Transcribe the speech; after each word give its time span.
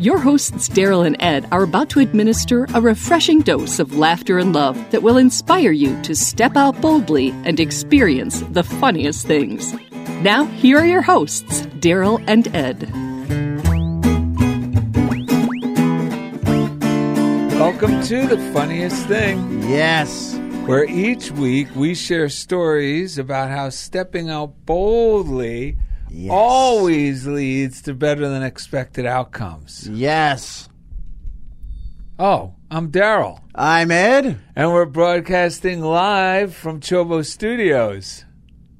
Your 0.00 0.16
hosts, 0.18 0.66
Daryl 0.70 1.06
and 1.06 1.14
Ed, 1.20 1.46
are 1.52 1.62
about 1.62 1.90
to 1.90 2.00
administer 2.00 2.66
a 2.72 2.80
refreshing 2.80 3.40
dose 3.42 3.78
of 3.78 3.98
laughter 3.98 4.38
and 4.38 4.54
love 4.54 4.78
that 4.92 5.02
will 5.02 5.18
inspire 5.18 5.72
you 5.72 6.00
to 6.04 6.16
step 6.16 6.56
out 6.56 6.80
boldly 6.80 7.32
and 7.44 7.60
experience 7.60 8.40
the 8.52 8.62
funniest 8.62 9.26
things. 9.26 9.74
Now, 10.22 10.46
here 10.46 10.78
are 10.78 10.86
your 10.86 11.02
hosts, 11.02 11.66
Daryl 11.80 12.24
and 12.26 12.48
Ed. 12.56 12.90
Welcome 17.60 18.02
to 18.04 18.26
the 18.26 18.38
funniest 18.54 19.06
thing, 19.06 19.62
Yes. 19.68 20.34
where 20.64 20.86
each 20.88 21.30
week 21.30 21.68
we 21.76 21.94
share 21.94 22.30
stories 22.30 23.18
about 23.18 23.50
how 23.50 23.68
stepping 23.68 24.30
out 24.30 24.64
boldly 24.64 25.76
Yes. 26.12 26.30
always 26.32 27.26
leads 27.26 27.82
to 27.82 27.94
better 27.94 28.28
than 28.28 28.42
expected 28.42 29.06
outcomes. 29.06 29.88
Yes. 29.88 30.68
Oh, 32.18 32.54
I'm 32.70 32.90
Daryl, 32.92 33.40
I'm 33.54 33.90
Ed 33.90 34.38
and 34.54 34.72
we're 34.72 34.84
broadcasting 34.86 35.80
live 35.80 36.54
from 36.54 36.80
Chobo 36.80 37.24
Studios. 37.24 38.24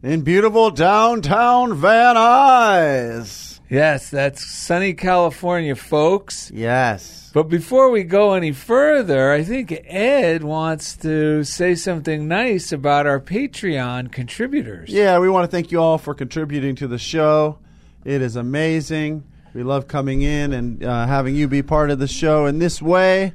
in 0.02 0.22
beautiful 0.22 0.70
downtown 0.70 1.74
Van 1.74 2.16
Nuys. 2.16 3.49
Yes, 3.70 4.10
that's 4.10 4.44
sunny 4.44 4.94
California, 4.94 5.76
folks. 5.76 6.50
Yes. 6.52 7.30
But 7.32 7.44
before 7.44 7.90
we 7.90 8.02
go 8.02 8.34
any 8.34 8.50
further, 8.50 9.30
I 9.30 9.44
think 9.44 9.72
Ed 9.86 10.42
wants 10.42 10.96
to 10.98 11.44
say 11.44 11.76
something 11.76 12.26
nice 12.26 12.72
about 12.72 13.06
our 13.06 13.20
Patreon 13.20 14.10
contributors. 14.10 14.90
Yeah, 14.90 15.20
we 15.20 15.28
want 15.28 15.44
to 15.44 15.50
thank 15.56 15.70
you 15.70 15.80
all 15.80 15.98
for 15.98 16.14
contributing 16.14 16.74
to 16.76 16.88
the 16.88 16.98
show. 16.98 17.60
It 18.04 18.22
is 18.22 18.34
amazing. 18.34 19.22
We 19.54 19.62
love 19.62 19.86
coming 19.86 20.22
in 20.22 20.52
and 20.52 20.84
uh, 20.84 21.06
having 21.06 21.36
you 21.36 21.46
be 21.46 21.62
part 21.62 21.90
of 21.90 22.00
the 22.00 22.08
show 22.08 22.46
in 22.46 22.58
this 22.58 22.82
way. 22.82 23.34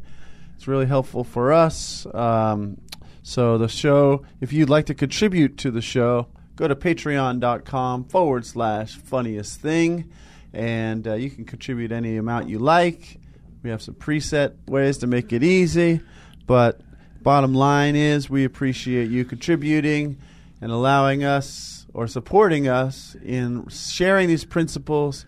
It's 0.57 0.67
really 0.67 0.85
helpful 0.85 1.23
for 1.23 1.53
us. 1.53 2.05
Um, 2.13 2.81
so, 3.23 3.57
the 3.57 3.69
show, 3.69 4.23
if 4.41 4.51
you'd 4.51 4.69
like 4.69 4.85
to 4.87 4.93
contribute 4.93 5.57
to 5.59 5.71
the 5.71 5.81
show, 5.81 6.27
go 6.55 6.67
to 6.67 6.75
patreon.com 6.75 8.05
forward 8.05 8.45
slash 8.45 8.95
funniest 8.95 9.59
thing, 9.59 10.11
and 10.55 11.05
uh, 11.07 11.13
you 11.13 11.29
can 11.29 11.45
contribute 11.45 11.91
any 11.91 12.17
amount 12.17 12.49
you 12.49 12.59
like. 12.59 13.19
We 13.61 13.69
have 13.69 13.81
some 13.81 13.95
preset 13.95 14.53
ways 14.67 14.99
to 14.99 15.07
make 15.07 15.33
it 15.33 15.43
easy, 15.43 15.99
but 16.47 16.79
bottom 17.21 17.53
line 17.53 17.95
is 17.95 18.29
we 18.29 18.45
appreciate 18.45 19.09
you 19.09 19.25
contributing 19.25 20.17
and 20.61 20.71
allowing 20.71 21.23
us 21.23 21.85
or 21.93 22.07
supporting 22.07 22.67
us 22.67 23.15
in 23.23 23.67
sharing 23.67 24.27
these 24.27 24.45
principles 24.45 25.25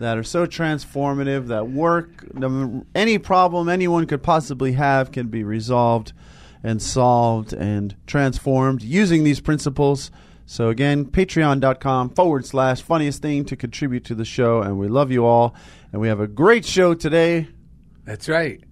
that 0.00 0.18
are 0.18 0.24
so 0.24 0.46
transformative 0.46 1.46
that 1.48 1.68
work 1.68 2.26
any 2.94 3.18
problem 3.18 3.68
anyone 3.68 4.06
could 4.06 4.22
possibly 4.22 4.72
have 4.72 5.12
can 5.12 5.28
be 5.28 5.44
resolved 5.44 6.12
and 6.62 6.82
solved 6.82 7.52
and 7.52 7.94
transformed 8.06 8.82
using 8.82 9.22
these 9.22 9.40
principles 9.40 10.10
so 10.46 10.68
again 10.68 11.04
patreon.com 11.04 12.10
forward 12.10 12.44
slash 12.44 12.82
funniest 12.82 13.22
thing 13.22 13.44
to 13.44 13.56
contribute 13.56 14.04
to 14.04 14.14
the 14.14 14.24
show 14.24 14.60
and 14.60 14.78
we 14.78 14.88
love 14.88 15.10
you 15.10 15.24
all 15.24 15.54
and 15.92 16.00
we 16.00 16.08
have 16.08 16.20
a 16.20 16.26
great 16.26 16.64
show 16.64 16.94
today 16.94 17.48
That's 18.04 18.28
right. 18.28 18.62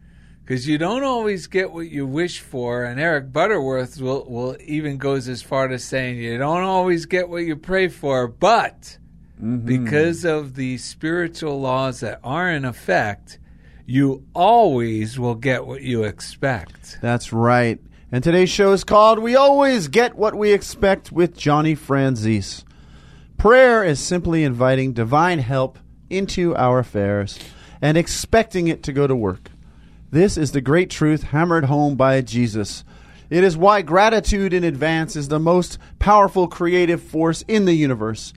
Because 0.40 0.68
you 0.68 0.76
don't 0.76 1.04
always 1.04 1.46
get 1.46 1.72
what 1.72 1.88
you 1.88 2.06
wish 2.06 2.40
for, 2.40 2.84
and 2.84 3.00
Eric 3.00 3.32
Butterworth 3.32 4.00
will, 4.00 4.28
will 4.28 4.56
even 4.64 4.98
goes 4.98 5.28
as 5.28 5.40
far 5.40 5.70
as 5.70 5.84
saying 5.84 6.18
you 6.18 6.36
don't 6.36 6.64
always 6.64 7.06
get 7.06 7.28
what 7.28 7.44
you 7.44 7.56
pray 7.56 7.88
for, 7.88 8.26
but 8.26 8.98
mm-hmm. 9.40 9.58
because 9.64 10.24
of 10.24 10.56
the 10.56 10.78
spiritual 10.78 11.60
laws 11.60 12.00
that 12.00 12.18
are 12.24 12.50
in 12.50 12.64
effect, 12.64 13.38
you 13.86 14.26
always 14.34 15.18
will 15.18 15.36
get 15.36 15.64
what 15.64 15.82
you 15.82 16.02
expect. 16.02 16.98
That's 17.00 17.32
right. 17.32 17.80
And 18.14 18.22
today's 18.22 18.50
show 18.50 18.72
is 18.72 18.84
called 18.84 19.20
We 19.20 19.36
Always 19.36 19.88
Get 19.88 20.16
What 20.16 20.34
We 20.34 20.52
Expect 20.52 21.12
with 21.12 21.34
Johnny 21.34 21.74
Franzese. 21.74 22.62
Prayer 23.38 23.82
is 23.82 24.00
simply 24.00 24.44
inviting 24.44 24.92
divine 24.92 25.38
help 25.38 25.78
into 26.10 26.54
our 26.54 26.80
affairs 26.80 27.38
and 27.80 27.96
expecting 27.96 28.68
it 28.68 28.82
to 28.82 28.92
go 28.92 29.06
to 29.06 29.16
work. 29.16 29.50
This 30.10 30.36
is 30.36 30.52
the 30.52 30.60
great 30.60 30.90
truth 30.90 31.22
hammered 31.22 31.64
home 31.64 31.96
by 31.96 32.20
Jesus. 32.20 32.84
It 33.30 33.44
is 33.44 33.56
why 33.56 33.80
gratitude 33.80 34.52
in 34.52 34.62
advance 34.62 35.16
is 35.16 35.28
the 35.28 35.40
most 35.40 35.78
powerful 35.98 36.48
creative 36.48 37.02
force 37.02 37.40
in 37.48 37.64
the 37.64 37.72
universe. 37.72 38.34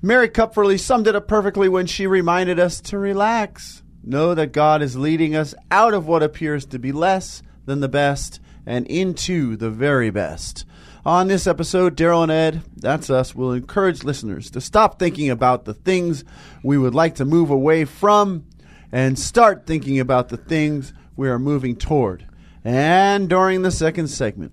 Mary 0.00 0.28
Kupferle 0.28 0.78
summed 0.78 1.08
it 1.08 1.16
up 1.16 1.26
perfectly 1.26 1.68
when 1.68 1.86
she 1.86 2.06
reminded 2.06 2.60
us 2.60 2.80
to 2.82 2.96
relax. 2.96 3.82
Know 4.04 4.36
that 4.36 4.52
God 4.52 4.80
is 4.80 4.96
leading 4.96 5.34
us 5.34 5.56
out 5.72 5.92
of 5.92 6.06
what 6.06 6.22
appears 6.22 6.64
to 6.66 6.78
be 6.78 6.92
less 6.92 7.42
than 7.66 7.80
the 7.80 7.88
best 7.88 8.38
and 8.68 8.86
into 8.86 9.56
the 9.56 9.70
very 9.70 10.10
best. 10.10 10.66
On 11.06 11.26
this 11.26 11.46
episode, 11.46 11.96
Daryl 11.96 12.22
and 12.22 12.30
Ed, 12.30 12.62
that's 12.76 13.08
us, 13.08 13.34
will 13.34 13.52
encourage 13.52 14.04
listeners 14.04 14.50
to 14.50 14.60
stop 14.60 14.98
thinking 14.98 15.30
about 15.30 15.64
the 15.64 15.72
things 15.72 16.22
we 16.62 16.76
would 16.76 16.94
like 16.94 17.14
to 17.14 17.24
move 17.24 17.48
away 17.48 17.86
from 17.86 18.44
and 18.92 19.18
start 19.18 19.66
thinking 19.66 19.98
about 19.98 20.28
the 20.28 20.36
things 20.36 20.92
we 21.16 21.30
are 21.30 21.38
moving 21.38 21.76
toward. 21.76 22.26
And 22.62 23.26
during 23.26 23.62
the 23.62 23.70
second 23.70 24.08
segment, 24.08 24.52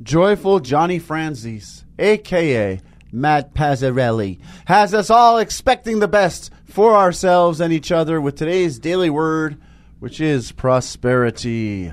joyful 0.00 0.60
Johnny 0.60 1.00
Franzese, 1.00 1.82
aka 1.98 2.80
Matt 3.10 3.52
Pazzarelli, 3.52 4.38
has 4.66 4.94
us 4.94 5.10
all 5.10 5.38
expecting 5.38 5.98
the 5.98 6.06
best 6.06 6.52
for 6.66 6.94
ourselves 6.94 7.60
and 7.60 7.72
each 7.72 7.90
other 7.90 8.20
with 8.20 8.36
today's 8.36 8.78
daily 8.78 9.10
word, 9.10 9.60
which 9.98 10.20
is 10.20 10.52
prosperity. 10.52 11.92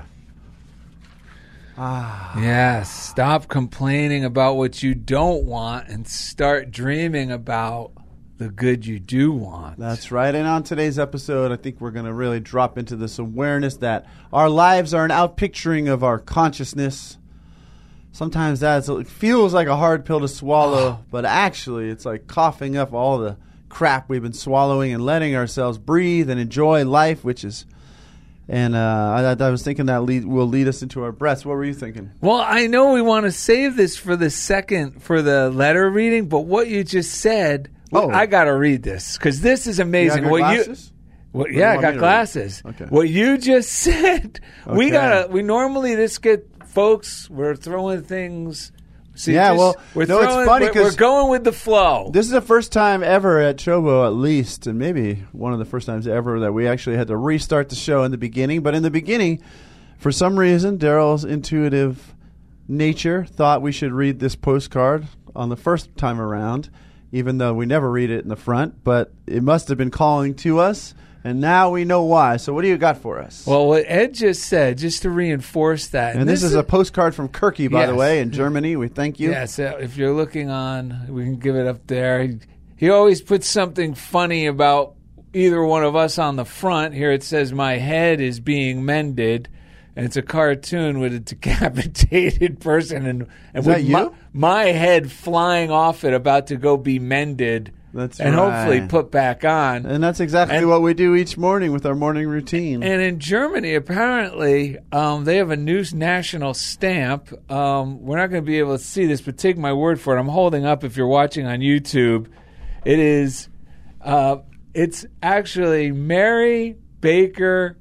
Ah. 1.76 2.40
Yes, 2.40 2.90
stop 2.90 3.48
complaining 3.48 4.24
about 4.24 4.56
what 4.56 4.82
you 4.82 4.94
don't 4.94 5.44
want 5.44 5.88
and 5.88 6.06
start 6.06 6.70
dreaming 6.70 7.32
about 7.32 7.92
the 8.38 8.48
good 8.48 8.86
you 8.86 9.00
do 9.00 9.32
want. 9.32 9.78
That's 9.78 10.12
right. 10.12 10.34
And 10.34 10.46
on 10.46 10.62
today's 10.62 10.98
episode, 10.98 11.50
I 11.50 11.56
think 11.56 11.80
we're 11.80 11.90
going 11.90 12.06
to 12.06 12.12
really 12.12 12.40
drop 12.40 12.78
into 12.78 12.94
this 12.94 13.18
awareness 13.18 13.76
that 13.78 14.06
our 14.32 14.48
lives 14.48 14.94
are 14.94 15.04
an 15.04 15.10
outpicturing 15.10 15.92
of 15.92 16.04
our 16.04 16.18
consciousness. 16.18 17.18
Sometimes 18.12 18.60
that's 18.60 18.88
it 18.88 19.08
feels 19.08 19.52
like 19.52 19.66
a 19.66 19.76
hard 19.76 20.04
pill 20.04 20.20
to 20.20 20.28
swallow, 20.28 20.98
oh. 21.00 21.04
but 21.10 21.24
actually, 21.24 21.90
it's 21.90 22.04
like 22.04 22.28
coughing 22.28 22.76
up 22.76 22.92
all 22.92 23.18
the 23.18 23.36
crap 23.68 24.08
we've 24.08 24.22
been 24.22 24.32
swallowing 24.32 24.92
and 24.92 25.04
letting 25.04 25.34
ourselves 25.34 25.78
breathe 25.78 26.30
and 26.30 26.38
enjoy 26.38 26.84
life, 26.84 27.24
which 27.24 27.42
is. 27.42 27.66
And 28.48 28.74
uh, 28.74 29.36
I, 29.40 29.44
I 29.44 29.50
was 29.50 29.62
thinking 29.62 29.86
that 29.86 30.02
lead, 30.02 30.24
will 30.26 30.46
lead 30.46 30.68
us 30.68 30.82
into 30.82 31.02
our 31.02 31.12
breaths. 31.12 31.46
What 31.46 31.54
were 31.54 31.64
you 31.64 31.72
thinking? 31.74 32.10
Well, 32.20 32.36
I 32.44 32.66
know 32.66 32.92
we 32.92 33.00
want 33.00 33.24
to 33.24 33.32
save 33.32 33.76
this 33.76 33.96
for 33.96 34.16
the 34.16 34.28
second 34.28 35.02
for 35.02 35.22
the 35.22 35.50
letter 35.50 35.88
reading, 35.88 36.28
but 36.28 36.40
what 36.40 36.68
you 36.68 36.84
just 36.84 37.14
said, 37.20 37.70
Oh. 37.94 38.10
I 38.10 38.26
got 38.26 38.44
to 38.44 38.54
read 38.54 38.82
this 38.82 39.16
because 39.16 39.40
this 39.40 39.66
is 39.66 39.78
amazing. 39.78 40.28
what 40.28 40.38
glasses? 40.38 40.90
you, 40.90 41.38
what, 41.38 41.46
do 41.48 41.54
you 41.54 41.60
yeah, 41.60 41.72
I 41.72 41.80
got 41.80 41.96
glasses. 41.96 42.62
Okay. 42.66 42.86
What 42.86 43.08
you 43.08 43.38
just 43.38 43.70
said, 43.72 44.40
we 44.66 44.90
gotta. 44.90 45.28
We 45.30 45.42
normally 45.42 45.94
just 45.94 46.20
get 46.20 46.48
folks. 46.66 47.30
We're 47.30 47.54
throwing 47.56 48.02
things. 48.02 48.72
See, 49.16 49.32
Yeah, 49.34 49.52
well, 49.52 49.76
we're 49.94 50.06
no, 50.06 50.18
it's 50.20 50.32
throwing, 50.32 50.46
funny 50.46 50.64
we're- 50.66 50.74
'cause 50.74 50.92
we're 50.94 50.98
going 50.98 51.30
with 51.30 51.44
the 51.44 51.52
flow. 51.52 52.10
This 52.12 52.26
is 52.26 52.32
the 52.32 52.40
first 52.40 52.72
time 52.72 53.02
ever 53.04 53.38
at 53.40 53.56
Chobo, 53.58 54.04
at 54.04 54.14
least, 54.14 54.66
and 54.66 54.78
maybe 54.78 55.22
one 55.32 55.52
of 55.52 55.60
the 55.60 55.64
first 55.64 55.86
times 55.86 56.08
ever 56.08 56.40
that 56.40 56.52
we 56.52 56.66
actually 56.66 56.96
had 56.96 57.06
to 57.08 57.16
restart 57.16 57.68
the 57.68 57.76
show 57.76 58.02
in 58.02 58.10
the 58.10 58.18
beginning. 58.18 58.60
But 58.62 58.74
in 58.74 58.82
the 58.82 58.90
beginning, 58.90 59.40
for 59.98 60.10
some 60.10 60.36
reason, 60.38 60.78
Daryl's 60.78 61.24
intuitive 61.24 62.14
nature 62.66 63.24
thought 63.24 63.62
we 63.62 63.70
should 63.72 63.92
read 63.92 64.18
this 64.18 64.34
postcard 64.34 65.06
on 65.36 65.48
the 65.48 65.56
first 65.56 65.96
time 65.96 66.20
around, 66.20 66.70
even 67.12 67.38
though 67.38 67.54
we 67.54 67.66
never 67.66 67.90
read 67.90 68.10
it 68.10 68.22
in 68.24 68.28
the 68.28 68.36
front. 68.36 68.82
But 68.82 69.12
it 69.26 69.42
must 69.42 69.68
have 69.68 69.78
been 69.78 69.90
calling 69.90 70.34
to 70.36 70.58
us, 70.58 70.92
and 71.24 71.40
now 71.40 71.70
we 71.70 71.86
know 71.86 72.04
why. 72.04 72.36
So, 72.36 72.52
what 72.52 72.62
do 72.62 72.68
you 72.68 72.76
got 72.76 72.98
for 72.98 73.18
us? 73.18 73.46
well, 73.46 73.66
what 73.66 73.84
Ed 73.86 74.12
just 74.12 74.44
said, 74.44 74.76
just 74.76 75.02
to 75.02 75.10
reinforce 75.10 75.88
that, 75.88 76.16
and 76.16 76.28
this, 76.28 76.42
is 76.42 76.54
a 76.54 76.62
postcard 76.62 77.14
from 77.14 77.30
Kirky, 77.30 77.70
by 77.70 77.86
the 77.86 77.94
way, 77.94 78.20
in 78.20 78.30
Germany. 78.30 78.76
We 78.76 78.88
thank 78.88 79.18
you. 79.18 79.30
Yes, 79.30 79.58
uh, 79.58 79.78
if 79.80 79.96
you're 79.96 80.12
looking 80.12 80.50
on, 80.50 81.06
we 81.08 81.24
can 81.24 81.36
give 81.36 81.56
it 81.56 81.66
up 81.66 81.86
there. 81.86 82.22
He, 82.22 82.38
he 82.76 82.90
always 82.90 83.22
puts 83.22 83.48
something 83.48 83.94
funny 83.94 84.46
about 84.46 84.96
either 85.32 85.64
one 85.64 85.82
of 85.82 85.96
us 85.96 86.18
on 86.18 86.36
the 86.36 86.44
front. 86.44 86.94
Here 86.94 87.10
it 87.10 87.22
says, 87.22 87.52
My 87.52 87.78
head 87.78 88.20
is 88.20 88.40
being 88.40 88.84
mended. 88.84 89.48
and 89.96 90.04
it's 90.04 90.16
a 90.16 90.22
cartoon 90.22 91.00
with 91.00 91.14
a 91.14 91.20
decapitated 91.20 92.60
person 92.60 93.06
and, 93.06 93.26
and 93.54 93.66
with? 93.66 93.88
My, 93.88 94.10
my 94.32 94.64
head 94.64 95.10
flying 95.10 95.70
off 95.70 96.04
it, 96.04 96.12
about 96.12 96.48
to 96.48 96.56
go 96.56 96.76
be 96.76 96.98
mended 96.98 97.72
That's 97.94 98.18
and 98.18 98.34
hopefully 98.34 98.88
put 98.88 99.12
back 99.12 99.44
on. 99.44 99.86
And 99.86 100.02
that's 100.02 100.18
exactly 100.18 100.56
And- 100.56 100.68
what 100.68 100.82
we 100.82 100.94
do 100.94 101.14
each 101.14 101.38
morning 101.38 101.70
with 101.70 101.86
our 101.86 101.94
morning 101.94 102.26
routine. 102.26 102.82
And 102.82 103.00
in 103.00 103.20
Germany, 103.20 103.74
apparently, 103.74 104.78
um, 104.90 105.24
they 105.24 105.36
have 105.36 105.50
a 105.50 105.56
new 105.56 105.84
national 105.94 106.54
stamp. 106.54 107.32
Um, 107.50 108.02
we're 108.02 108.16
not 108.16 108.30
going 108.30 108.42
to 108.42 108.46
be 108.46 108.58
able 108.58 108.76
to 108.76 108.82
see 108.82 109.06
this, 109.06 109.20
but 109.20 109.38
take 109.38 109.56
my 109.56 109.72
word 109.72 110.00
for 110.00 110.16
it. 110.16 110.20
I'm 110.20 110.26
holding 110.28 110.66
up 110.66 110.82
if 110.82 110.96
you're 110.96 111.06
watching 111.06 111.46
on 111.46 111.60
YouTube. 111.60 112.26
It 112.84 112.98
is, 112.98 113.48
uh, 114.02 114.38
it's 114.74 115.06
actually 115.22 115.92
Mary 115.92 116.76
Baker 117.00 117.78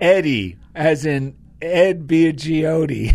Eddy, 0.00 0.56
as 0.74 1.06
in 1.06 1.36
Ed 1.60 2.06
Biagiotti. 2.06 3.14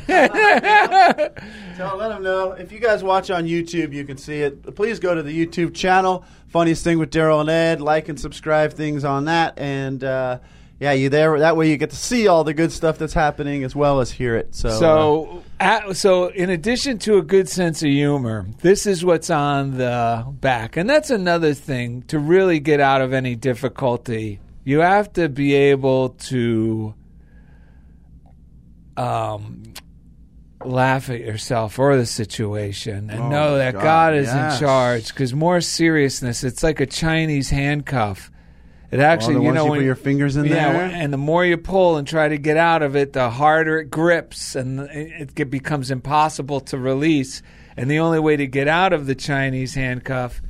So 1.78 1.96
let 1.98 2.10
them 2.10 2.24
know. 2.24 2.52
If 2.52 2.72
you 2.72 2.80
guys 2.80 3.04
watch 3.04 3.32
on 3.32 3.46
YouTube, 3.46 3.94
you 3.94 4.06
can 4.06 4.18
see 4.18 4.42
it. 4.42 4.76
Please 4.76 5.00
go 5.00 5.16
to 5.16 5.24
the 5.24 5.46
YouTube 5.46 5.74
channel, 5.74 6.24
Funniest 6.50 6.84
Thing 6.84 7.00
with 7.00 7.10
Daryl 7.10 7.42
and 7.42 7.50
Ed. 7.50 7.82
Like 7.82 8.10
and 8.10 8.20
subscribe 8.20 8.74
things 8.74 9.04
on 9.04 9.26
that. 9.26 9.58
And 9.58 10.04
uh, 10.04 10.40
yeah, 10.80 10.92
you 10.92 11.10
there. 11.10 11.40
That 11.40 11.56
way 11.58 11.70
you 11.70 11.78
get 11.78 11.90
to 11.92 11.96
see 11.96 12.28
all 12.28 12.44
the 12.44 12.54
good 12.54 12.72
stuff 12.72 12.98
that's 12.98 13.14
happening 13.14 13.64
as 13.64 13.76
well 13.76 14.02
as 14.02 14.12
hear 14.12 14.36
it. 14.36 14.54
So, 14.54 14.70
uh, 14.70 14.72
So, 14.74 15.44
at, 15.60 15.96
so 15.98 16.28
in 16.28 16.50
addition 16.50 17.00
to 17.00 17.18
a 17.18 17.22
good 17.22 17.50
sense 17.50 17.82
of 17.82 17.90
humor, 17.90 18.46
this 18.62 18.86
is 18.86 19.04
what's 19.04 19.30
on 19.30 19.78
the 19.78 20.26
back, 20.42 20.78
and 20.78 20.90
that's 20.90 21.10
another 21.10 21.54
thing 21.54 22.04
to 22.04 22.20
really 22.20 22.60
get 22.60 22.80
out 22.80 23.02
of 23.02 23.14
any 23.14 23.36
difficulty. 23.36 24.40
You 24.66 24.80
have 24.80 25.12
to 25.14 25.28
be 25.28 25.54
able 25.54 26.10
to 26.10 26.94
um, 28.98 29.64
laugh 30.64 31.10
at 31.10 31.20
yourself 31.20 31.78
or 31.80 31.98
the 31.98 32.06
situation, 32.06 33.10
and 33.10 33.22
Oh, 33.22 33.30
know 33.30 33.58
that 33.58 33.74
God, 33.74 33.84
God, 33.84 34.16
is 34.16 34.28
yes. 34.28 34.54
in 34.54 34.66
charge. 34.66 35.08
Because 35.10 35.34
more 35.34 35.62
seriousness, 35.62 36.44
it's 36.44 36.64
like 36.64 36.80
a 36.80 36.86
Chinese 36.86 37.50
handcuff. 37.50 38.32
It 38.92 39.00
actually, 39.00 39.36
the 39.36 39.42
you 39.42 39.52
know, 39.52 39.66
you 39.66 39.72
when 39.72 39.80
put 39.80 39.86
your 39.86 39.96
fingers 39.96 40.36
in 40.36 40.46
yeah, 40.46 40.72
there? 40.72 40.82
and 40.84 41.12
the 41.12 41.18
more 41.18 41.44
you 41.44 41.58
pull 41.58 41.98
and 41.98 42.08
try 42.08 42.28
to 42.28 42.38
get 42.38 42.58
out 42.58 42.84
of 42.84 42.96
it, 42.96 43.14
the 43.14 43.32
harder 43.32 43.80
it 43.80 43.90
grips, 43.90 44.56
and 44.56 44.82
it 44.82 45.32
it 45.36 45.50
becomes 45.50 45.90
impossible 45.90 46.60
to 46.62 46.78
release. 46.78 47.42
And 47.76 47.90
the 47.90 47.98
only 47.98 48.20
way 48.20 48.38
to 48.38 48.46
get 48.46 48.68
out 48.68 48.94
of 48.94 49.08
the 49.08 49.16
Chinese 49.16 49.74
handcuff 49.74 50.44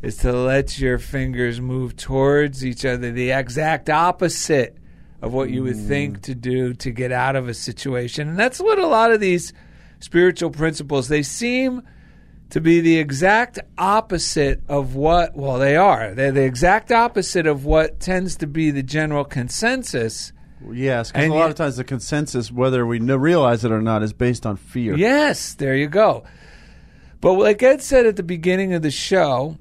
is 0.00 0.18
to 0.18 0.32
let 0.32 0.78
your 0.78 1.00
fingers 1.00 1.60
move 1.60 1.96
towards 1.96 2.64
each 2.64 2.84
other, 2.84 3.10
the 3.10 3.32
exact 3.32 3.90
opposite 3.90 4.77
of 5.22 5.32
what 5.32 5.50
you 5.50 5.62
would 5.64 5.76
Mm. 5.76 5.88
think 5.88 6.22
to 6.22 6.34
do 6.34 6.74
to 6.74 6.90
get 6.90 7.10
out 7.12 7.34
of 7.36 7.48
a 7.48 7.54
situation. 7.54 8.28
And 8.28 8.38
that's 8.38 8.60
what 8.60 8.78
a 8.78 8.86
lot 8.86 9.10
of 9.12 9.20
these 9.20 9.52
spiritual 10.00 10.50
principles 10.50 11.08
they 11.08 11.22
seem 11.22 11.82
to 12.50 12.60
be 12.60 12.80
the 12.80 12.96
exact 12.98 13.58
opposite 13.76 14.62
of 14.68 14.94
what 14.94 15.36
well 15.36 15.58
they 15.58 15.76
are 15.76 16.14
they're 16.14 16.32
the 16.32 16.44
exact 16.44 16.90
opposite 16.92 17.46
of 17.46 17.64
what 17.66 18.00
tends 18.00 18.36
to 18.36 18.46
be 18.46 18.70
the 18.70 18.82
general 18.82 19.24
consensus 19.24 20.32
yes, 20.72 21.12
because 21.12 21.28
a 21.28 21.34
lot 21.34 21.50
of 21.50 21.54
times 21.56 21.76
the 21.76 21.84
consensus, 21.84 22.50
whether 22.50 22.86
we 22.86 22.98
realize 23.00 23.64
it 23.64 23.70
or 23.70 23.82
not, 23.82 24.02
is 24.02 24.12
based 24.12 24.46
on 24.46 24.56
fear. 24.56 24.96
yes 24.96 25.54
there 25.54 25.74
you 25.76 25.88
go 25.88 26.22
but 27.20 27.32
like 27.34 27.62
ed 27.62 27.82
said 27.82 28.06
at 28.06 28.16
the 28.16 28.22
beginning 28.22 28.72
of 28.72 28.80
the 28.82 28.90
show 28.90 29.58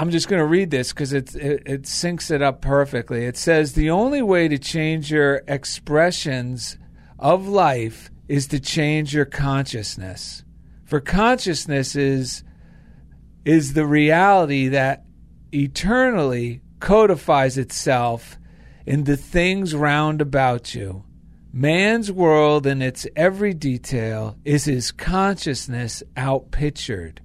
i'm 0.00 0.10
just 0.10 0.28
going 0.28 0.40
to 0.40 0.46
read 0.46 0.70
this 0.70 0.92
because 0.92 1.12
it, 1.12 1.34
it, 1.36 1.82
syncs 1.82 2.30
it 2.30 2.42
up 2.42 2.60
perfectly 2.60 3.24
it 3.24 3.36
says 3.36 3.74
the 3.74 3.90
only 3.90 4.22
way 4.22 4.48
to 4.48 4.58
change 4.58 5.10
your 5.10 5.42
expressions 5.46 6.76
of 7.18 7.46
life 7.46 8.10
is 8.28 8.46
to 8.46 8.58
change 8.58 9.14
your 9.14 9.24
consciousness 9.24 10.44
for 10.84 11.00
consciousness 11.00 11.94
is 11.94 12.42
is 13.44 13.72
the 13.74 13.86
reality 13.86 14.68
that 14.68 15.04
eternally 15.52 16.60
codifies 16.80 17.56
itself 17.56 18.38
in 18.86 19.04
the 19.04 19.16
things 19.16 19.74
round 19.74 20.20
about 20.20 20.74
you. 20.74 21.04
Man's 21.52 22.10
world 22.12 22.66
in 22.66 22.80
its 22.82 23.06
every 23.16 23.54
detail 23.54 24.36
is 24.44 24.64
his 24.64 24.92
consciousness 24.92 26.02
outpictured. 26.16 27.18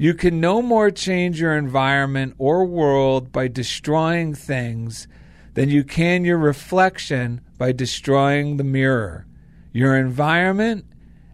You 0.00 0.14
can 0.14 0.40
no 0.40 0.62
more 0.62 0.90
change 0.92 1.40
your 1.40 1.56
environment 1.56 2.34
or 2.38 2.64
world 2.64 3.32
by 3.32 3.48
destroying 3.48 4.32
things 4.32 5.08
than 5.54 5.70
you 5.70 5.82
can 5.82 6.24
your 6.24 6.38
reflection 6.38 7.40
by 7.58 7.72
destroying 7.72 8.58
the 8.58 8.64
mirror. 8.64 9.26
Your 9.72 9.96
environment 9.98 10.84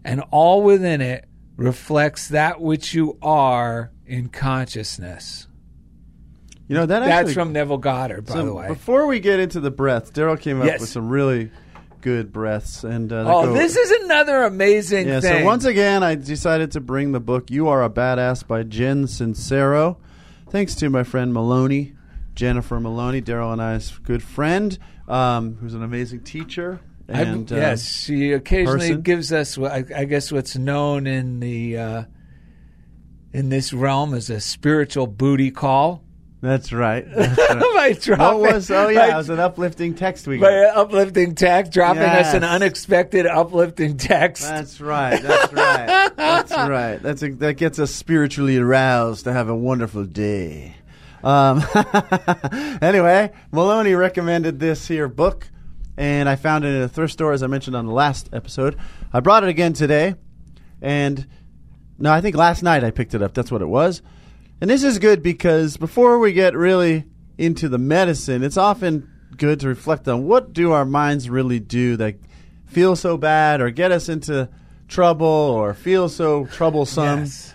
and 0.03 0.23
all 0.31 0.63
within 0.63 0.99
it 0.99 1.25
reflects 1.57 2.29
that 2.29 2.59
which 2.59 2.95
you 2.95 3.17
are 3.21 3.91
in 4.07 4.29
consciousness. 4.29 5.47
You 6.67 6.75
know 6.75 6.87
that 6.87 7.01
That's 7.05 7.33
from 7.33 7.53
Neville 7.53 7.77
Goddard, 7.77 8.25
by 8.25 8.33
so 8.33 8.45
the 8.45 8.53
way. 8.53 8.67
Before 8.67 9.05
we 9.05 9.19
get 9.19 9.39
into 9.39 9.59
the 9.59 9.69
breath, 9.69 10.11
Daryl 10.13 10.39
came 10.39 10.59
up 10.59 10.65
Yes. 10.65 10.79
with 10.81 10.89
some 10.89 11.09
really 11.09 11.51
good 12.05 12.31
breaths, 12.31 12.83
and 12.83 13.11
uh, 13.11 13.23
Oh, 13.27 13.47
go- 13.47 13.53
this 13.53 13.75
is 13.75 13.89
another 14.03 14.43
amazing 14.43 15.07
Yeah, 15.07 15.21
thing. 15.21 15.39
so 15.39 15.43
once 15.43 15.65
again, 15.65 16.03
I 16.03 16.13
decided 16.13 16.69
to 16.73 16.79
bring 16.79 17.13
the 17.13 17.19
book 17.19 17.49
"You 17.49 17.67
Are 17.67 17.83
a 17.83 17.89
Badass" 17.89 18.45
by 18.47 18.61
Jen 18.61 19.05
Sincero. 19.05 19.97
Thanks 20.51 20.75
to 20.75 20.89
my 20.91 21.01
friend 21.03 21.33
Maloney, 21.33 21.93
Jennifer 22.35 22.79
Maloney, 22.79 23.23
Daryl 23.23 23.51
and 23.51 23.59
I's 23.59 23.89
good 24.03 24.21
friend, 24.21 24.77
um, 25.07 25.55
who's 25.59 25.73
an 25.73 25.81
amazing 25.81 26.19
teacher. 26.21 26.79
I- 27.09 27.21
And 27.23 27.51
uh, 27.51 27.75
she 27.77 28.31
occasionally 28.33 28.89
person. 28.89 29.01
gives 29.01 29.33
us, 29.33 29.57
I, 29.57 29.83
I 29.95 30.05
guess, 30.05 30.31
what's 30.31 30.55
known 30.55 31.07
in 31.07 31.39
the 31.39 31.77
uh, 31.77 32.03
in 33.33 33.49
this 33.49 33.73
realm 33.73 34.13
as 34.13 34.29
a 34.29 34.39
spiritual 34.39 35.07
booty 35.07 35.49
call. 35.49 36.03
That's 36.45 36.71
right. 36.71 37.05
That's 37.15 38.07
right. 38.07 38.17
by 38.17 38.33
what 38.33 38.53
was? 38.53 38.69
Oh 38.69 38.87
yeah, 38.89 39.07
by, 39.07 39.13
it 39.13 39.17
was 39.17 39.29
an 39.29 39.39
uplifting 39.39 39.95
text 39.95 40.27
we 40.27 40.37
by 40.37 40.51
got. 40.51 40.77
uplifting 40.77 41.33
text, 41.33 41.71
dropping 41.71 42.03
us 42.03 42.35
an 42.35 42.43
unexpected 42.43 43.25
uplifting 43.25 43.97
text. 43.97 44.43
That's 44.43 44.79
right. 44.79 45.21
That's 45.21 45.51
right. 45.53 46.15
That's 46.15 46.51
right. 46.51 47.01
That's 47.01 47.23
a, 47.23 47.29
that 47.31 47.55
gets 47.55 47.79
us 47.79 47.89
spiritually 47.91 48.57
aroused 48.57 49.23
to 49.23 49.33
have 49.33 49.49
a 49.49 49.55
wonderful 49.55 50.05
day. 50.05 50.75
Um, 51.23 51.63
anyway, 52.81 53.31
Maloney 53.51 53.95
recommended 53.95 54.59
this 54.59 54.87
here 54.87 55.07
book, 55.07 55.49
and 55.97 56.29
I 56.29 56.35
found 56.35 56.63
it 56.63 56.75
in 56.75 56.81
a 56.83 56.87
thrift 56.87 57.13
store, 57.13 57.33
as 57.33 57.41
I 57.41 57.47
mentioned 57.47 57.75
on 57.75 57.87
the 57.87 57.93
last 57.93 58.29
episode. 58.31 58.77
I 59.11 59.19
brought 59.19 59.43
it 59.43 59.49
again 59.49 59.73
today, 59.73 60.13
and 60.79 61.25
no, 61.97 62.11
I 62.11 62.21
think 62.21 62.35
last 62.35 62.61
night 62.61 62.83
I 62.83 62.91
picked 62.91 63.15
it 63.15 63.23
up. 63.23 63.33
That's 63.33 63.51
what 63.51 63.63
it 63.63 63.67
was. 63.67 64.03
And 64.61 64.69
this 64.69 64.83
is 64.83 64.99
good 64.99 65.21
because 65.21 65.77
before 65.77 66.19
we 66.19 66.33
get 66.33 66.55
really 66.55 67.05
into 67.37 67.67
the 67.67 67.77
medicine, 67.77 68.43
it's 68.43 68.57
often 68.57 69.09
good 69.35 69.59
to 69.59 69.67
reflect 69.67 70.07
on 70.07 70.25
what 70.25 70.53
do 70.53 70.71
our 70.71 70.85
minds 70.85 71.29
really 71.29 71.59
do 71.59 71.97
that 71.97 72.15
feel 72.65 72.95
so 72.95 73.17
bad 73.17 73.61
or 73.61 73.69
get 73.69 73.91
us 73.91 74.07
into 74.09 74.49
trouble 74.87 75.25
or 75.27 75.73
feel 75.73 76.07
so 76.09 76.45
troublesome. 76.45 77.21
Yes. 77.21 77.53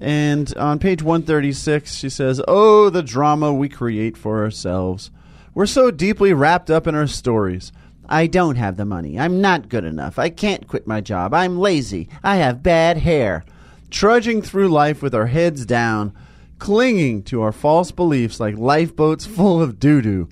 And 0.00 0.56
on 0.56 0.78
page 0.78 1.02
136, 1.02 1.94
she 1.94 2.08
says, 2.08 2.40
Oh, 2.48 2.88
the 2.88 3.02
drama 3.02 3.52
we 3.52 3.68
create 3.68 4.16
for 4.16 4.42
ourselves. 4.42 5.10
We're 5.54 5.66
so 5.66 5.90
deeply 5.90 6.32
wrapped 6.32 6.70
up 6.70 6.86
in 6.86 6.94
our 6.94 7.06
stories. 7.06 7.70
I 8.08 8.26
don't 8.26 8.56
have 8.56 8.76
the 8.76 8.84
money. 8.84 9.18
I'm 9.18 9.40
not 9.40 9.68
good 9.68 9.84
enough. 9.84 10.18
I 10.18 10.30
can't 10.30 10.66
quit 10.66 10.86
my 10.86 11.00
job. 11.00 11.34
I'm 11.34 11.58
lazy. 11.58 12.08
I 12.24 12.36
have 12.36 12.62
bad 12.62 12.98
hair. 12.98 13.44
Trudging 13.90 14.42
through 14.42 14.68
life 14.68 15.02
with 15.02 15.14
our 15.14 15.26
heads 15.26 15.66
down, 15.66 16.14
clinging 16.60 17.24
to 17.24 17.42
our 17.42 17.50
false 17.50 17.90
beliefs 17.90 18.38
like 18.38 18.56
lifeboats 18.56 19.26
full 19.26 19.60
of 19.60 19.80
doo 19.80 20.00
doo. 20.00 20.28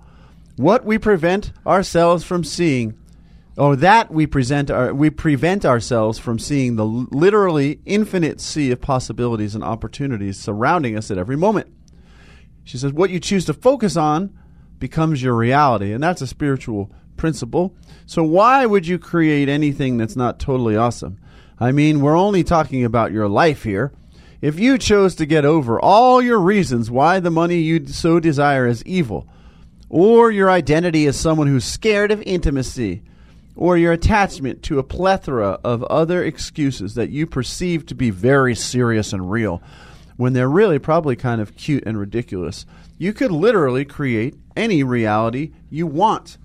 What 0.56 0.84
we 0.84 0.98
prevent 0.98 1.52
ourselves 1.66 2.22
from 2.22 2.44
seeing 2.44 2.96
or 3.58 3.74
that 3.74 4.12
we 4.12 4.26
present 4.26 4.70
our, 4.70 4.94
we 4.94 5.10
prevent 5.10 5.66
ourselves 5.66 6.18
from 6.18 6.38
seeing 6.38 6.76
the 6.76 6.86
literally 6.86 7.80
infinite 7.84 8.40
sea 8.40 8.70
of 8.70 8.80
possibilities 8.80 9.56
and 9.56 9.64
opportunities 9.64 10.38
surrounding 10.38 10.96
us 10.96 11.10
at 11.10 11.18
every 11.18 11.36
moment. 11.36 11.66
She 12.62 12.78
says, 12.78 12.92
What 12.92 13.10
you 13.10 13.18
choose 13.18 13.44
to 13.46 13.54
focus 13.54 13.96
on 13.96 14.32
becomes 14.78 15.22
your 15.22 15.34
reality, 15.34 15.92
and 15.92 16.02
that's 16.02 16.22
a 16.22 16.26
spiritual 16.28 16.92
principle. 17.16 17.74
So, 18.06 18.22
why 18.22 18.64
would 18.64 18.86
you 18.86 18.96
create 18.96 19.48
anything 19.48 19.96
that's 19.96 20.16
not 20.16 20.38
totally 20.38 20.76
awesome? 20.76 21.18
I 21.58 21.72
mean, 21.72 22.00
we're 22.00 22.16
only 22.16 22.44
talking 22.44 22.84
about 22.84 23.10
your 23.10 23.28
life 23.28 23.64
here. 23.64 23.92
If 24.40 24.60
you 24.60 24.78
chose 24.78 25.16
to 25.16 25.26
get 25.26 25.44
over 25.44 25.80
all 25.80 26.22
your 26.22 26.38
reasons 26.38 26.92
why 26.92 27.18
the 27.18 27.30
money 27.30 27.56
you 27.56 27.86
so 27.88 28.20
desire 28.20 28.68
is 28.68 28.84
evil, 28.84 29.26
or 29.88 30.30
your 30.30 30.48
identity 30.48 31.06
as 31.06 31.18
someone 31.18 31.48
who's 31.48 31.64
scared 31.64 32.12
of 32.12 32.22
intimacy, 32.22 33.02
or 33.56 33.76
your 33.76 33.92
attachment 33.92 34.62
to 34.62 34.78
a 34.78 34.84
plethora 34.84 35.58
of 35.64 35.82
other 35.84 36.22
excuses 36.22 36.94
that 36.94 37.10
you 37.10 37.26
perceive 37.26 37.84
to 37.86 37.96
be 37.96 38.10
very 38.10 38.54
serious 38.54 39.12
and 39.12 39.28
real, 39.28 39.60
when 40.16 40.34
they're 40.34 40.48
really 40.48 40.78
probably 40.78 41.16
kind 41.16 41.40
of 41.40 41.56
cute 41.56 41.82
and 41.84 41.98
ridiculous. 41.98 42.64
You 42.96 43.12
could 43.12 43.32
literally 43.32 43.84
create 43.84 44.36
any 44.56 44.84
reality 44.84 45.50
you 45.68 45.88
want. 45.88 46.38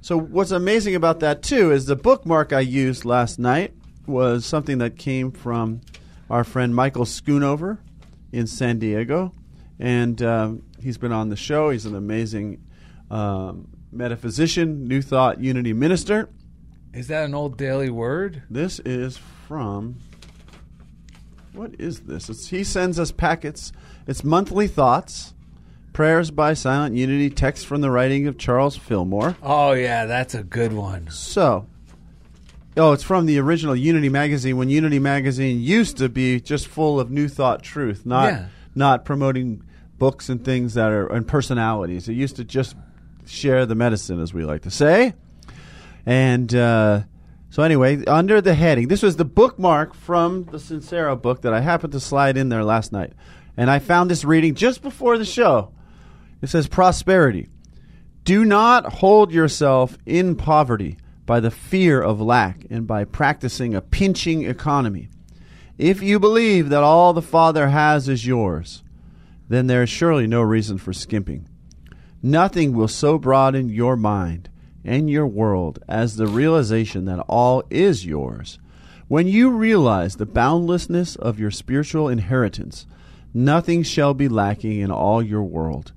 So 0.00 0.18
what's 0.18 0.50
amazing 0.50 0.96
about 0.96 1.20
that 1.20 1.42
too 1.42 1.70
is 1.70 1.86
the 1.86 1.94
bookmark 1.94 2.52
I 2.52 2.60
used 2.60 3.04
last 3.04 3.38
night 3.38 3.74
was 4.06 4.44
something 4.44 4.78
that 4.78 4.96
came 4.96 5.30
from 5.30 5.82
our 6.30 6.44
friend 6.44 6.74
Michael 6.74 7.04
Schoonover 7.04 7.78
in 8.32 8.46
San 8.46 8.78
Diego, 8.78 9.34
and 9.78 10.22
um, 10.22 10.62
he's 10.80 10.96
been 10.96 11.12
on 11.12 11.28
the 11.28 11.36
show. 11.36 11.70
He's 11.70 11.84
an 11.86 11.96
amazing 11.96 12.64
um, 13.10 13.68
metaphysician, 13.90 14.86
New 14.86 15.02
Thought 15.02 15.40
Unity 15.40 15.72
minister. 15.72 16.30
Is 16.94 17.08
that 17.08 17.24
an 17.24 17.34
old 17.34 17.56
daily 17.56 17.90
word? 17.90 18.42
This 18.48 18.78
is 18.80 19.18
from 19.46 20.00
what 21.52 21.72
is 21.80 22.00
this? 22.00 22.28
It's, 22.28 22.48
he 22.48 22.62
sends 22.62 22.98
us 22.98 23.10
packets. 23.10 23.72
It's 24.06 24.22
monthly 24.22 24.68
thoughts, 24.68 25.34
prayers 25.92 26.30
by 26.30 26.54
Silent 26.54 26.96
Unity, 26.96 27.30
text 27.30 27.66
from 27.66 27.80
the 27.80 27.90
writing 27.90 28.26
of 28.28 28.38
Charles 28.38 28.76
Fillmore. 28.76 29.36
Oh 29.42 29.72
yeah, 29.72 30.06
that's 30.06 30.34
a 30.34 30.44
good 30.44 30.72
one. 30.72 31.08
So, 31.10 31.66
oh, 32.76 32.92
it's 32.92 33.02
from 33.02 33.26
the 33.26 33.38
original 33.38 33.74
Unity 33.76 34.08
magazine 34.08 34.56
when 34.56 34.68
Unity 34.70 34.98
magazine 34.98 35.60
used 35.60 35.96
to 35.98 36.08
be 36.08 36.40
just 36.40 36.66
full 36.68 37.00
of 37.00 37.10
new 37.10 37.28
thought 37.28 37.62
truth, 37.62 38.06
not 38.06 38.32
Yeah. 38.32 38.44
not 38.74 39.04
promoting 39.04 39.62
books 39.98 40.28
and 40.28 40.44
things 40.44 40.74
that 40.74 40.90
are 40.90 41.06
and 41.06 41.26
personalities. 41.26 42.08
It 42.08 42.14
used 42.14 42.36
to 42.36 42.44
just 42.44 42.76
share 43.26 43.66
the 43.66 43.74
medicine, 43.74 44.20
as 44.20 44.32
we 44.32 44.44
like 44.44 44.62
to 44.62 44.70
say. 44.70 45.14
And 46.06 46.54
uh, 46.54 47.02
so, 47.50 47.62
anyway, 47.62 48.04
under 48.06 48.40
the 48.40 48.54
heading, 48.54 48.88
this 48.88 49.02
was 49.02 49.16
the 49.16 49.24
bookmark 49.24 49.94
from 49.94 50.44
the 50.44 50.58
Sincero 50.58 51.20
book 51.20 51.42
that 51.42 51.52
I 51.52 51.60
happened 51.60 51.92
to 51.92 52.00
slide 52.00 52.36
in 52.36 52.48
there 52.48 52.64
last 52.64 52.92
night, 52.92 53.12
and 53.56 53.70
I 53.70 53.78
found 53.80 54.10
this 54.10 54.24
reading 54.24 54.54
just 54.54 54.82
before 54.82 55.18
the 55.18 55.24
show. 55.24 55.72
It 56.40 56.48
says 56.48 56.66
prosperity. 56.68 57.48
Do 58.24 58.44
not 58.44 58.90
hold 58.94 59.32
yourself 59.32 59.98
in 60.06 60.36
poverty 60.36 60.96
by 61.30 61.38
the 61.38 61.48
fear 61.48 62.02
of 62.02 62.20
lack 62.20 62.66
and 62.70 62.88
by 62.88 63.04
practicing 63.04 63.72
a 63.72 63.80
pinching 63.80 64.42
economy. 64.42 65.08
If 65.78 66.02
you 66.02 66.18
believe 66.18 66.70
that 66.70 66.82
all 66.82 67.12
the 67.12 67.22
Father 67.22 67.68
has 67.68 68.08
is 68.08 68.26
yours, 68.26 68.82
then 69.48 69.68
there 69.68 69.84
is 69.84 69.88
surely 69.88 70.26
no 70.26 70.42
reason 70.42 70.76
for 70.76 70.92
skimping. 70.92 71.48
Nothing 72.20 72.72
will 72.72 72.88
so 72.88 73.16
broaden 73.16 73.68
your 73.68 73.94
mind 73.94 74.50
and 74.84 75.08
your 75.08 75.28
world 75.28 75.78
as 75.86 76.16
the 76.16 76.26
realization 76.26 77.04
that 77.04 77.24
all 77.28 77.62
is 77.70 78.04
yours. 78.04 78.58
When 79.06 79.28
you 79.28 79.50
realize 79.50 80.16
the 80.16 80.26
boundlessness 80.26 81.14
of 81.14 81.38
your 81.38 81.52
spiritual 81.52 82.08
inheritance, 82.08 82.88
nothing 83.32 83.84
shall 83.84 84.14
be 84.14 84.28
lacking 84.28 84.80
in 84.80 84.90
all 84.90 85.22
your 85.22 85.44
world. 85.44 85.92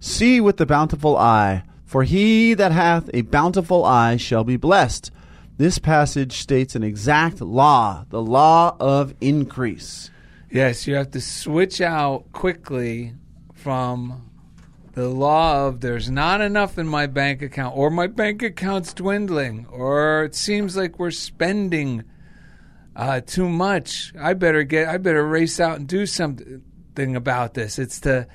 See 0.00 0.40
with 0.40 0.56
the 0.56 0.64
bountiful 0.64 1.14
eye, 1.14 1.64
for 1.88 2.04
he 2.04 2.52
that 2.52 2.70
hath 2.70 3.08
a 3.14 3.22
bountiful 3.22 3.82
eye 3.82 4.18
shall 4.18 4.44
be 4.44 4.58
blessed. 4.58 5.10
This 5.56 5.78
passage 5.78 6.34
states 6.34 6.76
an 6.76 6.82
exact 6.82 7.40
law, 7.40 8.04
the 8.10 8.20
law 8.20 8.76
of 8.78 9.14
increase. 9.22 10.10
Yes, 10.50 10.86
you 10.86 10.94
have 10.96 11.12
to 11.12 11.20
switch 11.22 11.80
out 11.80 12.30
quickly 12.32 13.14
from 13.54 14.30
the 14.92 15.08
law 15.08 15.66
of 15.66 15.80
there's 15.80 16.10
not 16.10 16.42
enough 16.42 16.76
in 16.76 16.86
my 16.86 17.06
bank 17.06 17.40
account, 17.40 17.74
or 17.74 17.88
my 17.88 18.06
bank 18.06 18.42
account's 18.42 18.92
dwindling, 18.92 19.64
or 19.70 20.24
it 20.24 20.34
seems 20.34 20.76
like 20.76 20.98
we're 20.98 21.10
spending 21.10 22.04
uh, 22.94 23.22
too 23.22 23.48
much. 23.48 24.12
I 24.20 24.34
better 24.34 24.62
get. 24.62 24.88
I 24.88 24.98
better 24.98 25.26
race 25.26 25.58
out 25.58 25.78
and 25.78 25.88
do 25.88 26.04
something 26.04 27.16
about 27.16 27.54
this. 27.54 27.78
It's 27.78 27.98
to 28.00 28.26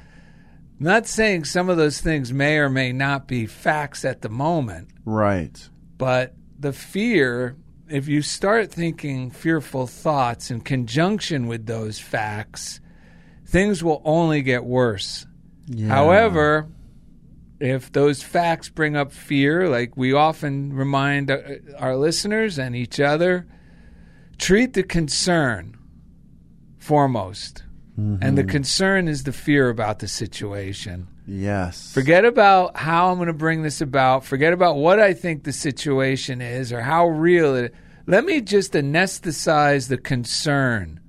not 0.80 1.08
saying 1.08 1.46
some 1.46 1.70
of 1.70 1.78
those 1.78 2.02
things 2.02 2.34
may 2.34 2.58
or 2.58 2.70
may 2.70 2.92
not 2.92 3.28
be 3.28 3.46
facts 3.46 4.04
at 4.06 4.22
the 4.22 4.30
moment, 4.30 4.90
Right. 5.06 5.70
but 5.98 6.36
the 6.60 6.74
fear, 6.74 7.56
if 7.90 8.08
you 8.08 8.22
start 8.22 8.72
thinking 8.72 9.30
fearful 9.32 9.88
thoughts 9.88 10.50
in 10.52 10.62
conjunction 10.62 11.48
with 11.48 11.66
those 11.66 12.00
facts, 12.00 12.80
things 13.46 13.84
will 13.84 14.02
only 14.06 14.42
get 14.42 14.64
worse. 14.66 15.26
However, 15.88 16.68
if 17.60 17.92
those 17.92 18.22
facts 18.22 18.68
bring 18.70 18.98
up 18.98 19.12
fear, 19.14 19.70
like 19.70 19.96
we 19.96 20.12
often 20.12 20.74
remind 20.74 21.32
uh, 21.32 21.40
our 21.78 21.96
listeners 21.96 22.58
and 22.60 22.76
each 22.76 23.00
other, 23.00 23.46
treat 24.38 24.74
the 24.74 24.84
concern 24.84 25.78
foremost. 26.78 27.64
And 27.96 28.38
the 28.38 28.44
concern 28.44 29.08
is 29.08 29.24
the 29.24 29.32
fear 29.32 29.70
about 29.70 30.00
the 30.00 30.08
situation. 30.08 31.08
Yes. 31.28 31.94
Forget 31.94 32.26
about 32.26 32.76
how 32.76 33.12
I'm 33.12 33.18
going 33.18 33.28
to 33.28 33.34
bring 33.34 33.62
this 33.62 33.82
about. 33.82 34.26
Forget 34.26 34.52
about 34.52 34.78
what 34.78 35.00
I 35.00 35.14
think 35.14 35.44
the 35.44 35.54
situation 35.54 36.42
is 36.42 36.74
or 36.74 36.82
how 36.82 37.08
real 37.08 37.56
it. 37.56 37.74
Let 38.08 38.26
me 38.26 38.42
just 38.42 38.74
anesthetize 38.74 39.90
the 39.90 39.98
concern 39.98 41.00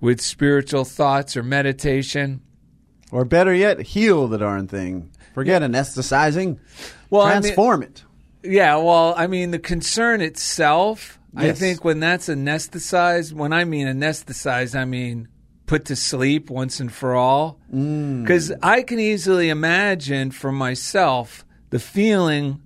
with 0.00 0.20
spiritual 0.20 0.84
thoughts 0.84 1.36
or 1.36 1.42
meditation. 1.42 2.42
Or 3.10 3.24
better 3.24 3.54
yet, 3.54 3.80
heal 3.80 4.28
the 4.28 4.38
darn 4.38 4.68
thing. 4.68 5.10
Forget 5.34 5.62
anesthetizing. 5.62 6.58
Well, 7.08 7.22
I 7.22 7.34
mean- 7.34 7.42
transform 7.42 7.82
it. 7.82 8.04
Yeah, 8.42 8.76
well, 8.76 9.14
I 9.16 9.26
mean, 9.26 9.50
the 9.50 9.58
concern 9.58 10.22
itself, 10.22 11.18
I 11.36 11.52
think 11.52 11.84
when 11.84 12.00
that's 12.00 12.28
anesthetized, 12.28 13.34
when 13.34 13.52
I 13.52 13.64
mean 13.64 13.86
anesthetized, 13.86 14.74
I 14.78 14.86
mean 14.86 15.28
put 15.70 15.84
to 15.84 15.94
sleep 15.94 16.50
once 16.50 16.80
and 16.80 16.92
for 16.92 17.14
all. 17.14 17.56
Mm. 17.72 18.22
Because 18.22 18.52
I 18.60 18.82
can 18.82 18.98
easily 18.98 19.50
imagine 19.50 20.32
for 20.32 20.50
myself 20.50 21.44
the 21.70 21.78
feeling 21.78 22.60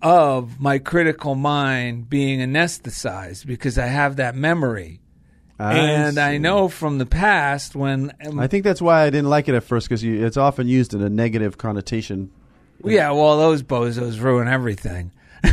of 0.00 0.58
my 0.58 0.78
critical 0.78 1.34
mind 1.34 2.08
being 2.08 2.40
anesthetized 2.40 3.46
because 3.46 3.76
I 3.76 3.88
have 3.88 4.16
that 4.16 4.34
memory. 4.34 5.02
and 5.58 6.18
I 6.18 6.38
know 6.38 6.68
from 6.68 6.96
the 6.96 7.04
past 7.04 7.76
when 7.76 8.10
um, 8.26 8.40
I 8.40 8.46
think 8.46 8.64
that's 8.64 8.80
why 8.80 9.02
I 9.02 9.10
didn't 9.10 9.28
like 9.28 9.50
it 9.50 9.54
at 9.54 9.62
first 9.62 9.86
because 9.86 10.02
it's 10.02 10.38
often 10.38 10.66
used 10.66 10.94
in 10.94 11.02
a 11.02 11.10
negative 11.10 11.58
connotation. 11.58 12.30
Yeah, 12.82 13.10
well, 13.10 13.36
those 13.36 13.62
bozos 13.62 14.18
ruin 14.18 14.48
everything. 14.48 15.12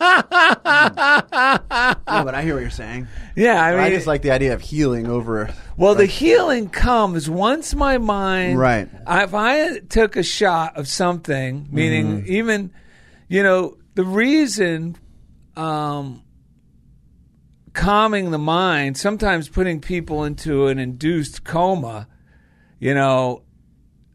yeah, 0.00 1.58
but 2.06 2.34
I 2.34 2.42
hear 2.42 2.54
what 2.54 2.60
you're 2.60 2.70
saying. 2.70 3.06
Yeah, 3.36 3.62
I 3.62 3.72
mean, 3.72 3.80
I 3.80 3.90
just 3.90 4.06
like 4.06 4.22
the 4.22 4.30
idea 4.30 4.54
of 4.54 4.60
healing 4.60 5.06
over. 5.06 5.50
well, 5.76 5.94
the 5.94 6.06
healing 6.06 6.68
comes 6.68 7.28
once 7.28 7.74
my 7.74 7.98
mind. 7.98 8.58
Right. 8.58 8.88
If 9.08 9.34
I 9.34 9.78
took 9.80 10.16
a 10.16 10.22
shot 10.22 10.76
of 10.76 10.88
something, 10.88 11.68
meaning 11.70 12.24
even, 12.26 12.72
you 13.28 13.42
know, 13.42 13.76
the 13.94 14.04
reason 14.04 14.96
um, 15.56 16.22
calming 17.72 18.30
the 18.30 18.38
mind, 18.38 18.96
sometimes 18.96 19.48
putting 19.48 19.80
people 19.80 20.24
into 20.24 20.66
an 20.68 20.78
induced 20.78 21.44
coma, 21.44 22.08
you 22.78 22.94
know, 22.94 23.42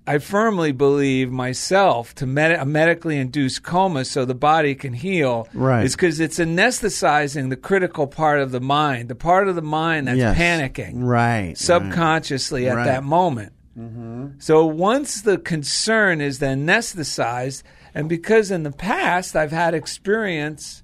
I 0.07 0.19
firmly 0.19 0.71
believe 0.71 1.31
myself 1.31 2.13
to 2.15 2.27
med- 2.27 2.59
a 2.59 2.65
medically 2.65 3.17
induced 3.17 3.63
coma 3.63 4.05
so 4.05 4.23
the 4.23 4.35
body 4.35 4.75
can 4.75 4.93
heal. 4.93 5.47
Right. 5.53 5.83
Is 5.83 5.95
because 5.95 6.19
it's 6.19 6.37
anesthetizing 6.37 7.49
the 7.49 7.55
critical 7.55 8.05
part 8.05 8.39
of 8.39 8.51
the 8.51 8.59
mind, 8.61 9.09
the 9.09 9.15
part 9.15 9.47
of 9.47 9.55
the 9.55 9.63
mind 9.63 10.07
that's 10.07 10.19
Yes. 10.19 10.37
panicking 10.37 10.91
Right. 11.03 11.57
subconsciously 11.57 12.67
at 12.69 12.75
Right. 12.75 12.85
that 12.85 13.03
moment. 13.03 13.53
Mm-hmm. 13.77 14.25
So 14.37 14.65
once 14.65 15.21
the 15.21 15.37
concern 15.37 16.21
is 16.21 16.39
then 16.39 16.65
anesthetized, 16.67 17.63
and 17.95 18.07
because 18.07 18.51
in 18.51 18.63
the 18.63 18.71
past 18.71 19.35
I've 19.35 19.51
had 19.51 19.73
experience, 19.73 20.83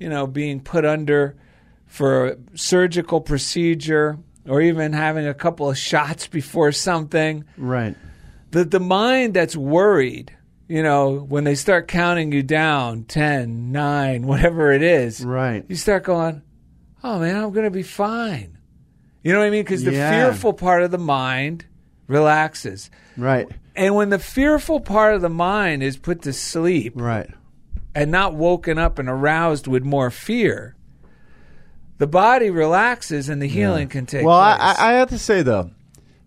you 0.00 0.08
know, 0.08 0.26
being 0.26 0.60
put 0.60 0.84
under 0.84 1.36
for 1.86 2.26
a 2.26 2.36
surgical 2.54 3.20
procedure 3.20 4.18
or 4.48 4.60
even 4.60 4.92
having 4.92 5.26
a 5.26 5.34
couple 5.34 5.70
of 5.70 5.78
shots 5.78 6.26
before 6.26 6.72
something, 6.72 7.44
Right. 7.56 7.94
The 8.50 8.64
the 8.64 8.80
mind 8.80 9.34
that's 9.34 9.56
worried, 9.56 10.36
you 10.68 10.82
know, 10.82 11.14
when 11.28 11.44
they 11.44 11.54
start 11.54 11.88
counting 11.88 12.32
you 12.32 12.42
down 12.42 13.04
10, 13.04 13.72
9, 13.72 14.26
whatever 14.26 14.72
it 14.72 14.82
is, 14.82 15.24
Right. 15.24 15.64
you 15.68 15.76
start 15.76 16.04
going, 16.04 16.42
"Oh 17.04 17.18
man, 17.18 17.36
I'm 17.36 17.52
going 17.52 17.64
to 17.64 17.70
be 17.70 17.82
fine." 17.82 18.58
You 19.22 19.32
know 19.32 19.40
what 19.40 19.46
I 19.46 19.50
mean? 19.50 19.64
Because 19.64 19.82
the 19.84 19.92
Yeah. 19.92 20.10
fearful 20.10 20.52
part 20.52 20.82
of 20.82 20.90
the 20.92 20.98
mind 20.98 21.64
relaxes. 22.06 22.90
Right. 23.16 23.48
And 23.74 23.94
when 23.96 24.10
the 24.10 24.18
fearful 24.20 24.78
part 24.80 25.14
of 25.16 25.20
the 25.22 25.28
mind 25.28 25.82
is 25.82 25.96
put 25.96 26.22
to 26.22 26.32
sleep 26.32 26.92
Right. 26.96 27.28
and 27.94 28.10
not 28.12 28.34
woken 28.34 28.78
up 28.78 28.98
and 29.00 29.08
aroused 29.08 29.66
with 29.66 29.82
more 29.84 30.10
fear, 30.10 30.76
the 31.98 32.06
body 32.06 32.50
relaxes 32.50 33.28
and 33.28 33.42
the 33.42 33.48
healing 33.48 33.88
can 33.88 34.06
take 34.06 34.24
Well. 34.24 34.36
I 34.36 34.74
I 34.78 34.92
have 34.92 35.08
to 35.10 35.18
say 35.18 35.42
though, 35.42 35.70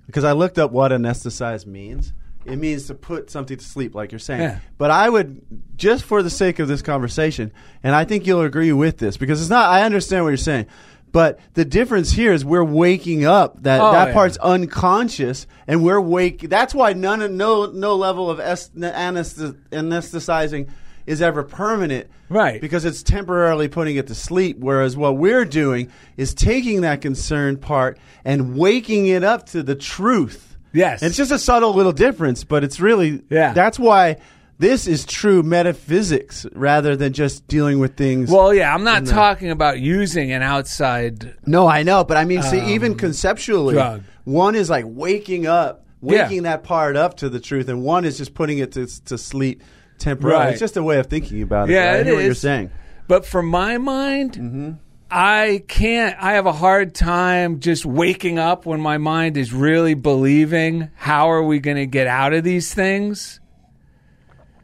because 0.09 0.23
I 0.23 0.31
looked 0.31 0.57
up 0.57 0.71
what 0.71 0.91
anesthetize 0.91 1.67
means. 1.67 2.13
It 2.45 2.55
means 2.55 2.87
to 2.87 2.95
put 2.95 3.29
something 3.29 3.57
to 3.57 3.63
sleep, 3.63 3.93
like 3.93 4.11
you're 4.11 4.17
saying. 4.17 4.41
Yeah. 4.41 4.59
But 4.79 4.89
I 4.89 5.07
would, 5.07 5.41
just 5.75 6.03
for 6.03 6.23
the 6.23 6.31
sake 6.31 6.57
of 6.57 6.67
this 6.67 6.81
conversation, 6.81 7.51
and 7.83 7.93
I 7.93 8.05
think 8.05 8.25
you'll 8.25 8.41
agree 8.41 8.71
with 8.73 8.97
this 8.97 9.17
because 9.17 9.39
it's 9.41 9.49
not. 9.51 9.69
I 9.69 9.83
understand 9.83 10.23
what 10.23 10.29
you're 10.31 10.37
saying, 10.37 10.65
but 11.11 11.39
the 11.53 11.65
difference 11.65 12.11
here 12.11 12.31
is 12.33 12.43
we're 12.43 12.63
waking 12.63 13.23
up. 13.25 13.61
That 13.63 13.81
Oh, 13.81 13.91
that 13.91 14.07
yeah. 14.07 14.13
part's 14.13 14.37
unconscious, 14.37 15.45
and 15.67 15.83
we're 15.83 16.01
wake. 16.01 16.49
That's 16.49 16.73
why 16.73 16.93
none 16.93 17.21
of 17.21 17.29
no 17.29 17.67
no 17.67 17.95
level 17.95 18.31
of 18.31 18.39
est- 18.39 18.75
anesthe- 18.75 19.57
anesthetizing 19.71 20.69
is 21.09 21.21
ever 21.21 21.41
permanent. 21.43 22.07
Right. 22.29 22.61
Because 22.61 22.85
it's 22.85 23.01
temporarily 23.01 23.67
putting 23.67 23.95
it 23.95 24.07
to 24.07 24.15
sleep. 24.15 24.59
Whereas 24.59 24.95
what 24.95 25.17
we're 25.17 25.43
doing 25.45 25.91
is 26.17 26.33
taking 26.35 26.81
that 26.81 27.01
concerned 27.01 27.61
part 27.61 27.97
and 28.23 28.55
waking 28.55 29.07
it 29.07 29.23
up 29.23 29.47
to 29.47 29.63
the 29.63 29.75
truth. 29.75 30.55
Yes. 30.71 31.01
And 31.01 31.09
it's 31.09 31.17
just 31.17 31.31
a 31.31 31.39
subtle 31.39 31.73
little 31.73 31.91
difference, 31.91 32.43
but 32.43 32.63
it's 32.63 32.79
really, 32.79 33.23
Yeah. 33.29 33.53
that's 33.53 33.79
why 33.79 34.17
this 34.59 34.85
is 34.85 35.03
true 35.05 35.41
metaphysics 35.41 36.45
rather 36.53 36.95
than 36.95 37.13
just 37.13 37.47
dealing 37.47 37.79
with 37.79 37.95
things. 37.95 38.29
Well, 38.29 38.53
yeah, 38.53 38.71
I'm 38.73 38.83
not 38.83 39.07
talking 39.07 39.49
about 39.49 39.79
using 39.79 40.31
an 40.31 40.43
outside. 40.43 41.33
no, 41.47 41.67
I 41.67 41.81
know, 41.81 42.03
but 42.03 42.17
I 42.17 42.25
mean, 42.25 42.43
see, 42.43 42.59
um, 42.59 42.69
even 42.69 42.95
conceptually, 42.95 43.73
drug. 43.73 44.03
one 44.25 44.53
is 44.53 44.69
like 44.69 44.85
waking 44.87 45.47
up, 45.47 45.85
Yeah. 46.03 46.23
waking 46.23 46.43
that 46.43 46.63
part 46.63 46.95
up 46.95 47.17
to 47.17 47.29
the 47.29 47.39
truth, 47.39 47.67
and 47.67 47.81
one 47.81 48.05
is 48.05 48.17
just 48.19 48.35
putting 48.35 48.59
it 48.59 48.73
to, 48.73 48.85
to 49.05 49.17
sleep 49.17 49.63
temporarily. 49.99 50.45
Right. 50.45 50.51
It's 50.51 50.59
just 50.59 50.77
a 50.77 50.83
way 50.83 50.99
of 50.99 51.07
thinking 51.07 51.41
about 51.41 51.69
it. 51.69 51.73
Yeah, 51.73 51.91
I 51.91 51.97
it 51.97 52.05
hear 52.05 52.15
what 52.15 52.23
you're 52.23 52.33
saying. 52.33 52.71
But 53.07 53.25
for 53.25 53.41
my 53.41 53.77
mind, 53.77 54.33
mm-hmm. 54.33 54.71
I 55.09 55.63
can't. 55.67 56.15
I 56.21 56.33
have 56.33 56.45
a 56.45 56.51
hard 56.51 56.93
time 56.93 57.59
just 57.59 57.85
waking 57.85 58.39
up 58.39 58.65
when 58.65 58.81
my 58.81 58.97
mind 58.97 59.37
is 59.37 59.53
really 59.53 59.93
believing. 59.93 60.89
How 60.95 61.31
are 61.31 61.43
we 61.43 61.59
going 61.59 61.77
to 61.77 61.87
get 61.87 62.07
out 62.07 62.33
of 62.33 62.43
these 62.43 62.73
things? 62.73 63.39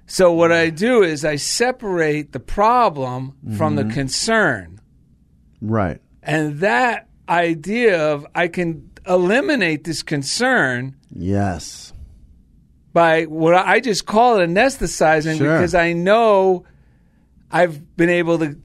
So 0.07 0.31
what 0.31 0.51
I 0.51 0.69
do 0.69 1.01
is 1.01 1.25
I 1.25 1.37
separate 1.37 2.31
the 2.31 2.39
problem 2.39 3.35
from 3.57 3.75
the 3.75 3.81
mm-hmm. 3.81 3.91
concern. 3.91 4.79
Right. 5.61 5.99
And 6.21 6.59
that 6.59 7.07
idea 7.27 8.11
of 8.11 8.27
I 8.35 8.47
can 8.47 8.91
eliminate 9.07 9.83
this 9.83 10.03
concern 10.03 10.95
Yes. 11.15 11.93
By 12.95 13.23
what 13.23 13.53
I 13.53 13.81
just 13.81 14.05
call 14.05 14.39
it 14.39 14.49
anesthetizing 14.49 15.37
Sure. 15.37 15.57
because 15.57 15.75
I 15.75 15.91
know 15.91 16.63
I've 17.51 17.97
been 17.97 18.09
able 18.09 18.39
to 18.39 18.55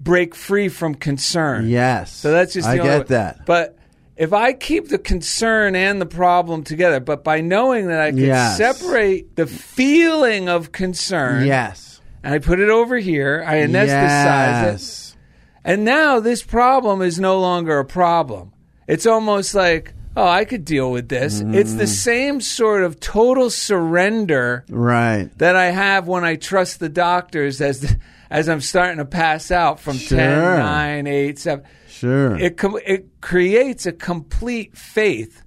break 0.00 0.34
free 0.34 0.68
from 0.68 0.96
concern. 0.96 1.68
Yes. 1.68 2.10
So 2.12 2.32
that's 2.32 2.52
just 2.52 2.66
the 2.66 2.74
I 2.74 2.78
only 2.78 2.90
get 2.90 2.98
way. 2.98 3.04
that. 3.10 3.46
But 3.46 3.78
if 4.16 4.32
I 4.32 4.52
keep 4.52 4.88
the 4.88 4.98
concern 4.98 5.76
and 5.76 6.00
the 6.00 6.06
problem 6.06 6.64
together, 6.64 6.98
but 6.98 7.22
by 7.22 7.40
knowing 7.40 7.86
that 7.86 8.00
I 8.00 8.10
can 8.10 8.18
Yes. 8.18 8.56
separate 8.56 9.36
the 9.36 9.46
feeling 9.46 10.48
of 10.48 10.72
concern 10.72 11.46
Yes. 11.46 12.00
and 12.24 12.34
I 12.34 12.40
put 12.40 12.58
it 12.58 12.70
over 12.70 12.96
here, 12.98 13.44
I 13.46 13.58
anesthetize 13.58 14.62
it, 14.64 14.72
yes. 14.72 15.16
and 15.64 15.84
now 15.84 16.18
this 16.18 16.42
problem 16.42 17.00
is 17.02 17.20
no 17.20 17.38
longer 17.38 17.78
a 17.78 17.84
problem. 17.84 18.50
It's 18.88 19.06
almost 19.06 19.54
like, 19.54 19.94
oh, 20.16 20.26
I 20.26 20.44
could 20.44 20.64
deal 20.64 20.90
with 20.90 21.08
this. 21.08 21.40
It's 21.40 21.72
Mm. 21.72 21.78
the 21.78 21.86
same 21.86 22.40
sort 22.40 22.82
of 22.82 23.00
total 23.00 23.50
surrender 23.50 24.64
Right. 24.70 25.30
that 25.38 25.56
I 25.56 25.66
have 25.70 26.06
when 26.08 26.24
I 26.24 26.36
trust 26.36 26.80
the 26.80 26.88
doctors 26.88 27.60
as 27.60 27.96
as 28.30 28.48
I'm 28.48 28.62
starting 28.62 28.96
to 28.96 29.04
pass 29.04 29.50
out 29.50 29.78
from 29.78 29.98
Sure. 29.98 30.16
10, 30.18 30.58
9, 30.58 31.06
8, 31.06 31.38
7. 31.38 31.64
Sure. 31.86 32.34
It, 32.38 32.56
com- 32.56 32.78
it 32.86 33.20
creates 33.20 33.84
a 33.84 33.92
complete 33.92 34.74
faith 34.74 35.42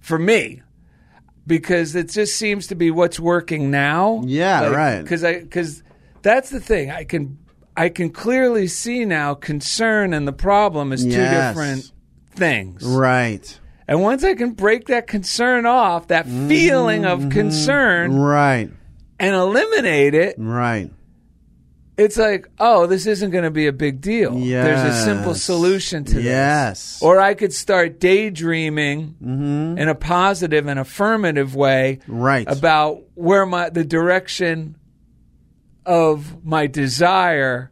for 0.00 0.18
me 0.18 0.62
because 1.46 1.94
it 1.94 2.08
just 2.08 2.36
seems 2.36 2.68
to 2.68 2.74
be 2.74 2.90
what's 2.90 3.20
working 3.20 3.70
now. 3.70 4.22
Yeah, 4.24 4.68
right. 4.68 5.02
Because 5.02 5.22
I 5.24 5.40
because 5.40 5.82
that's 6.22 6.48
the 6.50 6.58
thing. 6.60 6.90
I 6.90 7.04
can 7.04 7.38
I 7.76 7.88
can 7.90 8.08
clearly 8.10 8.66
see 8.66 9.04
now 9.04 9.34
concern 9.34 10.12
and 10.14 10.26
the 10.26 10.32
problem 10.32 10.92
as 10.92 11.04
two 11.04 11.10
different 11.10 11.92
things. 12.34 12.82
right. 12.82 13.58
And 13.88 14.00
once 14.02 14.22
I 14.24 14.34
can 14.34 14.52
break 14.52 14.86
that 14.86 15.06
concern 15.06 15.66
off, 15.66 16.08
that 16.08 16.26
feeling 16.26 17.04
of 17.04 17.20
mm-hmm. 17.20 17.28
concern, 17.30 18.16
Right. 18.16 18.70
and 19.18 19.34
eliminate 19.34 20.14
it, 20.14 20.36
Right. 20.38 20.90
it's 21.98 22.16
like, 22.16 22.48
oh, 22.58 22.86
this 22.86 23.06
isn't 23.06 23.30
going 23.30 23.44
to 23.44 23.50
be 23.50 23.66
a 23.66 23.72
big 23.72 24.00
deal. 24.00 24.38
There's 24.38 24.96
a 24.96 25.04
simple 25.04 25.34
solution 25.34 26.04
to 26.04 26.22
Yes. 26.22 26.94
this. 26.94 27.02
Or 27.02 27.20
I 27.20 27.34
could 27.34 27.52
start 27.52 27.98
daydreaming 28.00 29.16
mm-hmm. 29.22 29.76
in 29.78 29.88
a 29.88 29.94
positive 29.94 30.66
and 30.66 30.78
affirmative 30.78 31.54
way 31.54 31.98
Right. 32.06 32.46
about 32.48 33.02
where 33.14 33.44
my 33.44 33.70
the 33.70 33.84
direction 33.84 34.76
of 35.84 36.44
my 36.44 36.66
desire 36.66 37.70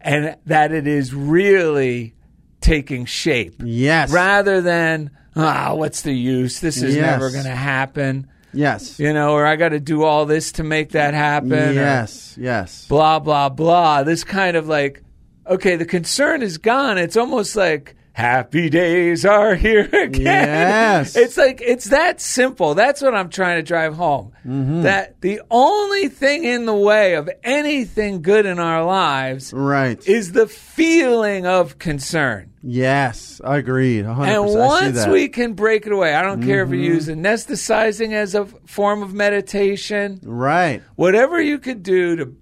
and 0.00 0.36
that 0.46 0.72
it 0.72 0.86
is 0.86 1.14
really 1.14 2.14
taking 2.60 3.04
shape 3.04 3.62
Yes. 3.64 4.12
rather 4.12 4.60
than 4.60 5.10
ah 5.36 5.74
what's 5.74 6.02
the 6.02 6.12
use 6.14 6.60
this 6.60 6.82
is 6.82 6.94
Yes. 6.96 7.04
never 7.04 7.30
going 7.30 7.44
to 7.44 7.50
happen 7.50 8.28
Yes. 8.52 8.98
you 8.98 9.12
know 9.12 9.32
or 9.34 9.44
i 9.44 9.56
got 9.56 9.70
to 9.70 9.80
do 9.80 10.02
all 10.04 10.24
this 10.26 10.52
to 10.52 10.62
make 10.62 10.90
that 10.92 11.12
happen 11.14 11.74
Yes. 11.74 12.36
Yes. 12.40 12.86
blah 12.88 13.18
blah 13.18 13.48
blah 13.50 14.02
this 14.02 14.24
kind 14.24 14.56
of 14.56 14.66
like 14.68 15.02
okay 15.46 15.76
the 15.76 15.84
concern 15.84 16.42
is 16.42 16.58
gone 16.58 16.96
it's 16.98 17.16
almost 17.16 17.54
like 17.56 17.95
happy 18.16 18.70
days 18.70 19.26
are 19.26 19.54
here 19.54 19.82
again 19.92 20.22
Yes. 20.22 21.16
it's 21.16 21.36
like 21.36 21.60
it's 21.60 21.84
that 21.90 22.18
simple 22.18 22.74
that's 22.74 23.02
what 23.02 23.14
i'm 23.14 23.28
trying 23.28 23.58
to 23.58 23.62
drive 23.62 23.94
home 23.94 24.32
Mm-hmm. 24.46 24.82
that 24.82 25.20
the 25.20 25.40
only 25.50 26.08
thing 26.08 26.44
in 26.44 26.64
the 26.66 26.74
way 26.74 27.14
of 27.16 27.28
anything 27.42 28.22
good 28.22 28.46
in 28.46 28.58
our 28.60 28.84
lives 28.84 29.52
Right. 29.52 29.98
is 30.06 30.32
the 30.32 30.46
feeling 30.46 31.46
of 31.46 31.78
concern 31.78 32.52
yes. 32.62 33.40
I 33.44 33.58
agreed. 33.58 34.04
100%. 34.06 34.26
and 34.28 34.44
once. 34.58 34.98
Mm-hmm. 35.00 35.10
we 35.10 35.28
can 35.28 35.52
break 35.54 35.84
it 35.86 35.92
away 35.92 36.14
i 36.14 36.22
don't 36.22 36.42
care 36.42 36.62
if 36.62 36.70
you 36.70 36.78
use 36.78 37.08
anesthetizing 37.08 38.12
as 38.14 38.34
a 38.34 38.46
form 38.66 39.02
of 39.02 39.12
meditation 39.12 40.20
Right. 40.22 40.80
whatever 40.94 41.38
you 41.40 41.58
could 41.58 41.82
do 41.82 42.16
to 42.16 42.36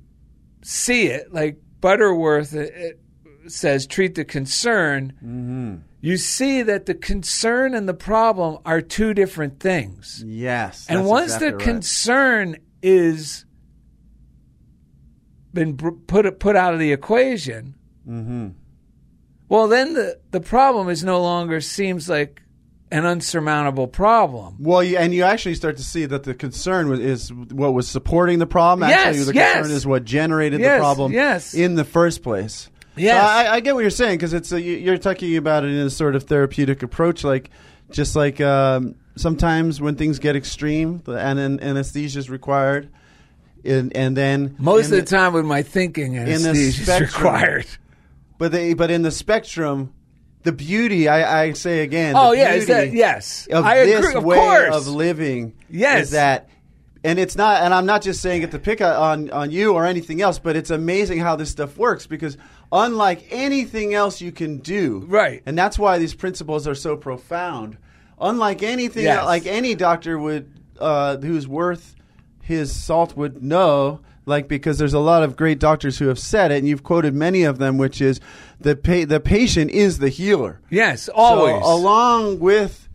see 0.63 1.07
it, 1.09 1.33
like 1.35 1.59
Butterworth 1.81 2.55
uh, 2.55 2.65
says, 3.49 3.87
treat 3.87 4.15
the 4.15 4.25
concern. 4.25 5.13
Mm-hmm. 5.25 5.77
You 6.01 6.17
see 6.19 6.63
that 6.63 6.87
the 6.87 6.95
concern 6.95 7.75
and 7.75 7.89
the 7.89 7.95
problem 7.95 8.59
are 8.67 8.81
two 8.81 9.15
different 9.15 9.59
things. 9.61 10.23
Yes. 10.27 10.87
and 10.89 11.07
once 11.07 11.27
exactly 11.35 11.49
the 11.51 11.57
right. 11.57 11.65
concern 11.65 12.57
is 12.83 13.45
been 15.53 15.77
put 15.77 16.39
put 16.39 16.57
out 16.57 16.75
of 16.75 16.81
the 16.81 16.93
equation, 16.93 17.75
Mm-hmm. 18.09 18.49
well, 19.49 19.67
then 19.67 19.95
the 19.95 20.21
the 20.31 20.41
problem 20.41 20.91
is 20.91 21.03
no 21.03 21.23
longer 21.23 21.63
seems 21.63 22.07
like 22.07 22.43
an 22.91 23.07
unsurmountable 23.07 23.87
problem. 23.89 24.57
Well, 24.61 24.81
and 24.83 25.15
you 25.15 25.23
actually 25.23 25.55
start 25.55 25.79
to 25.79 25.83
see 25.83 26.05
that 26.05 26.25
the 26.25 26.35
concern 26.35 26.93
is 27.01 27.33
what 27.33 27.73
was 27.73 27.89
supporting 27.89 28.41
the 28.41 28.47
problem. 28.47 28.91
Yes, 28.91 29.07
Actually, 29.07 29.25
the 29.25 29.35
yes. 29.35 29.55
concern 29.57 29.73
is 29.77 29.87
what 29.87 30.05
generated 30.05 30.61
Yes, 30.61 30.77
the 30.77 30.81
problem 30.81 31.13
yes. 31.13 31.55
in 31.55 31.77
the 31.77 31.85
first 31.85 32.23
place. 32.23 32.69
Yes. 32.97 33.21
So 33.21 33.27
I, 33.51 33.55
I 33.57 33.61
get 33.61 33.75
what 33.75 33.81
you're 33.81 33.91
saying 33.91 34.19
because 34.19 34.33
it's 34.35 34.53
a, 34.53 34.61
you- 34.61 34.77
you're 34.77 34.99
talking 34.99 35.37
about 35.37 35.65
it 35.65 35.71
in 35.71 35.79
a 35.79 35.91
sort 35.91 36.15
of 36.15 36.25
therapeutic 36.25 36.83
approach, 36.83 37.25
like 37.25 37.51
just 37.91 38.15
like 38.17 38.41
um, 38.41 38.95
sometimes 39.17 39.81
when 39.81 39.97
things 39.97 40.19
get 40.19 40.37
extreme, 40.37 41.03
the 41.05 41.13
an, 41.19 41.39
an, 41.39 41.61
anesthesia 41.61 42.19
is 42.19 42.31
required, 42.31 42.89
and, 43.65 43.97
and 43.97 44.17
then 44.17 44.57
Most 44.59 44.87
of 44.87 44.91
the 44.93 45.03
time, 45.03 45.33
with 45.33 45.45
my 45.45 45.63
thinking, 45.63 46.13
the 46.15 46.21
anesthesia 46.21 46.83
is 46.95 47.01
required. 47.01 47.67
But 48.39 48.53
they, 48.53 48.75
but 48.75 48.91
in 48.91 49.03
the 49.03 49.11
spectrum, 49.13 49.93
the 50.43 50.53
beauty 50.53 51.09
I, 51.09 51.45
I 51.45 51.53
say 51.53 51.81
again. 51.83 52.15
Oh 52.17 52.31
the 52.33 52.39
yeah, 52.39 52.53
is 52.53 52.67
that 52.67 52.93
yes? 52.93 53.47
Of 53.47 53.65
I 53.65 53.85
this 53.87 53.99
agree. 54.01 54.15
Of 54.15 54.25
way 54.25 54.37
course. 54.37 54.75
of 54.75 54.89
living. 54.89 55.55
Yes. 55.71 56.07
is 56.07 56.11
that. 56.13 56.49
And 57.05 57.19
it's 57.19 57.37
not, 57.37 57.63
and 57.63 57.75
I'm 57.75 57.85
not 57.87 58.01
just 58.03 58.23
saying 58.23 58.43
it 58.43 58.51
to 58.53 58.59
pick 58.59 58.81
on 58.81 59.31
on 59.31 59.51
you 59.51 59.75
or 59.75 59.85
anything 59.85 60.21
else, 60.23 60.39
but 60.39 60.57
it's 60.57 60.71
amazing 60.71 61.19
how 61.19 61.37
this 61.37 61.51
stuff 61.51 61.77
works 61.77 62.07
because 62.07 62.37
unlike 62.73 63.27
anything 63.31 63.95
else 63.95 64.21
you 64.21 64.33
can 64.33 64.59
do, 64.59 65.05
Right. 65.09 65.43
and 65.47 65.57
that's 65.57 65.79
why 65.79 65.99
these 65.99 66.15
principles 66.15 66.67
are 66.69 66.75
so 66.75 66.97
profound. 66.97 67.77
Unlike 68.21 68.63
anything, 68.63 69.05
Yes. 69.05 69.25
like 69.25 69.47
any 69.47 69.75
doctor 69.75 70.19
would, 70.19 70.49
uh, 70.81 71.17
who's 71.19 71.47
worth 71.49 71.95
his 72.41 72.75
salt 72.75 73.17
would 73.17 73.43
know, 73.43 74.01
like 74.27 74.49
because 74.49 74.79
there's 74.79 74.95
a 74.95 74.99
lot 74.99 75.23
of 75.23 75.37
great 75.37 75.59
doctors 75.59 75.99
who 75.99 76.09
have 76.09 76.19
said 76.19 76.51
it, 76.51 76.59
and 76.59 76.69
you've 76.69 76.83
quoted 76.83 77.15
many 77.15 77.43
of 77.43 77.59
them, 77.59 77.77
which 77.79 78.01
is 78.01 78.21
the 78.61 78.75
pa- 78.77 79.05
the 79.07 79.21
patient 79.21 79.71
is 79.71 79.99
the 79.99 80.09
healer. 80.09 80.61
yes, 80.71 81.09
always. 81.15 81.63
So 81.63 81.73
along 81.75 82.39
with 82.41 82.89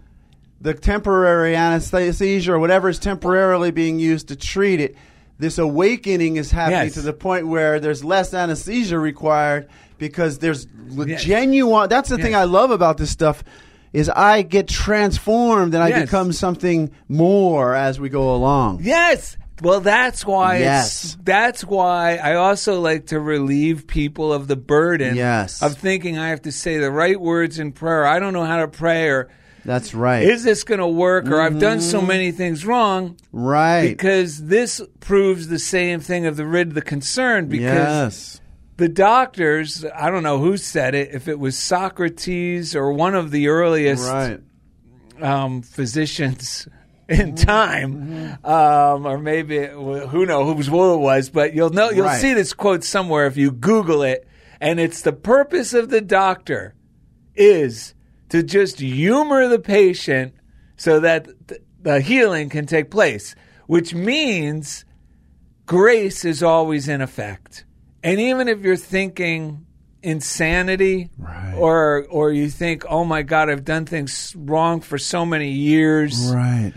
the 0.61 0.73
temporary 0.73 1.55
anesthesia 1.55 2.51
or 2.53 2.59
whatever 2.59 2.89
is 2.89 2.99
temporarily 2.99 3.71
being 3.71 3.99
used 3.99 4.27
to 4.29 4.35
treat 4.35 4.79
it, 4.81 4.95
this 5.39 5.57
awakening 5.57 6.35
is 6.35 6.51
happening 6.51 6.83
Yes. 6.85 6.93
to 6.95 7.01
the 7.01 7.13
point 7.13 7.47
where 7.47 7.79
there's 7.79 8.03
less 8.03 8.33
anesthesia 8.33 8.99
required 8.99 9.67
because 9.97 10.37
there's 10.39 10.67
Yes. 10.91 11.23
genuine. 11.23 11.89
That's 11.89 12.09
the 12.09 12.17
thing 12.17 12.35
I 12.35 12.43
love 12.43 12.71
about 12.71 12.97
this 12.97 13.09
stuff. 13.09 13.43
Is 13.91 14.07
I 14.07 14.43
get 14.43 14.67
transformed 14.67 15.73
and 15.73 15.81
I 15.83 15.87
Yes. 15.89 16.01
become 16.03 16.31
something 16.31 16.91
more 17.07 17.73
as 17.73 17.99
we 17.99 18.09
go 18.09 18.35
along. 18.35 18.81
yes. 18.83 19.35
Well, 19.61 19.81
that's 19.81 20.25
why. 20.25 20.59
Yes. 20.59 21.17
That's 21.21 21.65
why 21.65 22.15
I 22.15 22.35
also 22.35 22.79
like 22.79 23.07
to 23.07 23.19
relieve 23.19 23.87
people 23.87 24.31
of 24.31 24.47
the 24.47 24.55
burden. 24.55 25.17
Yes. 25.17 25.61
Of 25.61 25.75
thinking 25.75 26.17
I 26.17 26.29
have 26.29 26.43
to 26.43 26.51
say 26.53 26.77
the 26.77 26.89
right 26.91 27.19
words 27.19 27.59
in 27.59 27.73
prayer. 27.73 28.05
I 28.05 28.19
don't 28.19 28.31
know 28.31 28.45
how 28.45 28.57
to 28.57 28.69
pray, 28.69 29.09
or 29.09 29.27
That's 29.65 29.93
right. 29.93 30.23
Is 30.23 30.43
this 30.43 30.63
going 30.63 30.79
to 30.79 30.87
work? 30.87 31.27
Or 31.27 31.41
I've 31.41 31.59
done 31.59 31.81
so 31.81 32.01
many 32.01 32.31
things 32.31 32.65
wrong 32.65 33.17
right. 33.31 33.87
because 33.89 34.45
this 34.45 34.81
proves 34.99 35.47
the 35.47 35.59
same 35.59 35.99
thing 35.99 36.25
of 36.25 36.37
the 36.37 36.45
rid 36.45 36.73
the 36.73 36.81
concern 36.81 37.47
because 37.47 37.65
yes. 37.65 38.41
the 38.77 38.89
doctors, 38.89 39.85
I 39.95 40.09
don't 40.09 40.23
know 40.23 40.39
who 40.39 40.57
said 40.57 40.95
it, 40.95 41.09
if 41.13 41.27
it 41.27 41.39
was 41.39 41.57
Socrates 41.57 42.75
or 42.75 42.93
one 42.93 43.15
of 43.15 43.31
the 43.31 43.47
earliest 43.49 44.09
Right. 44.09 44.39
um, 45.21 45.61
physicians 45.61 46.67
in 47.09 47.35
time, 47.35 48.37
um, 48.43 49.05
or 49.05 49.17
maybe 49.17 49.57
it, 49.57 49.71
who 49.71 50.25
know 50.25 50.45
whose 50.53 50.67
who 50.67 50.93
it 50.93 50.99
was, 50.99 51.29
but 51.29 51.53
you'll 51.53 51.71
know 51.71 51.89
you'll 51.89 52.05
Right. 52.05 52.21
see 52.21 52.33
this 52.33 52.53
quote 52.53 52.83
somewhere 52.83 53.25
if 53.25 53.35
you 53.35 53.51
Google 53.51 54.03
it, 54.03 54.27
and 54.61 54.79
it's 54.79 55.01
the 55.01 55.13
purpose 55.13 55.73
of 55.73 55.89
the 55.89 56.01
doctor 56.01 56.75
is 57.35 57.93
to 58.29 58.43
just 58.43 58.79
humor 58.79 59.47
the 59.47 59.59
patient 59.59 60.33
so 60.77 60.99
that 60.99 61.27
th- 61.47 61.61
the 61.81 62.01
healing 62.01 62.49
can 62.49 62.65
take 62.65 62.89
place, 62.91 63.35
which 63.67 63.93
means 63.93 64.85
grace 65.65 66.25
is 66.25 66.41
always 66.43 66.87
in 66.87 67.01
effect. 67.01 67.65
And 68.03 68.19
even 68.19 68.47
if 68.47 68.61
you're 68.61 68.75
thinking 68.77 69.65
insanity 70.01 71.09
Right. 71.17 71.53
or 71.57 72.05
or 72.09 72.31
you 72.31 72.49
think, 72.49 72.85
"Oh 72.89 73.03
my 73.03 73.21
god, 73.21 73.49
I've 73.49 73.65
done 73.65 73.85
things 73.85 74.33
wrong 74.37 74.79
for 74.81 74.97
so 74.97 75.25
many 75.25 75.51
years." 75.51 76.31
Right. 76.33 76.73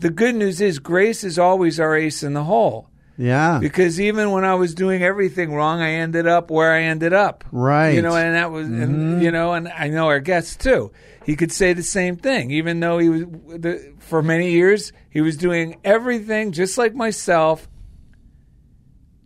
The 0.00 0.10
good 0.10 0.34
news 0.34 0.60
is 0.60 0.78
grace 0.78 1.24
is 1.24 1.38
always 1.38 1.78
our 1.80 1.96
ace 1.96 2.22
in 2.22 2.34
the 2.34 2.44
hole. 2.44 2.90
Yeah. 3.18 3.58
Because 3.60 4.00
even 4.00 4.30
when 4.30 4.44
I 4.44 4.54
was 4.54 4.74
doing 4.74 5.02
everything 5.02 5.54
wrong, 5.54 5.80
I 5.80 5.92
ended 5.92 6.26
up 6.26 6.50
where 6.50 6.72
I 6.72 6.82
ended 6.82 7.12
up. 7.12 7.44
Right. 7.52 7.90
You 7.90 8.02
know, 8.02 8.16
and 8.16 8.34
that 8.34 8.50
was, 8.50 8.66
and, 8.66 8.78
mm-hmm. 8.78 9.22
you 9.22 9.30
know, 9.30 9.52
and 9.52 9.68
I 9.68 9.88
know 9.88 10.06
our 10.06 10.20
guest 10.20 10.60
too. 10.60 10.92
He 11.24 11.36
could 11.36 11.52
say 11.52 11.72
the 11.72 11.82
same 11.82 12.16
thing, 12.16 12.50
even 12.50 12.80
though 12.80 12.98
he 12.98 13.08
was, 13.08 13.22
the, 13.22 13.94
for 13.98 14.22
many 14.22 14.52
years, 14.52 14.92
he 15.10 15.20
was 15.20 15.36
doing 15.36 15.78
everything 15.84 16.52
just 16.52 16.78
like 16.78 16.94
myself. 16.94 17.68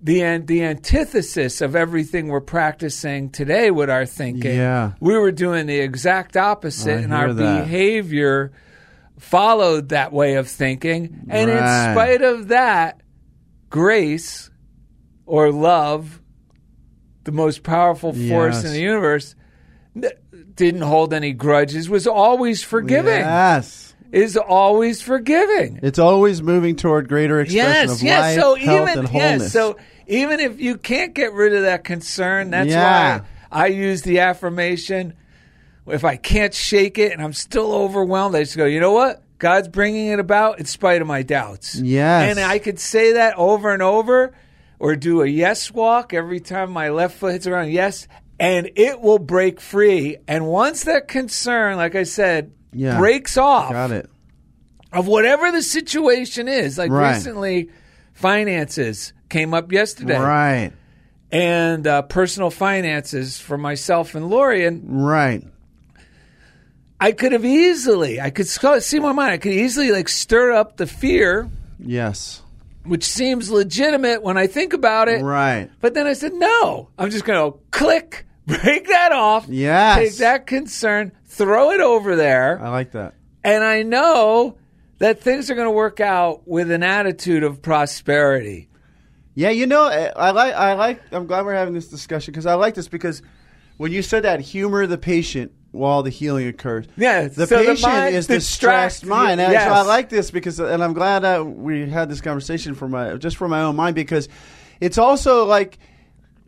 The, 0.02 0.38
the 0.38 0.62
antithesis 0.62 1.60
of 1.62 1.74
everything 1.74 2.28
we're 2.28 2.40
practicing 2.40 3.30
today 3.30 3.70
with 3.70 3.90
our 3.90 4.06
thinking. 4.06 4.54
Yeah. 4.54 4.92
We 5.00 5.16
were 5.16 5.32
doing 5.32 5.66
the 5.66 5.80
exact 5.80 6.36
opposite, 6.36 6.98
I 6.98 7.00
and 7.00 7.14
our 7.14 7.32
that. 7.32 7.64
behavior 7.64 8.52
followed 9.18 9.88
that 9.88 10.12
way 10.12 10.34
of 10.34 10.48
thinking. 10.48 11.26
And 11.28 11.50
in 11.50 11.56
spite 11.56 12.22
of 12.22 12.48
that, 12.48 13.00
grace 13.70 14.50
or 15.26 15.50
love, 15.50 16.20
the 17.24 17.32
most 17.32 17.62
powerful 17.62 18.12
force 18.12 18.56
Yes. 18.56 18.64
in 18.64 18.72
the 18.72 18.80
universe, 18.80 19.34
didn't 20.54 20.82
hold 20.82 21.12
any 21.12 21.32
grudges, 21.32 21.88
was 21.88 22.06
always 22.06 22.62
forgiving. 22.62 23.20
Yes. 23.20 23.94
Is 24.12 24.36
always 24.36 25.02
forgiving. 25.02 25.80
It's 25.82 25.98
always 25.98 26.40
moving 26.40 26.76
toward 26.76 27.08
greater 27.08 27.40
expression 27.40 27.88
Yes, 27.88 27.92
of 27.96 28.02
yes. 28.02 28.20
life, 28.20 28.40
So 28.40 28.54
health, 28.54 28.88
even 28.88 28.98
and 29.00 29.12
yes, 29.12 29.30
wholeness. 29.32 29.52
so 29.52 29.76
even 30.06 30.38
if 30.40 30.60
you 30.60 30.76
can't 30.78 31.12
get 31.12 31.32
rid 31.32 31.54
of 31.54 31.62
that 31.62 31.82
concern, 31.82 32.50
that's 32.50 32.70
Yeah. 32.70 33.18
why 33.18 33.22
I 33.50 33.66
use 33.66 34.02
the 34.02 34.20
affirmation. 34.20 35.14
If 35.88 36.04
I 36.04 36.16
can't 36.16 36.54
shake 36.54 36.98
it 36.98 37.12
and 37.12 37.20
I'm 37.22 37.32
still 37.32 37.72
overwhelmed, 37.72 38.36
I 38.36 38.40
just 38.44 38.56
go, 38.56 38.64
you 38.64 38.80
know 38.80 38.92
what? 38.92 39.22
God's 39.38 39.68
bringing 39.68 40.08
it 40.08 40.18
about 40.18 40.58
in 40.58 40.64
spite 40.64 41.02
of 41.02 41.06
my 41.08 41.22
doubts. 41.22 41.74
Yes. 41.74 42.30
And 42.36 42.40
I 42.44 42.58
could 42.58 42.78
say 42.78 43.12
that 43.14 43.34
over 43.36 43.72
and 43.72 43.82
over 43.82 44.34
or 44.78 44.96
do 44.96 45.22
a 45.22 45.26
yes 45.26 45.70
walk 45.72 46.14
every 46.14 46.40
time 46.40 46.70
my 46.70 46.88
left 46.90 47.18
foot 47.18 47.32
hits 47.32 47.46
around 47.46 47.70
yes, 47.70 48.08
and 48.38 48.70
it 48.76 49.00
will 49.00 49.18
break 49.18 49.60
free. 49.60 50.16
And 50.28 50.46
once 50.46 50.84
that 50.84 51.08
concern, 51.08 51.76
like 51.76 51.94
I 51.94 52.02
said, 52.04 52.52
Yeah. 52.72 52.98
breaks 52.98 53.36
off 53.36 53.72
Got 53.72 53.90
it. 53.92 54.10
of 54.92 55.06
whatever 55.06 55.50
the 55.52 55.62
situation 55.62 56.46
is, 56.48 56.76
like 56.78 56.90
Right. 56.90 57.14
recently, 57.14 57.70
finances 58.12 59.12
came 59.28 59.54
up 59.54 59.72
yesterday 59.72 60.18
Right. 60.18 60.72
and 61.32 61.86
uh, 61.86 62.02
personal 62.02 62.50
finances 62.50 63.38
for 63.38 63.56
myself 63.58 64.14
and 64.14 64.28
Lori. 64.28 64.64
And 64.66 64.82
Right. 65.06 65.42
I 67.00 67.12
could 67.12 67.32
have 67.32 67.44
easily, 67.44 68.20
I 68.20 68.30
could 68.30 68.46
see 68.48 68.98
my 69.00 69.12
mind, 69.12 69.32
I 69.32 69.38
could 69.38 69.52
easily 69.52 69.90
like 69.92 70.08
stir 70.08 70.52
up 70.52 70.76
the 70.78 70.86
fear, 70.86 71.48
Yes. 71.78 72.42
which 72.84 73.04
seems 73.04 73.50
legitimate 73.50 74.22
when 74.22 74.38
I 74.38 74.46
think 74.46 74.72
about 74.72 75.08
it. 75.08 75.22
Right. 75.22 75.68
But 75.80 75.92
then 75.94 76.06
I 76.06 76.14
said, 76.14 76.32
no, 76.32 76.88
I'm 76.98 77.10
just 77.10 77.24
going 77.24 77.52
to 77.52 77.58
click, 77.70 78.24
break 78.46 78.88
that 78.88 79.12
off, 79.12 79.46
Yes. 79.48 79.96
take 79.98 80.16
that 80.18 80.46
concern, 80.46 81.12
throw 81.26 81.70
it 81.72 81.80
over 81.80 82.16
there, 82.16 82.58
I 82.62 82.70
like 82.70 82.92
that. 82.92 83.14
and 83.44 83.62
I 83.62 83.82
know 83.82 84.56
that 84.98 85.20
things 85.20 85.50
are 85.50 85.54
going 85.54 85.66
to 85.66 85.72
work 85.72 86.00
out 86.00 86.48
with 86.48 86.70
an 86.70 86.82
attitude 86.82 87.42
of 87.42 87.60
prosperity. 87.60 88.68
Yeah, 89.34 89.50
you 89.50 89.66
know, 89.66 89.88
eh, 89.88 90.10
I 90.16 90.30
like. 90.30 90.54
I 90.54 90.72
like. 90.72 91.02
I'm 91.12 91.26
glad 91.26 91.44
we're 91.44 91.52
having 91.52 91.74
this 91.74 91.88
discussion 91.88 92.32
because 92.32 92.46
I 92.46 92.54
like 92.54 92.74
this 92.74 92.88
because 92.88 93.20
when 93.76 93.92
you 93.92 94.00
said 94.00 94.22
that, 94.24 94.40
humor 94.40 94.86
the 94.86 94.96
patient 94.96 95.52
while 95.76 96.02
the 96.02 96.10
healing 96.10 96.46
occurs. 96.48 96.86
Yeah, 96.96 97.28
the 97.28 97.46
so 97.46 97.58
the 97.58 97.64
patient 97.64 97.92
mind 97.92 98.14
is 98.14 98.26
the 98.26 98.34
distracts- 98.34 98.96
stressed 98.96 99.06
mind. 99.06 99.40
And 99.40 99.52
yes. 99.52 99.66
So 99.66 99.72
I 99.72 99.82
like 99.82 100.08
this 100.08 100.30
because, 100.30 100.58
and 100.58 100.82
I'm 100.82 100.92
glad 100.92 101.20
that 101.20 101.46
we 101.46 101.88
had 101.88 102.08
this 102.08 102.20
conversation 102.20 102.74
for 102.74 102.88
my 102.88 103.16
just 103.16 103.36
for 103.36 103.48
my 103.48 103.62
own 103.62 103.76
mind 103.76 103.94
because 103.94 104.28
it's 104.80 104.98
also 104.98 105.44
like, 105.44 105.78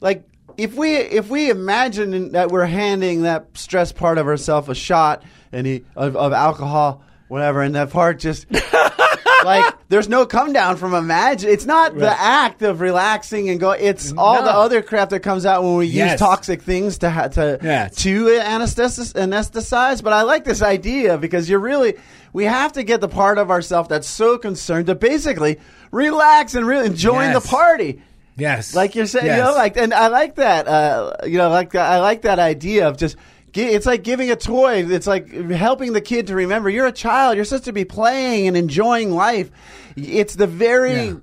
like 0.00 0.24
if 0.56 0.74
we 0.74 0.96
if 0.96 1.28
we 1.28 1.50
imagine 1.50 2.32
that 2.32 2.50
we're 2.50 2.66
handing 2.66 3.22
that 3.22 3.56
stressed 3.56 3.94
part 3.94 4.18
of 4.18 4.26
ourselves 4.26 4.68
a 4.68 4.74
shot 4.74 5.22
and 5.52 5.66
he 5.66 5.84
of, 5.94 6.16
of 6.16 6.32
alcohol, 6.32 7.02
whatever, 7.28 7.62
and 7.62 7.74
that 7.76 7.90
part 7.90 8.18
just 8.18 8.46
like 9.44 9.74
there's 9.88 10.08
no 10.08 10.26
come 10.26 10.52
down 10.52 10.76
from 10.76 10.94
imagine. 10.94 11.50
It's 11.50 11.66
not 11.66 11.96
the 11.96 12.10
act 12.10 12.62
of 12.62 12.80
relaxing 12.80 13.48
and 13.50 13.58
go. 13.60 13.70
It's 13.72 14.12
all 14.16 14.42
the 14.42 14.50
other 14.50 14.82
crap 14.82 15.10
that 15.10 15.20
comes 15.20 15.46
out 15.46 15.62
when 15.62 15.76
we 15.76 15.86
use 15.86 16.16
toxic 16.16 16.62
things 16.62 16.98
to 16.98 17.10
ha- 17.10 17.28
to 17.28 17.58
Yes. 17.62 17.94
to 18.02 18.36
anesthesis 18.38 19.12
anesthetize. 19.14 20.02
But 20.02 20.12
I 20.12 20.22
like 20.22 20.44
this 20.44 20.62
idea 20.62 21.18
because 21.18 21.48
you're 21.48 21.58
really 21.60 21.94
we 22.32 22.44
have 22.44 22.72
to 22.74 22.82
get 22.82 23.00
the 23.00 23.08
part 23.08 23.38
of 23.38 23.50
ourselves 23.50 23.88
that's 23.88 24.08
so 24.08 24.38
concerned 24.38 24.86
to 24.86 24.94
basically 24.94 25.58
relax 25.90 26.54
and 26.54 26.66
really 26.66 26.86
enjoying 26.86 27.30
Yes. 27.32 27.42
the 27.42 27.48
party. 27.48 28.02
Yes. 28.36 28.74
Like 28.74 28.94
you're 28.94 29.06
saying, 29.06 29.26
Yes. 29.26 29.38
you 29.38 29.42
know, 29.44 29.52
like, 29.54 29.76
and 29.76 29.92
I 29.92 30.08
like 30.08 30.36
that. 30.36 30.68
Uh, 30.68 31.12
you 31.26 31.38
know, 31.38 31.48
like 31.48 31.74
I 31.74 31.98
like 32.00 32.22
that 32.22 32.38
idea 32.38 32.86
of 32.88 32.96
just. 32.96 33.16
It's 33.54 33.86
like 33.86 34.02
giving 34.02 34.30
a 34.30 34.36
toy. 34.36 34.84
It's 34.88 35.06
like 35.06 35.30
helping 35.32 35.92
the 35.92 36.00
kid 36.00 36.26
to 36.28 36.34
remember 36.34 36.68
you're 36.70 36.86
a 36.86 36.92
child. 36.92 37.36
You're 37.36 37.44
supposed 37.44 37.64
to 37.64 37.72
be 37.72 37.84
playing 37.84 38.46
and 38.48 38.56
enjoying 38.56 39.10
life. 39.12 39.50
It's 39.96 40.34
the 40.36 40.46
very 40.46 41.06
Yeah. 41.08 41.14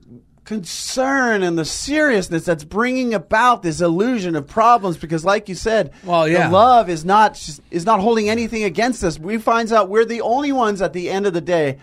concern 0.44 1.42
and 1.44 1.58
the 1.58 1.66
seriousness 1.66 2.46
that's 2.46 2.64
bringing 2.64 3.14
about 3.14 3.64
this 3.64 3.82
illusion 3.82 4.36
of 4.36 4.48
problems. 4.48 4.98
Because, 4.98 5.26
like 5.26 5.50
you 5.50 5.56
said, 5.56 5.92
Well, 6.04 6.28
yeah. 6.28 6.48
the 6.48 6.54
love 6.54 6.90
is 6.90 7.04
not 7.04 7.42
is 7.72 7.86
not 7.86 8.00
holding 8.00 8.30
anything 8.30 8.64
against 8.64 9.04
us. 9.04 9.20
We 9.20 9.38
find 9.38 9.72
out 9.72 9.90
we're 9.90 10.06
the 10.06 10.22
only 10.22 10.52
ones 10.52 10.82
at 10.82 10.94
the 10.94 11.10
end 11.10 11.26
of 11.26 11.34
the 11.34 11.42
day 11.42 11.78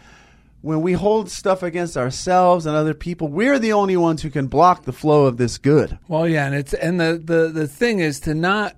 when 0.61 0.81
we 0.81 0.93
hold 0.93 1.29
stuff 1.29 1.65
against 1.65 1.97
ourselves 1.97 2.67
and 2.67 2.77
other 2.77 2.95
people, 2.95 3.27
we're 3.27 3.59
the 3.59 3.73
only 3.73 3.97
ones 3.97 4.23
who 4.23 4.31
can 4.31 4.47
block 4.47 4.85
the 4.85 4.93
flow 4.93 5.27
of 5.27 5.37
this 5.37 5.59
good. 5.59 5.99
Well, 6.07 6.29
yeah, 6.29 6.47
and 6.47 6.55
it's 6.55 6.73
and 6.73 7.01
the 7.01 7.21
the 7.23 7.49
the 7.53 7.67
thing 7.67 7.99
is 7.99 8.21
to 8.21 8.35
not 8.35 8.77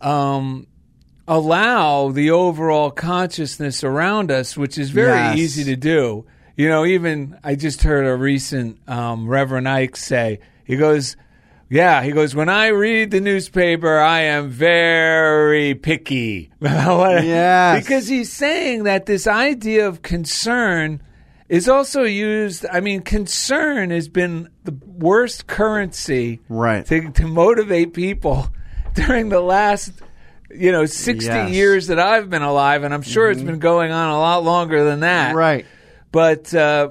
um 0.00 0.66
allow 1.26 2.10
the 2.10 2.30
overall 2.30 2.90
consciousness 2.90 3.82
around 3.82 4.30
us, 4.30 4.56
which 4.56 4.76
is 4.78 4.90
very 4.90 5.16
Yes. 5.18 5.38
easy 5.38 5.64
to 5.64 5.76
do. 5.76 6.26
You 6.56 6.68
know, 6.68 6.84
even 6.84 7.38
I 7.42 7.54
just 7.54 7.82
heard 7.82 8.06
a 8.06 8.14
recent 8.14 8.78
um, 8.88 9.26
Reverend 9.26 9.68
Ike 9.68 9.96
say 9.96 10.40
he 10.64 10.76
goes. 10.76 11.16
Yeah, 11.70 12.02
he 12.02 12.12
goes, 12.12 12.34
when 12.34 12.50
I 12.50 12.68
read 12.68 13.10
the 13.10 13.20
newspaper, 13.20 13.98
I 13.98 14.20
am 14.24 14.50
very 14.50 15.74
picky. 15.74 16.52
Yes. 16.60 17.82
Because 17.82 18.06
he's 18.06 18.30
saying 18.32 18.84
that 18.84 19.06
this 19.06 19.26
idea 19.26 19.88
of 19.88 20.02
concern 20.02 21.02
is 21.48 21.68
also 21.68 22.02
used. 22.02 22.66
I 22.70 22.80
mean, 22.80 23.00
concern 23.00 23.90
has 23.90 24.08
been 24.08 24.50
the 24.64 24.78
worst 24.86 25.46
currency 25.46 26.40
Right. 26.50 26.84
to, 26.86 27.10
to 27.12 27.26
motivate 27.26 27.94
people 27.94 28.48
during 28.94 29.28
the 29.28 29.40
last, 29.40 29.92
you 30.50 30.72
know, 30.72 30.86
60 30.86 31.24
Yes. 31.26 31.34
Mm-hmm. 31.36 31.52
years 31.54 31.86
that 31.88 31.98
I've 31.98 32.30
been 32.30 32.42
alive. 32.42 32.82
And 32.84 32.94
I'm 32.94 33.02
sure 33.02 33.30
it's 33.30 33.42
been 33.42 33.58
going 33.58 33.92
on 33.92 34.10
a 34.10 34.18
lot 34.18 34.44
longer 34.44 34.84
than 34.84 35.00
that. 35.00 35.34
Right. 35.34 35.66
But 36.12 36.54
uh, 36.54 36.90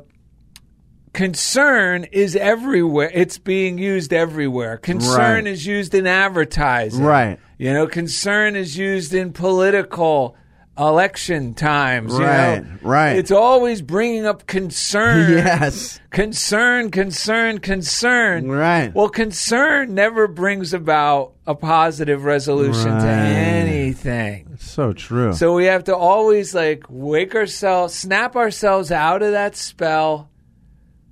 concern 1.13 2.05
is 2.11 2.35
everywhere. 2.35 3.11
It's 3.13 3.37
being 3.37 3.77
used 3.77 4.13
everywhere. 4.13 4.77
Concern 4.77 5.45
Right. 5.45 5.47
is 5.47 5.65
used 5.65 5.93
in 5.93 6.07
advertising. 6.07 7.03
Right. 7.03 7.39
You 7.57 7.71
know, 7.73 7.87
concern 7.87 8.55
is 8.55 8.77
used 8.77 9.13
in 9.13 9.31
political 9.31 10.35
election 10.77 11.53
times. 11.53 12.13
you 12.13 12.23
Right, 12.23 12.63
know? 12.63 12.77
right. 12.81 13.15
It's 13.15 13.29
always 13.31 13.81
bringing 13.81 14.25
up 14.25 14.47
concern. 14.47 15.31
Yes. 15.37 15.99
Concern, 16.09 16.89
concern, 16.91 17.59
concern. 17.59 18.47
Right. 18.49 18.93
Well, 18.93 19.09
concern 19.09 19.93
never 19.93 20.27
brings 20.27 20.73
about 20.73 21.33
a 21.45 21.53
positive 21.55 22.23
resolution 22.23 22.85
to 22.85 22.89
Right. 22.89 23.05
anything. 23.05 24.57
So 24.59 24.93
true. 24.93 25.33
So 25.33 25.53
we 25.53 25.65
have 25.65 25.83
to 25.85 25.95
always 25.95 26.53
like 26.55 26.83
wake 26.89 27.35
ourselves, 27.35 27.93
snap 27.93 28.35
ourselves 28.35 28.91
out 28.91 29.21
of 29.21 29.31
that 29.31 29.55
spell. 29.55 30.29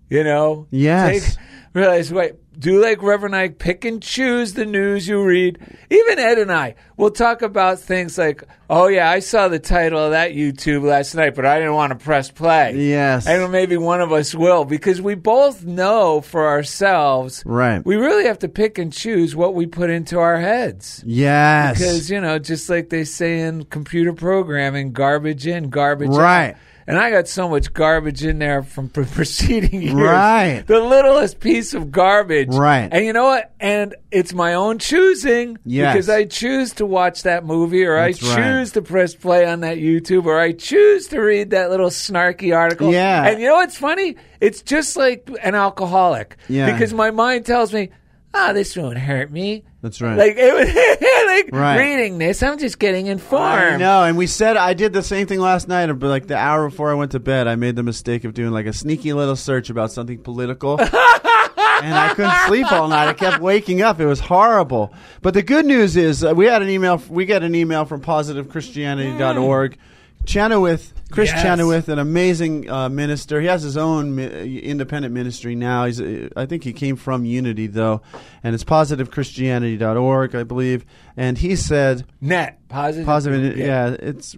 You 0.10 0.24
know, 0.24 0.68
Yes. 0.72 1.36
Take, 1.36 1.46
realize, 1.74 2.12
wait, 2.12 2.34
do 2.62 2.80
like 2.80 3.02
Reverend 3.02 3.36
Ike, 3.36 3.58
pick 3.58 3.84
and 3.86 4.02
choose 4.02 4.54
the 4.54 4.66
news 4.66 5.08
you 5.08 5.24
read. 5.24 5.58
Even 5.90 6.20
Ed 6.20 6.38
and 6.38 6.52
I 6.52 6.76
will 6.96 7.10
talk 7.10 7.42
about 7.42 7.80
things 7.80 8.20
like, 8.20 8.44
oh 8.70 8.88
yeah, 8.88 9.10
I 9.10 9.20
saw 9.20 9.48
the 9.48 9.58
title 9.58 10.00
of 10.00 10.12
that 10.12 10.32
YouTube 10.32 10.84
last 10.84 11.16
night, 11.16 11.34
but 11.34 11.44
I 11.46 11.58
didn't 11.58 11.74
want 11.74 11.98
to 11.98 12.04
press 12.04 12.30
play. 12.30 12.76
Yes. 12.78 13.28
and 13.28 13.52
maybe 13.52 13.78
one 13.78 14.00
of 14.00 14.12
us 14.12 14.36
will 14.36 14.64
because 14.64 15.02
we 15.02 15.16
both 15.16 15.66
know 15.66 16.22
for 16.22 16.48
ourselves. 16.48 17.42
Right. 17.48 17.84
We 17.84 17.96
really 17.96 18.26
have 18.26 18.40
to 18.40 18.48
pick 18.48 18.78
and 18.78 18.94
choose 18.94 19.36
what 19.36 19.56
we 19.56 19.66
put 19.66 19.90
into 19.90 20.20
our 20.20 20.40
heads. 20.40 21.04
yes. 21.06 21.80
Because, 21.80 22.12
you 22.12 22.22
know, 22.22 22.38
just 22.38 22.70
like 22.70 22.90
they 22.90 23.06
say 23.06 23.40
in 23.40 23.66
computer 23.66 24.14
programming, 24.14 24.94
garbage 24.94 25.48
in, 25.48 25.72
garbage 25.72 26.10
out. 26.10 26.18
Right. 26.18 26.50
out. 26.52 26.58
And 26.92 27.00
I 27.00 27.10
got 27.10 27.30
so 27.30 27.48
much 27.48 27.72
garbage 27.72 28.26
in 28.26 28.40
there 28.40 28.64
from 28.64 28.90
pre- 28.90 29.06
preceding 29.12 29.82
years. 29.82 29.94
Right. 29.96 30.62
The 30.68 30.82
littlest 30.82 31.40
piece 31.40 31.74
of 31.74 31.90
garbage. 31.90 32.50
Right. 32.54 32.90
And 32.92 33.06
you 33.06 33.14
know 33.14 33.24
what? 33.24 33.54
And 33.62 33.96
it's 34.12 34.34
my 34.34 34.56
own 34.56 34.78
choosing. 34.78 35.58
Yes. 35.64 35.94
Because 35.94 36.10
I 36.10 36.26
choose 36.26 36.74
to 36.74 36.86
watch 36.86 37.24
that 37.24 37.46
movie 37.46 37.86
or 37.86 37.96
That's 37.96 38.22
I 38.22 38.28
right. 38.28 38.44
choose 38.44 38.72
to 38.74 38.82
press 38.82 39.16
play 39.16 39.46
on 39.46 39.62
that 39.62 39.78
YouTube 39.78 40.26
or 40.26 40.38
I 40.38 40.52
choose 40.52 41.08
to 41.08 41.22
read 41.22 41.52
that 41.52 41.70
little 41.70 41.92
snarky 41.92 42.54
article. 42.54 42.92
Yeah. 42.92 43.26
And 43.26 43.40
you 43.40 43.48
know 43.48 43.56
what's 43.56 43.78
funny? 43.78 44.18
It's 44.42 44.62
just 44.62 44.98
like 44.98 45.30
an 45.44 45.56
alcoholic. 45.56 46.36
Yeah. 46.50 46.74
Because 46.74 46.94
my 46.94 47.12
mind 47.12 47.46
tells 47.46 47.74
me, 47.74 47.92
ah, 48.34 48.54
this 48.54 48.76
won't 48.76 48.98
hurt 48.98 49.32
me. 49.32 49.64
That's 49.82 50.02
right. 50.02 50.18
Like 50.18 50.36
it 50.38 50.54
was 50.54 50.68
like 51.28 51.50
Right. 51.60 51.78
reading 51.80 52.18
this, 52.20 52.44
I'm 52.44 52.58
just 52.60 52.78
getting 52.80 53.08
informed. 53.08 53.44
I 53.46 53.78
know, 53.78 54.04
and 54.04 54.18
we 54.18 54.28
said 54.28 54.56
I 54.58 54.74
did 54.74 54.94
the 54.94 55.02
same 55.04 55.28
thing 55.28 55.40
last 55.40 55.68
night. 55.68 55.88
But 55.88 56.08
like 56.08 56.28
the 56.28 56.38
hour 56.38 56.70
before 56.70 56.92
I 56.92 56.94
went 56.94 57.12
to 57.12 57.20
bed, 57.20 57.48
I 57.48 57.56
made 57.56 57.76
the 57.76 57.84
mistake 57.84 58.24
of 58.24 58.34
doing 58.34 58.52
like 58.52 58.66
a 58.68 58.74
sneaky 58.74 59.14
little 59.14 59.36
search 59.36 59.70
about 59.70 59.92
something 59.92 60.20
political, 60.20 60.80
and 60.82 60.90
I 60.94 62.14
couldn't 62.16 62.36
sleep 62.48 62.72
all 62.72 62.88
night. 62.88 63.08
I 63.08 63.14
kept 63.14 63.42
waking 63.42 63.82
up. 63.82 64.00
It 64.00 64.06
was 64.06 64.20
horrible. 64.20 64.94
But 65.22 65.34
the 65.34 65.42
good 65.42 65.66
news 65.66 65.98
is 65.98 66.24
uh, 66.24 66.34
we 66.36 66.46
had 66.46 66.62
an 66.62 66.70
email. 66.70 67.02
We 67.10 67.26
got 67.26 67.42
an 67.44 67.56
email 67.56 67.86
from 67.86 68.02
PositiveChristianity.org. 68.02 69.78
Chenoweth, 70.26 70.94
Chris 71.12 71.30
Yes. 71.30 71.42
Chenoweth, 71.42 71.90
an 71.90 72.00
amazing 72.00 72.70
uh, 72.70 72.88
minister. 72.90 73.42
He 73.42 73.48
has 73.48 73.64
his 73.64 73.76
own 73.78 74.16
mi- 74.16 74.60
independent 74.60 75.14
ministry 75.14 75.56
now. 75.56 75.86
He's, 75.86 76.00
uh, 76.00 76.30
I 76.38 76.46
think 76.46 76.64
he 76.64 76.74
came 76.74 76.96
from 76.96 77.26
Unity 77.26 77.68
though, 77.68 78.02
and 78.44 78.54
it's 78.56 78.64
PositiveChristianity.org, 78.64 80.36
I 80.36 80.44
believe. 80.44 80.86
And 81.18 81.38
he 81.38 81.56
said, 81.56 82.06
Net 82.22 82.60
positive. 82.70 83.06
Positive, 83.06 83.58
yeah. 83.58 83.96
it's. 84.00 84.36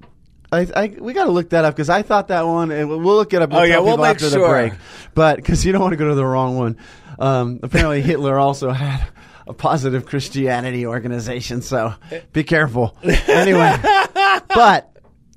I, 0.51 0.67
I 0.75 0.95
we 0.99 1.13
got 1.13 1.25
to 1.25 1.31
look 1.31 1.49
that 1.49 1.65
up 1.65 1.73
because 1.75 1.89
I 1.89 2.03
thought 2.03 2.27
that 2.27 2.45
one. 2.45 2.69
And 2.71 2.87
we'll 2.87 2.99
look 2.99 3.33
it 3.33 3.41
up. 3.41 3.49
We'll 3.49 3.59
Oh, 3.61 3.63
yeah, 3.63 3.79
we'll 3.79 3.97
make 3.97 4.05
after 4.05 4.29
sure. 4.29 4.41
the 4.41 4.47
break. 4.69 4.73
But 5.15 5.37
because 5.37 5.65
you 5.65 5.71
don't 5.71 5.81
want 5.81 5.93
to 5.93 5.97
go 5.97 6.09
to 6.09 6.15
the 6.15 6.25
wrong 6.25 6.57
one. 6.57 6.77
Um, 7.17 7.59
apparently, 7.63 8.01
Hitler 8.01 8.37
also 8.37 8.69
had 8.71 9.07
a 9.47 9.53
positive 9.53 10.05
Christianity 10.05 10.85
organization, 10.85 11.61
so 11.63 11.93
be 12.33 12.43
careful. 12.43 12.95
Anyway, 13.03 13.75
but 14.53 14.92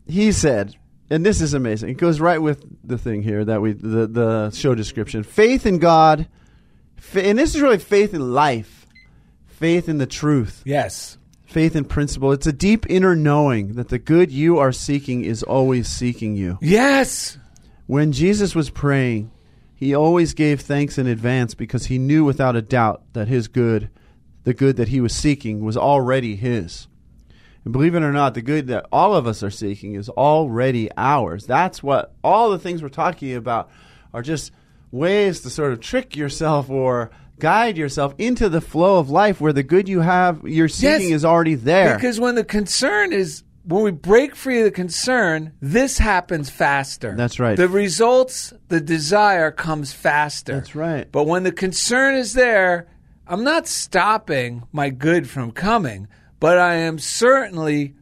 he 0.07 0.33
said, 0.33 0.75
and 1.11 1.25
this 1.25 1.41
is 1.41 1.55
amazing. 1.55 1.91
It 1.91 1.99
goes 1.99 2.21
right 2.21 2.41
with 2.41 2.65
the 2.87 2.99
thing 2.99 3.23
here 3.23 3.45
that 3.45 3.61
we 3.61 3.73
the 3.73 4.07
the 4.07 4.51
show 4.51 4.75
description: 4.75 5.23
faith 5.23 5.67
in 5.67 5.79
God, 5.79 6.29
and 7.15 7.39
this 7.39 7.55
is 7.55 7.61
really 7.61 7.79
faith 7.79 8.15
in 8.15 8.33
life, 8.35 8.87
faith 9.47 9.89
in 9.89 9.99
the 9.99 10.07
truth 10.07 10.63
Yes. 10.65 11.19
faith 11.45 11.77
in 11.77 11.85
principle. 11.85 12.33
It's 12.33 12.47
a 12.47 12.53
deep 12.53 12.87
inner 12.89 13.15
knowing 13.15 13.75
that 13.75 13.89
the 13.89 13.99
good 13.99 14.31
you 14.31 14.59
are 14.59 14.73
seeking 14.73 15.25
is 15.25 15.43
always 15.43 15.87
seeking 15.89 16.35
you. 16.37 16.59
Yes. 16.61 17.39
When 17.87 18.11
Jesus 18.13 18.55
was 18.55 18.69
praying, 18.71 19.31
he 19.75 19.95
always 19.95 20.35
gave 20.35 20.61
thanks 20.61 20.99
in 20.99 21.07
advance 21.07 21.55
because 21.55 21.87
he 21.87 21.99
knew 21.99 22.25
without 22.25 22.57
a 22.57 22.63
doubt 22.63 23.03
that 23.13 23.29
his 23.29 23.47
good, 23.47 23.91
the 24.45 24.55
good 24.55 24.77
that 24.77 24.89
he 24.89 25.01
was 25.01 25.15
seeking, 25.15 25.65
was 25.65 25.77
already 25.77 26.35
his. 26.35 26.89
And 27.67 27.73
believe 27.73 27.97
it 27.97 28.03
or 28.05 28.13
not, 28.13 28.35
the 28.35 28.43
good 28.43 28.69
that 28.69 28.87
all 28.93 29.13
of 29.17 29.27
us 29.27 29.43
are 29.43 29.51
seeking 29.51 29.97
is 29.97 30.09
already 30.09 30.89
ours. 30.97 31.47
That's 31.47 31.83
what 31.83 32.15
all 32.23 32.51
the 32.51 32.61
things 32.61 32.81
we're 32.81 32.89
talking 32.91 33.35
about 33.35 33.69
are 34.15 34.23
just 34.23 34.53
ways 34.93 35.41
to 35.41 35.51
sort 35.51 35.73
of 35.73 35.81
trick 35.81 36.15
yourself 36.15 36.71
or 36.71 37.11
guide 37.41 37.77
yourself 37.77 38.15
into 38.19 38.49
the 38.49 38.61
flow 38.61 38.99
of 39.01 39.11
life 39.11 39.41
where 39.41 39.53
the 39.53 39.65
good 39.65 39.89
you 39.89 39.99
have 39.99 40.43
you're 40.45 40.69
seeking 40.69 41.09
Yes. 41.09 41.17
is 41.17 41.25
already 41.25 41.57
there. 41.57 41.97
Because 41.97 42.21
when 42.21 42.37
the 42.37 42.45
concern 42.45 43.13
is 43.13 43.43
when 43.65 43.83
we 43.83 43.91
break 43.91 44.37
free 44.37 44.59
of 44.61 44.65
the 44.65 44.71
concern, 44.71 45.53
this 45.61 45.99
happens 45.99 46.49
faster. 46.49 47.17
That's 47.17 47.41
right. 47.41 47.57
The 47.57 47.69
results, 47.69 48.53
the 48.69 48.81
desire 48.81 49.51
comes 49.51 49.93
faster. 49.93 50.55
That's 50.55 50.77
right. 50.77 51.11
But 51.11 51.25
when 51.27 51.43
the 51.43 51.51
concern 51.51 52.15
is 52.15 52.35
there, 52.35 52.87
I'm 53.27 53.43
not 53.43 53.67
stopping 53.67 54.63
my 54.71 54.91
good 54.91 55.29
from 55.29 55.51
coming, 55.51 56.07
but 56.41 56.59
I 56.59 56.75
am 56.75 56.99
certainly 56.99 57.95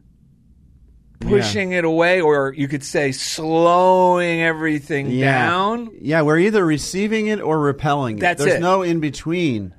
pushing 1.19 1.71
it 1.71 1.85
away, 1.85 2.21
or 2.21 2.53
you 2.53 2.67
could 2.67 2.83
say 2.83 3.11
slowing 3.11 4.41
everything 4.41 5.09
yeah. 5.09 5.47
down. 5.47 5.91
Yeah, 5.99 6.21
we're 6.21 6.39
either 6.39 6.65
receiving 6.65 7.27
it 7.27 7.41
or 7.41 7.59
repelling 7.59 8.17
it. 8.17 8.21
That's 8.21 8.43
There's 8.43 8.55
it. 8.55 8.61
no 8.61 8.81
in 8.81 8.99
between. 8.99 9.73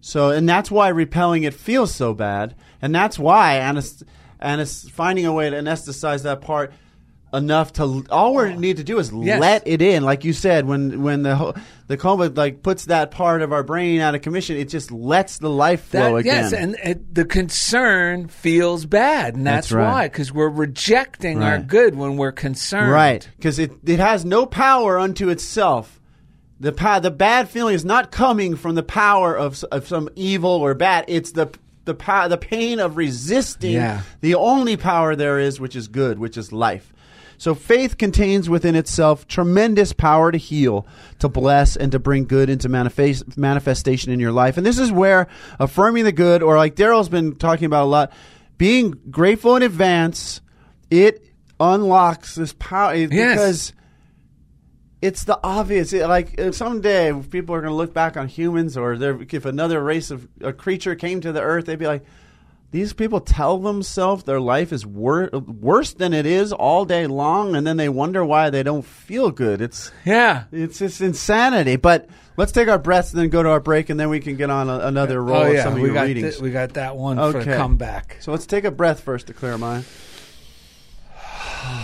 So, 0.00 0.30
and 0.30 0.48
that's 0.48 0.70
why 0.70 0.88
repelling 0.88 1.42
it 1.42 1.54
feels 1.54 1.94
so 1.94 2.14
bad, 2.14 2.54
and 2.80 2.94
that's 2.94 3.18
why 3.18 3.58
anes- 3.58 4.02
anes- 4.40 4.88
finding 4.88 5.26
a 5.26 5.32
way 5.32 5.50
to 5.50 5.56
anesthetize 5.56 6.22
that 6.22 6.40
part 6.40 6.72
enough 7.32 7.72
to 7.74 8.04
all 8.10 8.34
we 8.34 8.44
oh. 8.44 8.54
need 8.56 8.78
to 8.78 8.84
do 8.84 8.98
is 8.98 9.12
Yes. 9.12 9.40
let 9.40 9.66
it 9.66 9.80
in, 9.82 10.02
like 10.02 10.24
you 10.24 10.32
said. 10.32 10.66
When 10.66 11.02
when 11.02 11.22
the 11.22 11.60
the 11.86 11.96
coma 11.96 12.28
like 12.28 12.62
puts 12.62 12.86
that 12.86 13.10
part 13.10 13.42
of 13.42 13.52
our 13.52 13.62
brain 13.62 14.00
out 14.00 14.14
of 14.14 14.22
commission, 14.22 14.56
it 14.56 14.68
just 14.68 14.90
lets 14.90 15.38
the 15.38 15.50
life 15.50 15.84
flow 15.84 16.14
That- 16.14 16.16
again. 16.16 16.42
Yes, 16.44 16.52
and 16.52 16.76
it, 16.82 17.14
the 17.14 17.24
concern 17.24 18.28
feels 18.28 18.86
bad, 18.86 19.34
and 19.36 19.46
that's, 19.46 19.68
That's 19.68 19.72
right. 19.72 19.92
why 19.92 20.08
because 20.08 20.32
we're 20.32 20.48
rejecting 20.48 21.42
our 21.42 21.58
good 21.58 21.94
when 21.94 22.16
we're 22.16 22.32
concerned. 22.32 22.90
Right, 22.90 23.28
because 23.36 23.58
it, 23.58 23.72
it 23.84 24.00
has 24.00 24.24
no 24.24 24.46
power 24.46 24.98
unto 24.98 25.28
itself. 25.28 26.00
The 26.58 26.72
pa- 26.72 27.00
the 27.00 27.10
bad 27.10 27.48
feeling 27.48 27.74
is 27.74 27.84
not 27.84 28.10
coming 28.10 28.54
from 28.56 28.74
the 28.74 28.82
power 28.82 29.34
of, 29.36 29.62
of 29.72 29.88
some 29.88 30.10
evil 30.14 30.50
or 30.50 30.74
bad. 30.74 31.06
It's 31.08 31.32
the 31.32 31.48
the 31.86 31.94
pa- 31.94 32.28
the 32.28 32.36
pain 32.36 32.80
of 32.80 32.96
resisting 32.98 33.72
Yeah. 33.72 34.02
the 34.20 34.34
only 34.34 34.76
power 34.76 35.16
there 35.16 35.38
is, 35.38 35.58
which 35.58 35.74
is 35.74 35.88
good, 35.88 36.18
which 36.18 36.36
is 36.36 36.52
life. 36.52 36.92
So 37.40 37.54
faith 37.54 37.96
contains 37.96 38.50
within 38.50 38.74
itself 38.74 39.26
tremendous 39.26 39.94
power 39.94 40.30
to 40.30 40.36
heal, 40.36 40.86
to 41.20 41.28
bless, 41.30 41.74
and 41.74 41.90
to 41.92 41.98
bring 41.98 42.26
good 42.26 42.50
into 42.50 42.68
manifest- 42.68 43.38
manifestation 43.38 44.12
in 44.12 44.20
your 44.20 44.30
life. 44.30 44.58
And 44.58 44.66
this 44.66 44.78
is 44.78 44.92
where 44.92 45.26
affirming 45.58 46.04
the 46.04 46.12
good, 46.12 46.42
or 46.42 46.58
like 46.58 46.76
Daryl's 46.76 47.08
been 47.08 47.36
talking 47.36 47.64
about 47.64 47.84
a 47.84 47.88
lot, 47.88 48.12
being 48.58 48.90
grateful 49.10 49.56
in 49.56 49.62
advance, 49.62 50.42
it 50.90 51.24
unlocks 51.58 52.34
this 52.34 52.52
power 52.58 52.94
Yes. 52.94 53.08
because 53.08 53.72
it's 55.00 55.24
the 55.24 55.40
obvious. 55.42 55.94
It- 55.94 56.06
like 56.06 56.38
uh, 56.38 56.52
someday, 56.52 57.10
if 57.10 57.30
people 57.30 57.54
are 57.54 57.62
going 57.62 57.72
to 57.72 57.74
look 57.76 57.94
back 57.94 58.18
on 58.18 58.28
humans, 58.28 58.76
or 58.76 58.92
if 58.92 59.44
another 59.46 59.82
race 59.82 60.10
of 60.10 60.28
a 60.42 60.52
creature 60.52 60.94
came 60.94 61.22
to 61.22 61.32
the 61.32 61.40
earth, 61.40 61.64
they'd 61.64 61.78
be 61.78 61.86
like, 61.86 62.04
"These 62.70 62.92
people 62.92 63.20
tell 63.20 63.58
themselves 63.58 64.24
their 64.24 64.40
life 64.40 64.72
is 64.72 64.86
wor- 64.86 65.28
worse 65.30 65.92
than 65.92 66.12
it 66.12 66.26
is 66.26 66.52
all 66.52 66.84
day 66.84 67.06
long, 67.06 67.56
and 67.56 67.66
then 67.66 67.76
they 67.76 67.88
wonder 67.88 68.24
why 68.24 68.50
they 68.50 68.62
don't 68.62 68.84
feel 68.84 69.30
good." 69.30 69.60
It's 69.60 69.90
Yeah. 70.04 70.44
it's 70.52 70.78
just 70.78 71.00
insanity. 71.00 71.76
But 71.76 72.08
let's 72.36 72.52
take 72.52 72.68
our 72.68 72.78
breaths 72.78 73.12
and 73.12 73.20
then 73.20 73.28
go 73.28 73.42
to 73.42 73.48
our 73.50 73.60
break, 73.60 73.90
and 73.90 73.98
then 73.98 74.08
we 74.08 74.20
can 74.20 74.36
get 74.36 74.50
on 74.50 74.68
a, 74.70 74.78
another 74.86 75.22
roll 75.22 75.42
oh 75.42 75.46
of 75.48 75.54
yeah, 75.54 75.62
some 75.64 75.72
of 75.74 75.78
we 75.80 75.86
your 75.88 75.94
got 75.94 76.06
readings. 76.06 76.34
th- 76.34 76.42
we 76.42 76.50
got 76.50 76.74
that 76.74 76.96
one 76.96 77.16
for 77.16 77.22
Okay. 77.38 77.50
the 77.50 77.56
comeback. 77.56 78.16
So 78.20 78.30
let's 78.32 78.46
take 78.46 78.64
a 78.64 78.70
breath 78.70 79.00
first 79.00 79.26
to 79.28 79.32
clear 79.32 79.58
mind. 79.58 79.84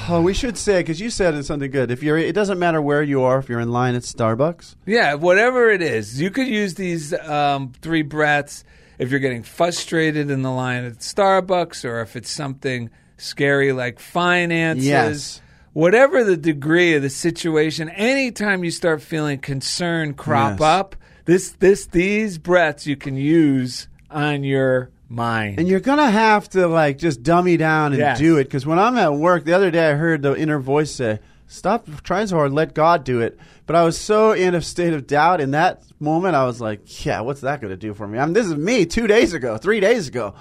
Oh, 0.08 0.22
we 0.22 0.34
should 0.34 0.56
say 0.56 0.80
because 0.80 1.00
you 1.00 1.10
said 1.10 1.34
it's 1.34 1.48
something 1.48 1.70
good. 1.70 1.90
If 1.90 2.02
you're, 2.02 2.16
it 2.16 2.34
doesn't 2.34 2.58
matter 2.58 2.80
where 2.80 3.02
you 3.02 3.22
are. 3.22 3.38
If 3.38 3.48
you're 3.48 3.60
in 3.60 3.70
line 3.72 3.94
at 3.94 4.02
Starbucks, 4.02 4.76
Yeah, 4.86 5.14
whatever 5.14 5.68
it 5.70 5.82
is, 5.82 6.20
you 6.20 6.30
could 6.30 6.46
use 6.46 6.74
these 6.74 7.12
um, 7.12 7.72
three 7.82 8.02
breaths 8.02 8.64
if 8.98 9.10
you're 9.10 9.20
getting 9.20 9.42
frustrated 9.42 10.30
in 10.30 10.42
the 10.42 10.50
line 10.50 10.84
at 10.84 10.98
Starbucks, 11.00 11.84
or 11.84 12.00
if 12.00 12.16
it's 12.16 12.30
something 12.30 12.90
scary 13.16 13.72
like 13.72 13.98
finances. 13.98 14.86
Yes. 14.86 15.42
Whatever 15.72 16.24
the 16.24 16.36
degree 16.38 16.94
of 16.94 17.02
the 17.02 17.10
situation, 17.10 17.90
anytime 17.90 18.64
you 18.64 18.70
start 18.70 19.02
feeling 19.02 19.38
concern 19.38 20.14
crop 20.14 20.52
Yes. 20.60 20.66
up, 20.66 20.96
this 21.26 21.50
this 21.58 21.86
these 21.86 22.38
breaths 22.38 22.86
you 22.86 22.96
can 22.96 23.16
use 23.16 23.88
on 24.10 24.42
your 24.44 24.88
mind. 25.08 25.58
and 25.58 25.68
you're 25.68 25.80
gonna 25.80 26.10
have 26.10 26.48
to 26.50 26.66
like 26.66 26.96
just 26.98 27.22
dummy 27.22 27.56
down 27.58 27.92
and 27.92 28.00
Yes. 28.00 28.18
do 28.18 28.38
it. 28.38 28.44
Because 28.44 28.64
when 28.64 28.78
I'm 28.78 28.96
at 28.96 29.14
work, 29.14 29.44
the 29.44 29.52
other 29.52 29.70
day 29.70 29.90
I 29.90 29.94
heard 29.94 30.22
the 30.22 30.34
inner 30.34 30.58
voice 30.58 30.90
say, 30.92 31.18
Stop 31.48 31.88
trying 32.02 32.26
so 32.26 32.36
hard. 32.36 32.52
Let 32.52 32.74
God 32.74 33.04
do 33.04 33.20
it. 33.20 33.38
But 33.66 33.76
I 33.76 33.84
was 33.84 33.98
so 33.98 34.32
in 34.32 34.54
a 34.54 34.60
state 34.60 34.92
of 34.92 35.06
doubt 35.06 35.40
in 35.40 35.52
that 35.52 35.82
moment. 36.00 36.34
I 36.34 36.44
was 36.44 36.60
like, 36.60 37.04
yeah, 37.04 37.20
what's 37.20 37.42
that 37.42 37.60
going 37.60 37.70
to 37.70 37.76
do 37.76 37.94
for 37.94 38.06
me? 38.06 38.18
I 38.18 38.24
mean, 38.24 38.32
this 38.32 38.46
is 38.46 38.56
me 38.56 38.84
two 38.84 39.06
days 39.06 39.32
ago, 39.32 39.56
three 39.56 39.80
days 39.80 40.08
ago. 40.08 40.34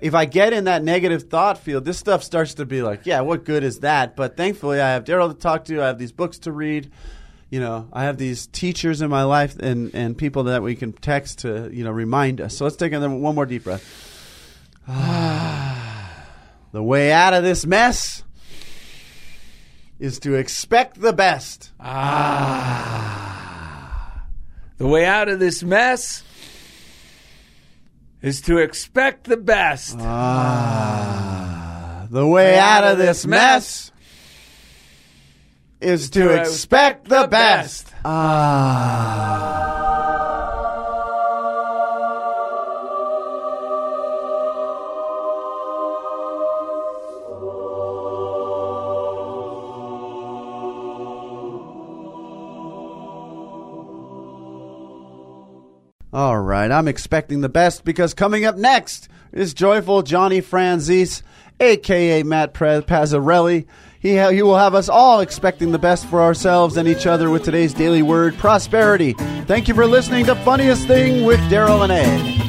If 0.00 0.14
I 0.14 0.24
get 0.24 0.52
in 0.52 0.64
that 0.64 0.82
negative 0.82 1.24
thought 1.24 1.58
field, 1.58 1.84
this 1.84 1.98
stuff 1.98 2.22
starts 2.22 2.54
to 2.54 2.66
be 2.66 2.82
like, 2.82 3.06
yeah, 3.06 3.20
what 3.20 3.44
good 3.44 3.64
is 3.64 3.80
that? 3.80 4.16
But 4.16 4.36
thankfully, 4.36 4.80
I 4.80 4.92
have 4.92 5.04
Daryl 5.04 5.28
to 5.28 5.38
talk 5.38 5.66
to. 5.66 5.82
I 5.82 5.86
have 5.86 5.98
these 5.98 6.12
books 6.12 6.38
to 6.40 6.52
read. 6.52 6.90
You 7.50 7.60
know, 7.60 7.88
I 7.92 8.04
have 8.04 8.18
these 8.18 8.46
teachers 8.46 9.02
in 9.02 9.08
my 9.08 9.22
life 9.22 9.58
and, 9.58 9.94
and 9.94 10.18
people 10.18 10.44
that 10.44 10.62
we 10.62 10.74
can 10.74 10.92
text 10.92 11.40
to, 11.40 11.70
you 11.72 11.84
know, 11.84 11.92
remind 11.92 12.40
us. 12.40 12.56
So 12.56 12.64
let's 12.64 12.76
take 12.76 12.92
another, 12.92 13.14
one 13.14 13.34
more 13.34 13.46
deep 13.46 13.64
breath. 13.64 13.84
the 16.72 16.82
way 16.82 17.12
out 17.12 17.34
of 17.34 17.44
this 17.44 17.64
mess 17.64 18.24
is 19.98 20.18
to 20.20 20.34
expect 20.34 21.00
the 21.00 21.12
best. 21.12 21.72
Ah. 21.80 23.16
The 24.78 24.86
way 24.86 25.06
out 25.06 25.28
of 25.28 25.40
this 25.40 25.62
mess 25.62 26.22
is 28.20 28.42
to 28.42 28.58
expect 28.58 29.24
the 29.24 29.36
best. 29.36 29.96
Ah. 30.00 32.06
The 32.10 32.26
way 32.26 32.58
out 32.58 32.84
of 32.84 32.98
this 32.98 33.26
mess 33.26 33.90
is 35.80 36.10
to 36.10 36.40
expect 36.40 37.08
the 37.08 37.26
best. 37.26 37.92
Ah. 38.04 40.05
All 56.12 56.38
right, 56.38 56.70
I'm 56.70 56.88
expecting 56.88 57.40
the 57.40 57.48
best 57.48 57.84
because 57.84 58.14
coming 58.14 58.44
up 58.44 58.56
next 58.56 59.08
is 59.32 59.52
joyful 59.52 60.02
Johnny 60.02 60.40
Franzese, 60.40 61.22
aka 61.60 62.22
Matt 62.22 62.54
Pazzarelli. 62.54 63.66
He, 63.98 64.16
ha- 64.16 64.30
he 64.30 64.42
will 64.42 64.56
have 64.56 64.74
us 64.74 64.88
all 64.88 65.20
expecting 65.20 65.72
the 65.72 65.78
best 65.78 66.06
for 66.06 66.22
ourselves 66.22 66.76
and 66.76 66.86
each 66.86 67.06
other 67.06 67.28
with 67.28 67.44
today's 67.44 67.74
daily 67.74 68.02
word, 68.02 68.36
prosperity. 68.38 69.14
Thank 69.46 69.68
you 69.68 69.74
for 69.74 69.86
listening 69.86 70.26
to 70.26 70.36
Funniest 70.36 70.86
Thing 70.86 71.24
with 71.24 71.40
Daryl 71.50 71.82
and 71.82 71.92
Ed. 71.92 72.45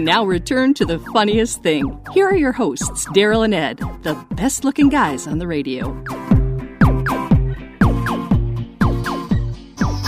We 0.00 0.06
now 0.06 0.24
return 0.24 0.72
to 0.74 0.86
the 0.86 0.98
funniest 1.12 1.62
thing. 1.62 2.00
Here 2.14 2.26
are 2.26 2.34
your 2.34 2.52
hosts, 2.52 3.04
Daryl 3.08 3.44
and 3.44 3.52
Ed, 3.54 3.80
the 4.02 4.14
best 4.30 4.64
looking 4.64 4.88
guys 4.88 5.26
on 5.26 5.36
the 5.38 5.46
radio. 5.46 5.88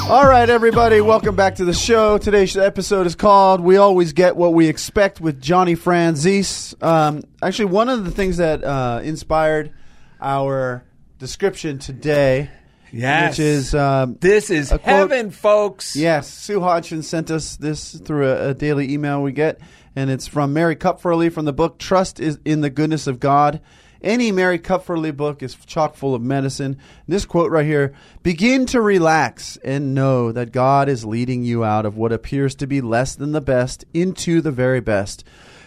All 0.09 0.27
right, 0.27 0.49
everybody, 0.49 1.03
welcome 1.03 1.37
back 1.37 1.57
to 1.57 1.67
the 1.67 1.75
show. 1.75 2.17
Today's 2.17 2.57
episode 2.57 3.07
is 3.07 3.15
called 3.15 3.61
"We 3.61 3.77
Always 3.77 4.15
Get 4.15 4.35
What 4.35 4.55
We 4.55 4.67
Expect" 4.67 5.21
with 5.21 5.43
Johnny 5.43 5.77
Franzese. 5.77 6.83
Um, 6.83 7.25
actually, 7.43 7.67
one 7.67 7.91
of 7.91 8.07
the 8.07 8.11
things 8.11 8.39
that 8.39 8.65
uh, 8.65 9.03
inspired 9.05 9.75
our 10.23 10.85
description 11.19 11.79
today, 11.79 12.49
Yes. 12.95 13.33
which 13.33 13.39
is 13.41 13.75
um, 13.75 14.17
this 14.21 14.49
is 14.51 14.71
a 14.73 14.79
quote- 14.79 14.95
heaven, 15.11 15.31
folks. 15.31 15.97
Yes, 15.97 16.29
Sue 16.29 16.61
Hodgson 16.61 17.03
sent 17.03 17.31
us 17.31 17.57
this 17.57 17.95
through 17.99 18.29
a, 18.31 18.49
a 18.51 18.55
daily 18.55 18.93
email 18.93 19.23
we 19.23 19.33
get, 19.33 19.61
and 19.95 20.11
it's 20.11 20.27
from 20.27 20.53
Mary 20.53 20.77
Kupferle 20.77 21.33
from 21.33 21.45
the 21.45 21.53
book 21.53 21.79
"Trust 21.79 22.21
is 22.21 22.39
in 22.45 22.61
the 22.61 22.71
Goodness 22.71 23.07
of 23.07 23.21
God." 23.21 23.61
Any 24.03 24.33
Mary 24.33 24.59
Kupferle 24.59 25.17
book 25.17 25.43
is 25.43 25.55
chock 25.55 25.95
full 25.95 26.15
of 26.15 26.23
medicine. 26.23 26.77
This 27.07 27.25
quote 27.25 27.51
right 27.51 27.65
here: 27.65 27.93
"Begin 28.23 28.67
to 28.67 28.81
relax 28.81 29.57
and 29.65 29.95
know 29.95 30.33
that 30.33 30.53
God 30.53 30.89
is 30.89 31.05
leading 31.05 31.45
you 31.45 31.65
out 31.65 31.87
of 31.87 31.97
what 31.97 32.13
appears 32.13 32.55
to 32.57 32.67
be 32.67 32.81
less 32.81 33.15
than 33.15 33.33
the 33.33 33.41
best 33.41 33.85
into 33.95 34.41
the 34.41 34.51
very 34.51 34.81
best. 34.81 35.25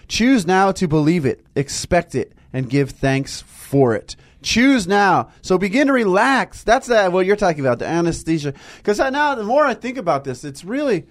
Choose 0.08 0.46
now 0.46 0.72
to 0.74 0.88
believe 0.88 1.26
it, 1.26 1.46
expect 1.56 2.14
it, 2.14 2.34
and 2.52 2.70
give 2.70 2.92
thanks 2.92 3.42
for 3.42 3.96
it." 3.96 4.16
Choose 4.42 4.86
now. 4.86 5.30
So 5.42 5.58
begin 5.58 5.88
to 5.88 5.94
relax. 5.94 6.64
That's 6.64 6.88
uh, 6.88 7.10
what 7.10 7.26
you're 7.26 7.36
talking 7.36 7.62
about, 7.62 7.80
the 7.80 7.88
anesthesia. 7.88 8.54
Because 8.78 9.00
now, 9.00 9.34
the 9.34 9.44
more 9.44 9.66
I 9.66 9.74
think 9.74 9.98
about 9.98 10.24
this, 10.24 10.44
it's 10.44 10.64
really, 10.64 11.08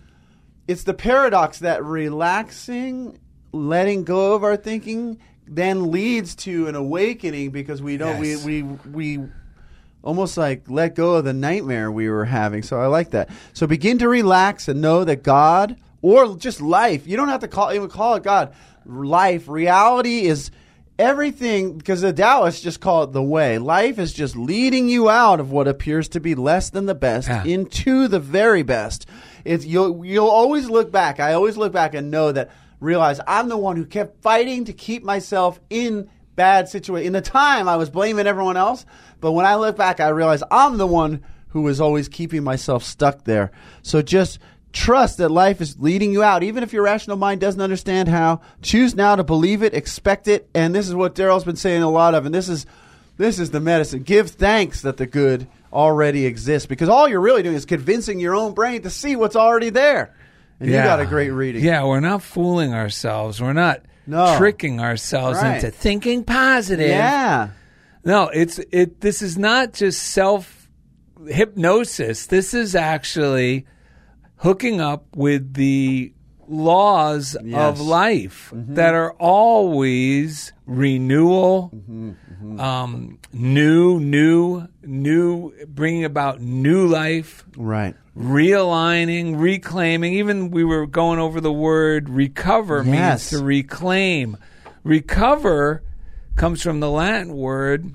it's 0.67 0.85
the 0.85 0.95
paradox 0.95 1.59
that 1.61 1.85
relaxing, 1.85 3.19
letting 3.53 4.05
go 4.05 4.35
of 4.35 4.45
our 4.45 4.57
thinking, 4.57 5.19
then 5.47 5.91
leads 5.91 6.35
to 6.35 6.69
an 6.69 6.75
awakening 6.75 7.51
because 7.51 7.83
we 7.83 7.97
don't, 7.97 8.23
Yes. 8.23 8.45
we, 8.45 8.63
we, 8.63 8.79
we 9.19 9.29
almost 10.03 10.37
like 10.37 10.69
let 10.71 10.95
go 10.95 11.15
of 11.15 11.25
the 11.25 11.33
nightmare 11.33 11.91
we 11.91 12.09
were 12.09 12.25
having. 12.25 12.63
So 12.63 12.79
I 12.81 12.87
like 12.87 13.11
that. 13.11 13.31
So 13.53 13.67
begin 13.67 13.99
to 13.99 14.09
relax 14.09 14.69
and 14.69 14.81
know 14.81 15.05
that 15.05 15.23
God 15.23 15.77
or 16.03 16.37
just 16.37 16.61
life, 16.61 17.07
you 17.07 17.17
don't 17.17 17.29
have 17.29 17.41
to 17.41 17.49
call 17.49 17.73
even 17.73 17.89
call 17.89 18.15
it 18.15 18.23
God. 18.23 18.55
Life, 18.87 19.49
reality 19.49 20.27
is 20.27 20.51
everything 20.99 21.77
because 21.77 22.01
the 22.01 22.13
Taoists 22.13 22.61
just 22.61 22.81
call 22.81 23.03
it 23.05 23.13
the 23.13 23.23
way. 23.23 23.59
Life 23.59 23.99
is 23.99 24.13
just 24.13 24.37
leading 24.37 24.89
you 24.89 25.09
out 25.11 25.41
of 25.41 25.51
what 25.51 25.69
appears 25.69 26.09
to 26.11 26.21
be 26.21 26.35
less 26.35 26.71
than 26.71 26.87
the 26.87 26.95
best 26.95 27.29
Yeah. 27.29 27.45
into 27.45 28.09
the 28.09 28.21
very 28.21 28.63
best. 28.63 29.07
It's 29.45 29.65
you'll 29.67 30.05
you'll 30.05 30.29
always 30.29 30.69
look 30.71 30.91
back. 30.91 31.21
I 31.21 31.35
always 31.35 31.57
look 31.57 31.73
back 31.73 31.95
and 31.95 32.11
know 32.11 32.33
that 32.33 32.51
realize 32.81 33.21
I'm 33.27 33.49
the 33.49 33.57
one 33.59 33.77
who 33.77 33.85
kept 33.87 34.23
fighting 34.23 34.65
to 34.67 34.73
keep 34.73 35.05
myself 35.05 35.61
in 35.71 36.09
bad 36.37 36.69
situation. 36.69 37.07
In 37.09 37.13
the 37.13 37.21
time 37.21 37.69
I 37.69 37.77
was 37.77 37.91
blaming 37.91 38.27
everyone 38.27 38.57
else, 38.57 38.87
but 39.21 39.33
when 39.33 39.47
I 39.47 39.57
look 39.57 39.77
back 39.77 40.01
I 40.01 40.09
realize 40.09 40.43
I'm 40.51 40.79
the 40.79 40.87
one 40.87 41.23
who 41.49 41.63
was 41.63 41.81
always 41.81 42.09
keeping 42.09 42.43
myself 42.43 42.83
stuck 42.83 43.25
there. 43.25 43.53
So 43.83 44.03
just 44.03 44.39
trust 44.75 45.19
that 45.19 45.31
life 45.31 45.61
is 45.61 45.79
leading 45.79 46.13
you 46.13 46.23
out 46.23 46.43
even 46.43 46.63
if 46.65 46.73
your 46.73 46.83
rational 46.83 47.17
mind 47.17 47.41
doesn't 47.41 47.61
understand 47.61 48.09
how. 48.09 48.41
Choose 48.61 48.95
now 48.95 49.15
to 49.17 49.25
believe 49.25 49.63
it, 49.63 49.73
expect 49.73 50.29
it, 50.29 50.51
and 50.55 50.75
this 50.75 50.89
is 50.89 50.95
what 50.95 51.15
Daryl's 51.15 51.45
been 51.45 51.57
saying 51.57 51.83
a 51.83 51.89
lot 51.91 52.15
of 52.15 52.27
and 52.27 52.35
this 52.35 52.49
is 52.49 52.67
this 53.17 53.39
is 53.39 53.51
the 53.53 53.61
medicine. 53.61 54.03
Give 54.03 54.29
thanks 54.29 54.83
that 54.83 54.97
the 54.97 55.07
good 55.07 55.47
already 55.73 56.27
exists 56.27 56.67
because 56.67 56.89
all 56.89 57.09
you're 57.09 57.21
really 57.21 57.45
doing 57.45 57.55
is 57.55 57.65
convincing 57.65 58.19
your 58.19 58.35
own 58.35 58.53
brain 58.53 58.83
to 58.83 58.91
see 58.91 59.15
what's 59.17 59.37
already 59.37 59.71
there. 59.71 60.13
And 60.61 60.69
you 60.69 60.77
got 60.77 61.01
a 61.01 61.07
great 61.07 61.31
reading. 61.31 61.63
Yeah, 61.65 61.85
we're 61.85 62.01
not 62.01 62.23
fooling 62.23 62.75
ourselves. 62.75 63.41
We're 63.41 63.53
not 63.53 63.83
No. 64.07 64.37
tricking 64.37 64.81
ourselves 64.81 65.41
Right. 65.41 65.57
into 65.57 65.71
thinking 65.71 66.25
positive. 66.25 66.89
Yeah. 66.89 67.49
No, 68.05 68.29
it's 68.29 68.59
it. 68.73 69.01
This 69.01 69.23
is 69.23 69.39
not 69.39 69.73
just 69.73 70.03
self 70.03 70.69
hypnosis. 71.27 72.27
This 72.27 72.55
is 72.55 72.75
actually 72.75 73.67
hooking 74.45 74.81
up 74.81 75.05
with 75.17 75.55
the 75.55 76.13
laws 76.47 77.35
Yes. 77.43 77.57
of 77.81 77.81
life 77.81 78.53
Mm-hmm. 78.55 78.75
that 78.75 78.95
are 78.95 79.13
always 79.19 80.53
renewal, 80.67 81.71
Mm-hmm, 81.75 82.61
Um, 82.61 83.19
new, 83.33 83.99
new, 83.99 84.67
new, 84.85 85.53
bringing 85.67 86.05
about 86.05 86.41
new 86.43 86.87
life, 86.87 87.45
Right. 87.57 87.95
realigning, 88.17 89.39
reclaiming. 89.41 90.13
Even 90.15 90.51
we 90.51 90.63
were 90.63 90.87
going 90.87 91.19
over 91.19 91.41
the 91.41 91.53
word 91.53 92.11
recover 92.11 92.83
Yes. 92.85 92.87
means 92.87 93.31
to 93.31 93.45
reclaim. 93.45 94.37
Recover 94.85 95.83
comes 96.37 96.61
from 96.63 96.81
the 96.81 96.91
Latin 96.91 97.33
word 97.35 97.95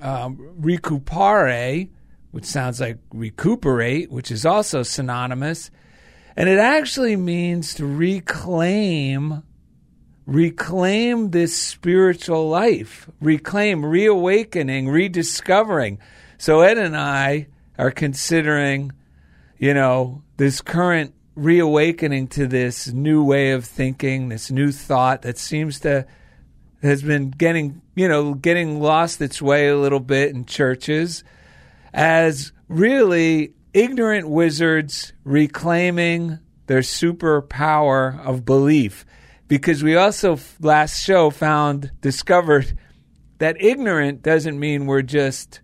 um, 0.00 0.38
recuperare, 0.60 1.88
which 2.30 2.44
sounds 2.46 2.80
like 2.80 2.98
recuperate, 3.12 4.10
which 4.10 4.30
is 4.30 4.46
also 4.46 4.82
synonymous. 4.82 5.70
And 6.40 6.48
it 6.48 6.58
actually 6.58 7.16
means 7.16 7.74
to 7.74 7.84
reclaim 7.84 9.42
reclaim 10.24 11.32
this 11.32 11.54
spiritual 11.54 12.48
life, 12.48 13.10
reclaim, 13.20 13.84
reawakening, 13.84 14.88
rediscovering. 14.88 15.98
So 16.38 16.62
Ed 16.62 16.78
and 16.78 16.96
I 16.96 17.48
are 17.78 17.90
considering, 17.90 18.92
you 19.58 19.74
know, 19.74 20.22
this 20.38 20.62
current 20.62 21.12
reawakening 21.34 22.28
to 22.28 22.46
this 22.46 22.88
new 22.88 23.22
way 23.22 23.50
of 23.50 23.66
thinking, 23.66 24.30
this 24.30 24.50
new 24.50 24.72
thought 24.72 25.20
that 25.20 25.36
seems 25.36 25.80
to 25.80 26.06
has 26.80 27.02
been 27.02 27.32
getting, 27.32 27.82
you 27.94 28.08
know, 28.08 28.32
getting 28.32 28.80
lost 28.80 29.20
its 29.20 29.42
way 29.42 29.68
a 29.68 29.76
little 29.76 30.00
bit 30.00 30.30
in 30.30 30.46
churches 30.46 31.22
as 31.92 32.52
really 32.66 33.52
ignorant 33.72 34.28
wizards 34.28 35.12
reclaiming 35.24 36.38
their 36.66 36.80
superpower 36.80 38.24
of 38.24 38.44
belief. 38.44 39.04
Because 39.48 39.82
we 39.82 39.96
also 39.96 40.38
last 40.60 41.02
show 41.02 41.30
found 41.30 41.90
discovered 42.00 42.78
that 43.38 43.56
ignorant 43.60 44.22
doesn't 44.22 44.58
mean 44.58 44.86
we're 44.86 45.02
just 45.02 45.60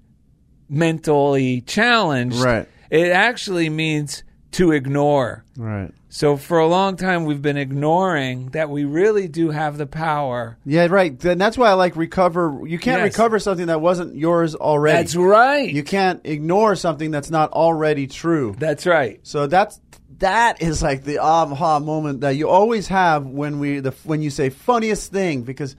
mentally 0.69 1.61
challenged. 1.61 2.39
Right. 2.39 2.69
It 2.91 3.11
actually 3.11 3.69
means 3.69 4.25
to 4.57 4.73
ignore. 4.73 5.45
Right. 5.57 5.91
So 6.09 6.37
for 6.37 6.59
a 6.59 6.67
long 6.67 6.97
time 6.97 7.25
we've 7.25 7.43
been 7.43 7.57
ignoring 7.59 8.49
that 8.51 8.71
we 8.71 8.85
really 8.85 9.29
do 9.29 9.51
have 9.51 9.77
the 9.79 9.87
power. 9.87 10.57
Yeah, 10.65 10.87
right. 10.87 11.23
And 11.25 11.41
that's 11.41 11.59
why 11.59 11.69
I 11.71 11.75
like 11.75 11.95
recover. 11.97 12.61
You 12.67 12.79
can't 12.79 13.03
Yes. 13.03 13.13
recover 13.15 13.39
something 13.39 13.67
that 13.67 13.81
wasn't 13.81 14.15
yours 14.17 14.55
already. 14.55 14.97
That's 14.99 15.17
right. 15.17 15.69
You 15.71 15.83
can't 15.83 16.21
ignore 16.25 16.75
something 16.77 17.11
that's 17.11 17.31
not 17.31 17.53
already 17.53 18.07
true. 18.07 18.57
That's 18.59 18.87
right. 18.87 19.21
So 19.25 19.47
that's 19.47 19.81
that 20.19 20.63
is 20.63 20.83
like 20.83 21.05
the 21.05 21.19
aha 21.19 21.79
moment 21.79 22.23
that 22.23 22.37
you 22.37 22.49
always 22.49 22.89
have 22.89 23.27
when 23.27 23.59
we 23.59 23.81
the 23.81 23.91
when 24.05 24.23
you 24.23 24.31
say 24.31 24.49
funniest 24.49 25.13
thing 25.13 25.43
because 25.43 25.77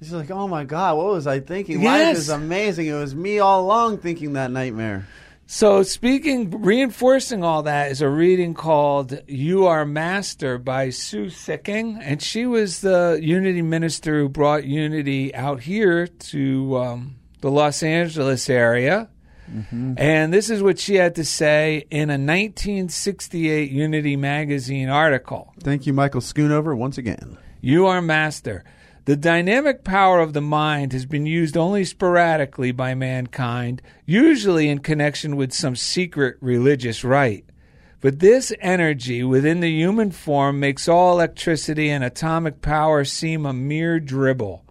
it's 0.00 0.10
like 0.10 0.30
oh 0.30 0.48
my 0.48 0.64
god 0.64 0.96
what 0.96 1.06
was 1.08 1.26
I 1.26 1.40
thinking 1.40 1.82
life 1.82 1.98
Yes. 2.00 2.16
is 2.18 2.28
amazing 2.30 2.86
it 2.86 2.94
was 2.94 3.14
me 3.14 3.40
all 3.40 3.60
along 3.62 3.98
thinking 3.98 4.32
that 4.34 4.50
nightmare 4.50 5.06
So, 5.46 5.82
speaking, 5.82 6.62
reinforcing 6.62 7.44
all 7.44 7.64
that 7.64 7.90
is 7.90 8.00
a 8.00 8.08
reading 8.08 8.54
called 8.54 9.20
You 9.26 9.66
Are 9.66 9.84
Master 9.84 10.56
by 10.56 10.88
Sue 10.88 11.26
Sikking. 11.26 11.98
And 12.00 12.22
she 12.22 12.46
was 12.46 12.80
the 12.80 13.18
Unity 13.22 13.60
minister 13.60 14.20
who 14.20 14.28
brought 14.30 14.64
Unity 14.64 15.34
out 15.34 15.60
here 15.60 16.06
to 16.06 16.76
um, 16.78 17.16
the 17.42 17.50
Los 17.50 17.82
Angeles 17.82 18.48
area. 18.48 19.10
And 19.70 20.32
this 20.32 20.48
is 20.48 20.62
what 20.62 20.78
she 20.78 20.94
had 20.94 21.16
to 21.16 21.24
say 21.24 21.84
in 21.90 22.08
a 22.08 22.14
1968 22.14 23.70
Unity 23.70 24.16
magazine 24.16 24.88
article. 24.88 25.52
thank 25.60 25.86
you 25.86 25.92
Michael 25.92 26.22
Schoonover 26.22 26.74
once 26.74 26.96
again 26.96 27.36
You 27.60 27.86
are 27.86 28.00
master. 28.00 28.64
The 29.06 29.16
dynamic 29.16 29.84
power 29.84 30.20
of 30.20 30.32
the 30.32 30.40
mind 30.40 30.94
has 30.94 31.04
been 31.04 31.26
used 31.26 31.58
only 31.58 31.84
sporadically 31.84 32.72
by 32.72 32.94
mankind, 32.94 33.82
usually 34.06 34.70
in 34.70 34.78
connection 34.78 35.36
with 35.36 35.52
some 35.52 35.76
secret 35.76 36.38
religious 36.40 37.04
rite. 37.04 37.44
But 38.00 38.20
this 38.20 38.50
energy 38.60 39.22
within 39.22 39.60
the 39.60 39.70
human 39.70 40.10
form 40.10 40.58
makes 40.58 40.88
all 40.88 41.12
electricity 41.12 41.90
and 41.90 42.02
atomic 42.02 42.62
power 42.62 43.04
seem 43.04 43.44
a 43.44 43.52
mere 43.52 44.00
dribble. 44.00 44.64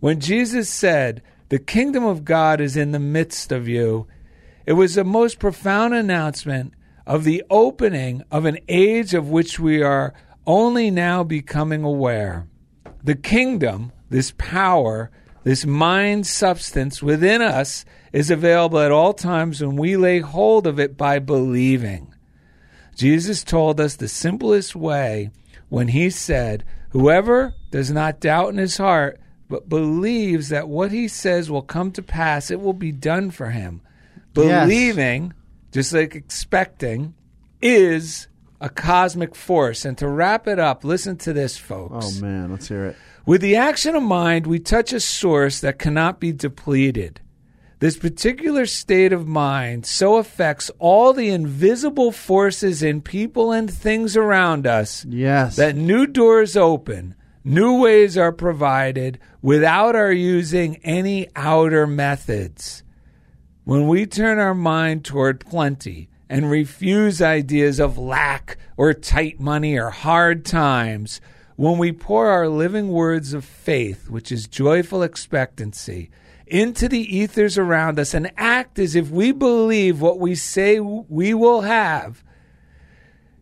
When 0.00 0.18
Jesus 0.18 0.70
said, 0.70 1.20
The 1.50 1.58
kingdom 1.58 2.04
of 2.04 2.24
God 2.24 2.58
is 2.58 2.74
in 2.74 2.92
the 2.92 2.98
midst 2.98 3.52
of 3.52 3.68
you, 3.68 4.06
it 4.64 4.72
was 4.72 4.96
a 4.96 5.04
most 5.04 5.38
profound 5.38 5.92
announcement 5.92 6.72
of 7.06 7.24
the 7.24 7.44
opening 7.50 8.22
of 8.30 8.46
an 8.46 8.58
age 8.66 9.12
of 9.12 9.28
which 9.28 9.60
we 9.60 9.82
are 9.82 10.14
only 10.46 10.90
now 10.90 11.22
becoming 11.22 11.84
aware. 11.84 12.46
The 13.06 13.14
kingdom, 13.14 13.92
this 14.10 14.32
power, 14.36 15.12
this 15.44 15.64
mind 15.64 16.26
substance 16.26 17.00
within 17.00 17.40
us 17.40 17.84
is 18.12 18.32
available 18.32 18.80
at 18.80 18.90
all 18.90 19.14
times 19.14 19.60
when 19.60 19.76
we 19.76 19.96
lay 19.96 20.18
hold 20.18 20.66
of 20.66 20.80
it 20.80 20.96
by 20.96 21.20
believing. 21.20 22.12
Jesus 22.96 23.44
told 23.44 23.80
us 23.80 23.94
the 23.94 24.08
simplest 24.08 24.74
way 24.74 25.30
when 25.68 25.86
he 25.86 26.10
said, 26.10 26.64
Whoever 26.90 27.54
does 27.70 27.92
not 27.92 28.18
doubt 28.18 28.48
in 28.48 28.58
his 28.58 28.76
heart, 28.76 29.20
but 29.48 29.68
believes 29.68 30.48
that 30.48 30.68
what 30.68 30.90
he 30.90 31.06
says 31.06 31.48
will 31.48 31.62
come 31.62 31.92
to 31.92 32.02
pass, 32.02 32.50
it 32.50 32.60
will 32.60 32.72
be 32.72 32.90
done 32.90 33.30
for 33.30 33.50
him. 33.50 33.82
Yes. 34.34 34.64
Believing, 34.64 35.32
just 35.70 35.92
like 35.92 36.16
expecting, 36.16 37.14
is 37.62 38.26
a 38.60 38.68
cosmic 38.68 39.34
force. 39.34 39.84
And 39.84 39.96
to 39.98 40.08
wrap 40.08 40.46
it 40.46 40.58
up, 40.58 40.84
listen 40.84 41.16
to 41.18 41.32
this, 41.32 41.56
folks. 41.58 42.18
oh 42.18 42.20
man 42.24 42.50
let's 42.50 42.68
hear 42.68 42.86
it 42.86 42.96
With 43.26 43.40
the 43.40 43.56
action 43.56 43.94
of 43.94 44.02
mind, 44.02 44.46
we 44.46 44.58
touch 44.58 44.92
a 44.92 45.00
source 45.00 45.60
that 45.60 45.78
cannot 45.78 46.20
be 46.20 46.32
depleted. 46.32 47.20
This 47.78 47.98
particular 47.98 48.64
state 48.64 49.12
of 49.12 49.26
mind 49.28 49.84
so 49.84 50.16
affects 50.16 50.70
all 50.78 51.12
the 51.12 51.28
invisible 51.28 52.10
forces 52.10 52.82
in 52.82 53.02
people 53.02 53.52
and 53.52 53.70
things 53.70 54.16
around 54.16 54.66
us 54.66 55.04
yes 55.04 55.56
that 55.56 55.76
new 55.76 56.06
doors 56.06 56.56
open, 56.56 57.14
new 57.44 57.78
ways 57.78 58.16
are 58.16 58.32
provided 58.32 59.18
without 59.42 59.94
our 59.94 60.10
using 60.12 60.76
any 60.76 61.28
outer 61.36 61.86
methods. 61.86 62.82
When 63.64 63.88
we 63.88 64.06
turn 64.06 64.38
our 64.38 64.54
mind 64.54 65.04
toward 65.04 65.40
plenty 65.40 66.08
and 66.28 66.50
refuse 66.50 67.22
ideas 67.22 67.78
of 67.78 67.98
lack 67.98 68.58
or 68.76 68.92
tight 68.92 69.40
money 69.40 69.78
or 69.78 69.90
hard 69.90 70.44
times, 70.44 71.20
when 71.56 71.78
we 71.78 71.92
pour 71.92 72.28
our 72.28 72.48
living 72.48 72.88
words 72.88 73.32
of 73.32 73.44
faith, 73.44 74.10
which 74.10 74.30
is 74.30 74.46
joyful 74.46 75.02
expectancy, 75.02 76.10
into 76.46 76.88
the 76.88 77.16
ethers 77.16 77.58
around 77.58 77.98
us 77.98 78.14
and 78.14 78.30
act 78.36 78.78
as 78.78 78.94
if 78.94 79.10
we 79.10 79.32
believe 79.32 80.00
what 80.00 80.18
we 80.18 80.34
say 80.34 80.78
we 80.78 81.34
will 81.34 81.62
have, 81.62 82.22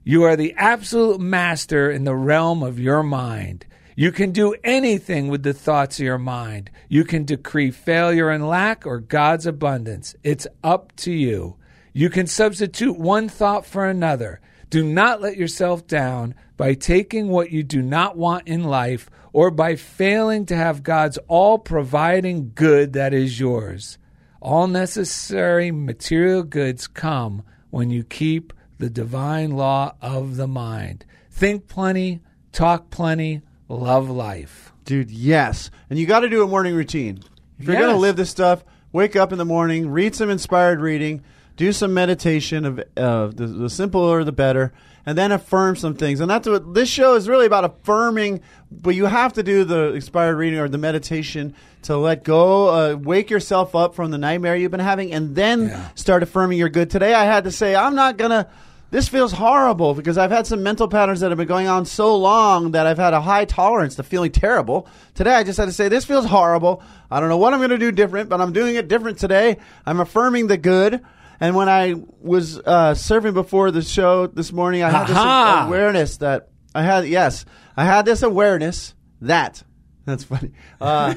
you 0.05 0.23
are 0.23 0.37
the 0.37 0.55
absolute 0.57 1.21
master 1.21 1.91
in 1.91 2.05
the 2.05 2.15
realm 2.15 2.63
of 2.63 2.79
your 2.79 3.03
mind. 3.03 3.67
You 3.97 4.13
can 4.13 4.33
do 4.33 4.55
anything 4.63 5.29
with 5.29 5.43
the 5.43 5.55
thoughts 5.55 5.99
of 5.99 6.05
your 6.05 6.19
mind. 6.19 6.71
You 6.89 7.05
can 7.05 7.25
decree 7.25 7.71
failure 7.71 8.29
and 8.29 8.47
lack 8.47 8.87
or 8.87 8.99
God's 8.99 9.47
abundance. 9.47 10.15
It's 10.23 10.47
up 10.63 10.95
to 10.97 11.13
you. 11.13 11.57
You 11.97 12.11
can 12.11 12.27
substitute 12.27 12.99
one 12.99 13.29
thought 13.29 13.65
for 13.65 13.87
another. 13.87 14.41
Do 14.69 14.83
not 14.83 15.23
let 15.23 15.37
yourself 15.37 15.87
down 15.87 16.35
by 16.57 16.75
taking 16.75 17.29
what 17.29 17.53
you 17.53 17.63
do 17.63 17.81
not 17.81 18.17
want 18.17 18.49
in 18.49 18.65
life 18.65 19.09
or 19.33 19.53
by 19.53 19.77
failing 19.77 20.45
to 20.47 20.57
have 20.57 20.83
God's 20.83 21.19
all 21.29 21.57
providing 21.59 22.51
good 22.55 22.95
that 22.95 23.15
is 23.15 23.39
yours. 23.39 23.97
All 24.43 24.67
necessary 24.67 25.71
material 25.71 26.43
goods 26.43 26.89
come 26.89 27.45
when 27.71 27.91
you 27.91 28.03
keep 28.03 28.53
the 28.79 28.91
divine 28.91 29.53
law 29.53 29.95
of 30.03 30.35
the 30.37 30.49
mind. 30.49 31.05
Think 31.31 31.69
plenty, 31.69 32.23
talk 32.51 32.91
plenty, 32.91 33.43
love 33.69 34.11
life. 34.11 34.73
dude 34.85 35.11
yes 35.11 35.71
and 35.89 35.99
you 35.99 36.07
got 36.07 36.21
to 36.21 36.29
do 36.29 36.43
a 36.43 36.47
morning 36.47 36.75
routine 36.75 37.19
if 37.59 37.67
you're 37.67 37.81
gonna 37.81 37.97
live 37.97 38.15
this 38.15 38.29
stuff 38.29 38.63
wake 38.93 39.17
up 39.17 39.33
in 39.33 39.39
the 39.39 39.45
morning 39.45 39.89
read 39.89 40.15
some 40.15 40.29
inspired 40.29 40.81
reading 40.81 41.23
do 41.57 41.73
some 41.73 41.95
meditation 41.95 42.65
of 42.65 42.79
uh, 42.97 43.27
the, 43.29 43.47
the 43.47 43.71
simpler 43.71 44.25
the 44.25 44.33
better 44.33 44.73
and 45.07 45.17
then 45.19 45.31
affirm 45.33 45.77
some 45.77 45.95
things 45.95 46.21
and 46.21 46.31
that's 46.31 46.49
what 46.49 46.75
this 46.75 46.89
show 46.89 47.15
is 47.15 47.29
really 47.29 47.47
about 47.47 47.65
affirming 47.65 48.41
but 48.71 48.95
you 48.95 49.05
have 49.07 49.33
to 49.35 49.43
do 49.43 49.63
the 49.65 49.93
inspired 49.93 50.37
reading 50.37 50.59
or 50.59 50.69
the 50.69 50.79
meditation 50.79 51.55
to 51.83 51.97
let 51.97 52.25
go 52.25 52.69
uh, 52.69 52.95
wake 52.97 53.31
yourself 53.31 53.75
up 53.75 53.95
from 53.95 54.11
the 54.11 54.19
nightmare 54.19 54.57
you've 54.57 54.71
been 54.71 54.81
having 54.81 55.13
and 55.13 55.37
then 55.37 55.69
Yeah. 55.69 55.89
start 55.95 56.23
affirming 56.23 56.59
your 56.59 56.69
good 56.71 56.91
today 56.91 57.15
i 57.15 57.25
had 57.25 57.45
to 57.45 57.51
say 57.53 57.75
i'm 57.77 57.95
not 57.95 58.17
gonna 58.17 58.49
this 58.91 59.09
feels 59.09 59.33
horrible 59.33 59.93
because 59.95 60.17
I've 60.19 60.31
had 60.31 60.47
some 60.47 60.63
mental 60.63 60.87
patterns 60.87 61.19
that 61.19 61.33
have 61.33 61.39
been 61.39 61.49
going 61.49 61.67
on 61.67 61.85
so 61.85 62.15
long 62.17 62.73
that 62.73 62.87
I've 62.87 62.99
had 62.99 63.13
a 63.13 63.21
high 63.21 63.45
tolerance 63.45 63.97
to 63.97 64.05
feeling 64.05 64.31
terrible. 64.31 64.87
Today 65.15 65.35
I 65.35 65.43
just 65.43 65.59
had 65.59 65.65
to 65.65 65.73
say, 65.73 65.89
this 65.89 66.05
feels 66.05 66.25
horrible. 66.27 66.81
I 67.11 67.19
don't 67.19 67.29
know 67.29 67.39
what 67.39 67.53
I'm 67.53 67.59
going 67.59 67.71
to 67.71 67.79
do 67.79 67.91
different, 67.91 68.29
but 68.29 68.41
I'm 68.41 68.53
doing 68.53 68.77
it 68.77 68.87
different 68.87 69.19
today. 69.19 69.57
I'm 69.85 69.99
affirming 69.99 70.47
the 70.47 70.57
good. 70.59 71.01
And 71.41 71.55
when 71.57 71.69
I 71.69 71.95
was 72.21 72.59
uh, 72.59 72.95
serving 72.95 73.35
before 73.35 73.71
the 73.71 73.83
show 73.83 74.27
this 74.27 74.53
morning, 74.53 74.83
I 74.83 74.91
had 74.91 75.07
this 75.07 75.17
awareness 75.69 76.17
that 76.19 76.49
I 76.75 76.83
had, 76.83 77.07
yes, 77.07 77.45
I 77.77 77.85
had 77.85 78.05
this 78.05 78.23
awareness 78.23 78.95
that. 79.21 79.63
That's 80.07 80.25
funny. 80.25 80.51
Uh, 80.81 81.15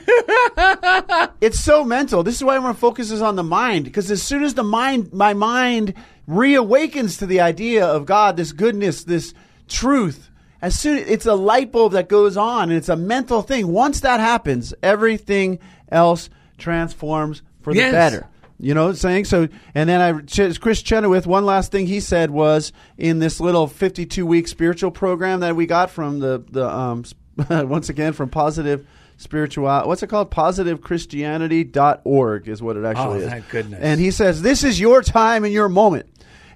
it's 1.42 1.60
so 1.60 1.84
mental. 1.84 2.24
This 2.24 2.36
is 2.36 2.44
why 2.44 2.56
everyone 2.56 2.76
focuses 2.76 3.22
on 3.22 3.36
the 3.36 3.44
mind 3.44 3.84
because 3.86 4.10
as 4.10 4.24
soon 4.24 4.44
as 4.44 4.54
the 4.54 4.64
mind, 4.64 5.12
my 5.14 5.34
mind 5.34 5.94
reawakens 6.28 7.20
to 7.20 7.26
the 7.26 7.42
idea 7.42 7.86
of 7.86 8.06
God, 8.06 8.38
this 8.38 8.54
goodness, 8.54 9.04
this 9.04 9.34
truth, 9.68 10.30
as 10.62 10.80
soon 10.80 11.00
it's 11.00 11.26
a 11.26 11.36
light 11.36 11.72
bulb 11.72 11.92
that 11.94 12.08
goes 12.10 12.38
on 12.38 12.70
and 12.70 12.78
it's 12.78 12.90
a 12.90 12.96
mental 12.96 13.42
thing. 13.42 13.68
Once 13.68 14.00
that 14.02 14.20
happens, 14.20 14.74
everything 14.82 15.60
else 15.92 16.30
transforms 16.58 17.42
for 17.62 17.74
the 17.74 17.80
Yes. 17.80 17.92
better. 17.92 18.28
You 18.60 18.74
know 18.74 18.86
what 18.86 18.90
I'm 18.92 18.96
saying? 18.96 19.26
So, 19.26 19.48
and 19.76 19.88
then 19.88 20.02
I, 20.02 20.14
Chris 20.58 20.82
Chenoweth, 20.82 21.28
one 21.28 21.46
last 21.46 21.72
thing 21.72 21.86
he 21.86 22.00
said 22.00 22.32
was 22.32 22.72
in 22.98 23.20
this 23.20 23.40
little 23.40 23.68
52 23.68 24.26
week 24.26 24.48
spiritual 24.48 24.90
program 24.92 25.42
that 25.42 25.56
we 25.56 25.68
got 25.68 25.92
from 25.92 26.18
the, 26.20 26.44
the 26.50 26.68
um, 26.68 27.04
once 27.50 27.90
again, 27.90 28.14
from 28.14 28.30
Positive 28.30 28.88
Spiritual, 29.18 29.66
what's 29.88 30.02
it 30.04 30.08
called? 30.08 30.32
PositiveChristianity.org 30.32 32.48
is 32.48 32.62
what 32.62 32.78
it 32.78 32.86
actually 32.86 33.06
Oh, 33.06 33.14
is. 33.26 33.30
thank 33.30 33.50
goodness. 33.50 33.80
And 33.82 34.00
he 34.00 34.12
says, 34.12 34.42
This 34.42 34.64
is 34.64 34.80
your 34.80 35.02
time 35.02 35.44
and 35.44 35.54
your 35.54 35.70
moment. 35.70 36.08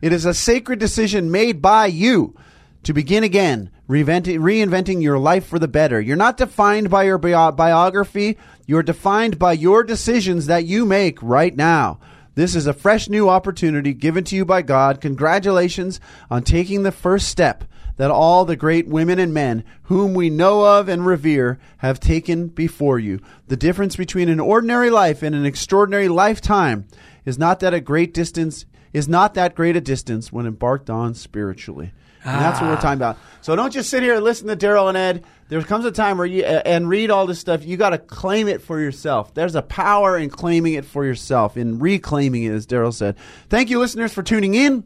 It 0.02 0.14
is 0.14 0.26
a 0.26 0.34
sacred 0.34 0.80
decision 0.80 1.32
made 1.32 1.62
by 1.62 1.88
you 1.88 2.36
to 2.84 2.93
begin 2.93 3.24
again, 3.24 3.70
reinventing, 3.88 4.39
reinventing 4.39 5.04
your 5.04 5.20
life 5.20 5.45
for 5.45 5.60
the 5.60 5.68
better. 5.68 6.02
You're 6.02 6.16
not 6.16 6.38
defined 6.38 6.89
by 6.89 7.04
your 7.04 7.20
bio- 7.20 7.52
biography, 7.52 8.38
you're 8.66 8.84
defined 8.84 9.39
by 9.39 9.53
your 9.53 9.84
decisions 9.84 10.47
that 10.47 10.66
you 10.66 10.86
make 10.86 11.22
right 11.22 11.55
now. 11.55 11.99
This 12.36 12.55
is 12.55 12.68
a 12.68 12.74
fresh 12.74 13.09
new 13.09 13.28
opportunity 13.28 13.93
given 13.93 14.24
to 14.26 14.36
you 14.36 14.45
by 14.45 14.62
God. 14.62 15.01
Congratulations 15.01 15.99
on 16.30 16.43
taking 16.43 16.84
the 16.84 16.91
first 16.91 17.28
step. 17.28 17.66
that 17.97 18.09
all 18.09 18.45
the 18.45 18.55
great 18.55 18.88
women 18.88 19.20
and 19.20 19.34
men 19.34 19.64
whom 19.84 20.14
we 20.16 20.30
know 20.30 20.66
of 20.66 20.88
and 20.88 21.05
revere 21.05 21.59
have 21.80 21.99
taken 21.99 22.47
before 22.47 22.97
you. 22.97 23.20
The 23.47 23.57
difference 23.57 23.95
between 23.95 24.30
an 24.30 24.39
ordinary 24.39 24.89
life 24.89 25.22
and 25.22 25.36
an 25.36 25.45
extraordinary 25.45 26.07
lifetime 26.07 26.88
is 27.26 27.38
not 27.38 27.59
that 27.59 27.76
a 27.76 27.82
great 27.82 28.14
distance 28.14 28.66
is 28.93 29.07
not 29.07 29.34
that 29.36 29.55
great 29.55 29.76
a 29.76 29.82
distance 29.82 30.32
when 30.32 30.45
embarked 30.45 30.89
on 30.89 31.14
spiritually. 31.14 31.91
And 32.24 32.39
that's 32.39 32.62
what 32.62 32.68
we're 32.68 32.76
ah. 32.76 32.82
talking 32.82 32.99
about. 32.99 33.18
So 33.41 33.55
don't 33.55 33.74
just 33.74 33.89
sit 33.89 34.03
here 34.03 34.16
and 34.16 34.24
listen 34.24 34.47
to 34.47 34.55
Daryl 34.55 34.89
and 34.89 34.97
Ed. 34.97 35.24
There 35.52 35.62
comes 35.64 35.84
a 35.84 35.91
time 35.91 36.18
where 36.18 36.26
you 36.26 36.45
and 36.45 36.88
read 36.88 37.12
all 37.12 37.28
this 37.28 37.38
stuff. 37.38 37.66
You 37.66 37.76
got 37.76 37.89
to 37.89 37.97
claim 37.97 38.47
it 38.47 38.62
for 38.62 38.80
yourself. 38.80 39.34
There's 39.34 39.54
a 39.54 39.62
power 39.62 40.18
in 40.18 40.30
claiming 40.30 40.76
it 40.76 40.86
for 40.86 41.04
yourself, 41.04 41.58
in 41.58 41.78
reclaiming 41.78 42.43
it, 42.43 42.54
as 42.54 42.66
Daryl 42.66 42.93
said. 42.93 43.18
Thank 43.49 43.70
you, 43.70 43.78
listeners, 43.78 44.14
for 44.14 44.24
tuning 44.24 44.54
in. 44.54 44.86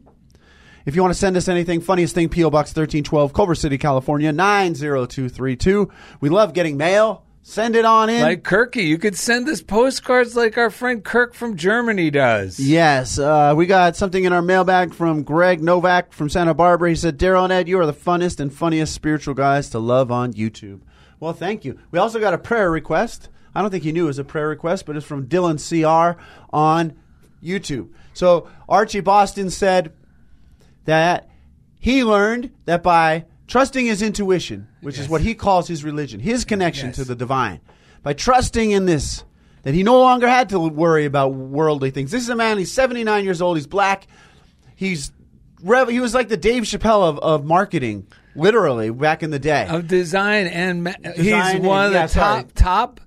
If 0.84 0.96
you 0.96 1.02
want 1.02 1.14
to 1.14 1.18
send 1.20 1.36
us 1.36 1.46
anything, 1.46 1.80
funniest 1.80 2.16
thing, 2.16 2.28
P.O. 2.30 2.50
Box 2.50 2.70
1312, 2.70 3.32
Culver 3.32 3.54
City, 3.54 3.78
California, 3.78 4.32
90232. 4.32 5.88
We 6.20 6.30
love 6.30 6.52
getting 6.52 6.76
mail. 6.76 7.25
Send 7.48 7.76
it 7.76 7.84
on 7.84 8.10
in. 8.10 8.22
Like 8.22 8.42
Kirky, 8.42 8.84
you 8.84 8.98
could 8.98 9.16
send 9.16 9.48
us 9.48 9.62
postcards 9.62 10.34
like 10.34 10.58
our 10.58 10.68
friend 10.68 11.04
Kirk 11.04 11.32
from 11.32 11.56
Germany 11.56 12.10
does. 12.10 12.58
Yes, 12.58 13.20
uh, 13.20 13.54
we 13.56 13.66
got 13.66 13.94
something 13.94 14.24
in 14.24 14.32
our 14.32 14.42
mailbag 14.42 14.92
from 14.92 15.22
Greg 15.22 15.62
Novak 15.62 16.12
from 16.12 16.28
Santa 16.28 16.54
Barbara. 16.54 16.88
He 16.88 16.96
said, 16.96 17.20
Daryl 17.20 17.44
and 17.44 17.52
Ed, 17.52 17.68
you 17.68 17.78
are 17.78 17.86
the 17.86 17.92
funnest 17.92 18.40
and 18.40 18.52
funniest 18.52 18.92
spiritual 18.94 19.32
guys 19.34 19.70
to 19.70 19.78
love 19.78 20.10
on 20.10 20.32
YouTube. 20.32 20.80
Well, 21.20 21.32
thank 21.32 21.64
you. 21.64 21.78
We 21.92 22.00
also 22.00 22.18
got 22.18 22.34
a 22.34 22.38
prayer 22.38 22.68
request. 22.68 23.28
I 23.54 23.62
don't 23.62 23.70
think 23.70 23.84
he 23.84 23.92
knew 23.92 24.04
it 24.04 24.08
was 24.08 24.18
a 24.18 24.24
prayer 24.24 24.48
request, 24.48 24.84
but 24.84 24.96
it's 24.96 25.06
from 25.06 25.28
Dylan 25.28 25.62
CR 25.62 26.20
on 26.50 26.96
YouTube. 27.40 27.90
So 28.12 28.48
Archie 28.68 29.00
Boston 29.00 29.50
said 29.50 29.92
that 30.84 31.30
he 31.78 32.02
learned 32.02 32.50
that 32.64 32.82
by 32.82 33.26
trusting 33.46 33.86
his 33.86 34.02
intuition, 34.02 34.68
which 34.80 34.98
is 34.98 35.08
what 35.08 35.20
he 35.20 35.34
calls 35.34 35.68
his 35.68 35.84
religion, 35.84 36.20
his 36.20 36.44
connection 36.44 36.88
Yes. 36.88 36.96
to 36.96 37.04
the 37.04 37.14
divine, 37.14 37.60
by 38.02 38.12
trusting 38.12 38.70
in 38.70 38.86
this, 38.86 39.24
that 39.62 39.74
he 39.74 39.82
no 39.82 39.98
longer 40.00 40.28
had 40.28 40.48
to 40.50 40.58
worry 40.58 41.04
about 41.04 41.34
worldly 41.34 41.90
things. 41.90 42.10
This 42.10 42.22
is 42.22 42.28
a 42.28 42.36
man, 42.36 42.58
he's 42.58 42.72
79 42.72 43.24
years 43.24 43.40
old, 43.42 43.56
he's 43.56 43.66
black, 43.66 44.06
he's 44.74 45.12
rev- 45.62 45.88
he 45.88 46.00
was 46.00 46.14
like 46.14 46.28
the 46.28 46.36
Dave 46.36 46.64
Chappelle 46.64 47.02
of, 47.08 47.18
of 47.20 47.44
marketing, 47.44 48.06
literally, 48.34 48.90
back 48.90 49.22
in 49.22 49.30
the 49.30 49.38
day. 49.38 49.66
Of 49.68 49.86
design 49.88 50.46
and 50.46 50.84
ma- 50.84 50.92
Design 51.02 51.16
he's 51.24 51.54
and- 51.56 51.64
one 51.64 51.86
of 51.86 51.92
the 51.92 52.06
sorry. 52.08 52.42
top 52.44 52.52
top 52.54 53.00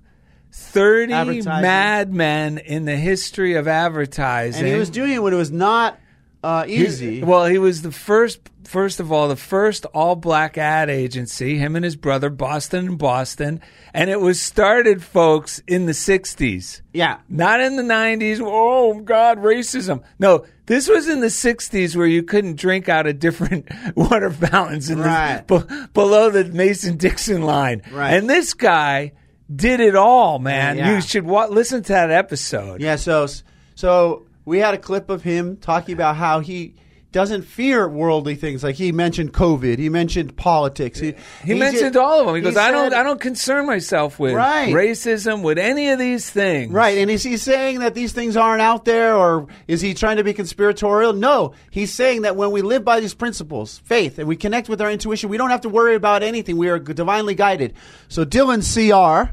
thirty 0.52 1.12
madmen 1.42 2.58
in 2.58 2.84
the 2.84 2.96
history 2.96 3.54
of 3.54 3.68
advertising. 3.68 4.64
and 4.64 4.72
he 4.72 4.78
was 4.78 4.90
doing 4.90 5.12
it 5.12 5.22
when 5.22 5.32
it 5.32 5.36
was 5.36 5.52
not 5.52 5.98
uh, 6.42 6.64
He- 6.64 6.76
easy. 6.84 7.22
well, 7.22 7.46
he 7.46 7.58
was 7.58 7.82
the 7.82 7.92
first. 7.92 8.40
First 8.64 9.00
of 9.00 9.10
all, 9.10 9.26
the 9.26 9.36
first 9.36 9.84
all-black 9.86 10.56
ad 10.56 10.90
agency. 10.90 11.58
Him 11.58 11.74
and 11.74 11.84
his 11.84 11.96
brother, 11.96 12.30
Boston 12.30 12.86
and 12.86 12.98
Boston, 12.98 13.60
and 13.92 14.08
it 14.10 14.20
was 14.20 14.40
started, 14.40 15.02
folks, 15.02 15.60
in 15.66 15.86
the 15.86 15.92
'60s. 15.92 16.80
yeah. 16.92 17.18
Not 17.28 17.60
in 17.60 17.74
the 17.76 17.82
90s. 17.82 18.38
Oh, 18.40 19.00
God, 19.00 19.38
racism. 19.38 20.02
No, 20.20 20.44
this 20.66 20.88
was 20.88 21.08
in 21.08 21.20
the 21.20 21.28
60s 21.30 21.96
where 21.96 22.06
you 22.06 22.22
couldn't 22.22 22.58
drink 22.58 22.88
out 22.88 23.06
of 23.08 23.18
different 23.18 23.66
water 23.96 24.30
fountains 24.30 24.88
in 24.88 24.98
the- 24.98 25.04
Right. 25.04 25.42
be- 25.46 25.86
below 25.92 26.30
the 26.30 26.44
Mason 26.44 26.96
Dixon 26.96 27.42
line. 27.42 27.82
Right. 27.90 28.14
And 28.14 28.30
this 28.30 28.54
guy 28.54 29.12
did 29.52 29.80
it 29.80 29.96
all, 29.96 30.38
man. 30.38 30.76
Yeah. 30.76 30.94
You 30.94 31.00
should 31.00 31.24
wa- 31.24 31.46
listen 31.50 31.82
to 31.82 31.92
that 31.92 32.10
episode. 32.12 32.80
Yeah, 32.82 32.96
so 32.96 33.26
so 33.74 34.26
we 34.50 34.58
had 34.58 34.74
a 34.74 34.78
clip 34.78 35.08
of 35.10 35.22
him 35.22 35.56
talking 35.56 35.94
about 35.94 36.16
how 36.16 36.40
he 36.40 36.74
doesn't 37.12 37.42
fear 37.42 37.88
worldly 37.88 38.36
things. 38.36 38.62
Like 38.62 38.76
he 38.76 38.92
mentioned 38.92 39.32
COVID, 39.32 39.78
he 39.78 39.88
mentioned 39.88 40.36
politics. 40.36 41.00
He, 41.00 41.14
He 41.44 41.54
he 41.54 41.58
mentioned 41.58 41.94
ju- 41.94 42.00
all 42.00 42.20
of 42.20 42.26
them. 42.26 42.36
He 42.36 42.40
goes, 42.40 42.56
"I 42.56 42.70
don't, 42.70 42.94
I 42.94 43.02
don't 43.02 43.20
concern 43.20 43.66
myself 43.66 44.18
with 44.20 44.34
Right. 44.34 44.72
racism, 44.72 45.42
with 45.42 45.58
any 45.58 45.88
of 45.90 45.98
these 45.98 46.30
things." 46.30 46.72
Right, 46.72 46.98
and 46.98 47.10
is 47.10 47.22
he 47.24 47.36
saying 47.36 47.80
that 47.80 47.94
these 47.94 48.12
things 48.12 48.36
aren't 48.36 48.62
out 48.62 48.84
there, 48.84 49.16
or 49.16 49.48
is 49.66 49.80
he 49.80 49.92
trying 49.92 50.18
to 50.18 50.24
be 50.24 50.32
conspiratorial? 50.32 51.12
No, 51.14 51.52
he's 51.70 51.92
saying 51.92 52.22
that 52.22 52.36
when 52.36 52.52
we 52.52 52.62
live 52.62 52.84
by 52.84 53.00
these 53.00 53.14
principles, 53.14 53.80
faith, 53.84 54.18
and 54.20 54.28
we 54.28 54.36
connect 54.36 54.68
with 54.68 54.80
our 54.80 54.90
intuition, 54.90 55.30
we 55.30 55.36
don't 55.36 55.50
have 55.50 55.62
to 55.62 55.68
worry 55.68 55.96
about 55.96 56.22
anything. 56.22 56.56
We 56.58 56.68
are 56.68 56.78
divinely 56.78 57.34
guided. 57.34 57.74
So 58.08 58.24
Dylan 58.24 58.62
CR 58.62 59.32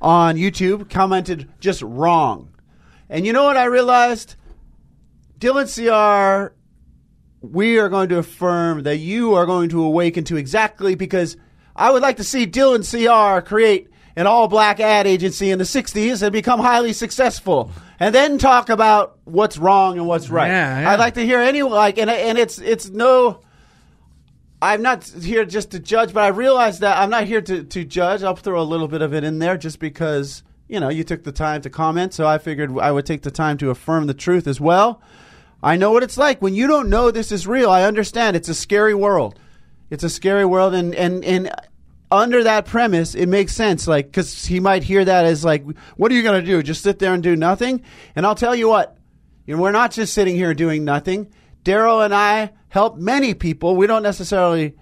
on 0.00 0.36
YouTube 0.36 0.88
commented 0.88 1.48
just 1.60 1.82
wrong, 1.82 2.48
and 3.10 3.26
you 3.26 3.34
know 3.34 3.44
what 3.44 3.58
I 3.58 3.64
realized? 3.64 4.36
Dylan 5.40 5.66
CR, 5.66 6.54
we 7.40 7.78
are 7.78 7.88
going 7.88 8.10
to 8.10 8.18
affirm 8.18 8.82
that 8.82 8.98
you 8.98 9.34
are 9.34 9.46
going 9.46 9.70
to 9.70 9.82
awaken 9.82 10.22
to 10.24 10.36
exactly 10.36 10.94
because 10.94 11.38
I 11.74 11.90
would 11.90 12.02
like 12.02 12.18
to 12.18 12.24
see 12.24 12.46
Dylan 12.46 12.84
CR 12.84 13.40
create 13.40 13.88
an 14.16 14.26
all 14.26 14.48
black 14.48 14.80
ad 14.80 15.06
agency 15.06 15.50
in 15.50 15.58
the 15.58 15.64
60s 15.64 16.22
and 16.22 16.30
become 16.30 16.60
highly 16.60 16.92
successful 16.92 17.70
and 17.98 18.14
then 18.14 18.36
talk 18.36 18.68
about 18.68 19.18
what's 19.24 19.56
wrong 19.56 19.96
and 19.96 20.06
what's 20.06 20.28
right. 20.28 20.48
Yeah, 20.48 20.80
yeah. 20.80 20.90
I'd 20.90 20.98
like 20.98 21.14
to 21.14 21.24
hear 21.24 21.40
any 21.40 21.62
like 21.62 21.96
and 21.96 22.10
and 22.10 22.36
it's 22.36 22.58
it's 22.58 22.90
no 22.90 23.40
I'm 24.60 24.82
not 24.82 25.04
here 25.04 25.46
just 25.46 25.70
to 25.70 25.78
judge, 25.78 26.12
but 26.12 26.22
I 26.22 26.28
realize 26.28 26.80
that 26.80 26.98
I'm 26.98 27.08
not 27.08 27.24
here 27.24 27.40
to, 27.40 27.64
to 27.64 27.84
judge. 27.84 28.22
I'll 28.22 28.36
throw 28.36 28.60
a 28.60 28.62
little 28.62 28.88
bit 28.88 29.00
of 29.00 29.14
it 29.14 29.24
in 29.24 29.38
there 29.38 29.56
just 29.56 29.78
because, 29.78 30.42
you 30.68 30.78
know, 30.80 30.90
you 30.90 31.02
took 31.02 31.24
the 31.24 31.32
time 31.32 31.62
to 31.62 31.70
comment. 31.70 32.12
So 32.12 32.26
I 32.26 32.36
figured 32.36 32.78
I 32.78 32.92
would 32.92 33.06
take 33.06 33.22
the 33.22 33.30
time 33.30 33.56
to 33.58 33.70
affirm 33.70 34.06
the 34.06 34.12
truth 34.12 34.46
as 34.46 34.60
well. 34.60 35.00
I 35.62 35.76
know 35.76 35.92
what 35.92 36.02
it's 36.02 36.16
like. 36.16 36.40
When 36.40 36.54
you 36.54 36.66
don't 36.66 36.88
know 36.88 37.10
this 37.10 37.32
is 37.32 37.46
real, 37.46 37.70
I 37.70 37.84
understand. 37.84 38.36
It's 38.36 38.48
a 38.48 38.54
scary 38.54 38.94
world. 38.94 39.38
It's 39.90 40.04
a 40.04 40.10
scary 40.10 40.44
world. 40.44 40.74
And, 40.74 40.94
and, 40.94 41.24
and 41.24 41.50
under 42.10 42.44
that 42.44 42.66
premise, 42.66 43.14
it 43.14 43.26
makes 43.26 43.52
sense. 43.54 43.86
Like, 43.86 44.06
because 44.06 44.44
he 44.46 44.58
might 44.60 44.82
hear 44.82 45.04
that 45.04 45.24
as, 45.26 45.44
like, 45.44 45.64
what 45.96 46.10
are 46.10 46.14
you 46.14 46.22
going 46.22 46.40
to 46.40 46.46
do? 46.46 46.62
Just 46.62 46.82
sit 46.82 46.98
there 46.98 47.12
and 47.12 47.22
do 47.22 47.36
nothing? 47.36 47.82
And 48.16 48.24
I'll 48.24 48.34
tell 48.34 48.54
you 48.54 48.68
what, 48.68 48.96
you 49.46 49.56
know, 49.56 49.62
we're 49.62 49.72
not 49.72 49.92
just 49.92 50.14
sitting 50.14 50.34
here 50.34 50.54
doing 50.54 50.84
nothing. 50.84 51.30
Daryl 51.64 52.04
and 52.04 52.14
I 52.14 52.52
help 52.68 52.96
many 52.96 53.34
people. 53.34 53.76
We 53.76 53.86
don't 53.86 54.02
necessarily 54.02 54.74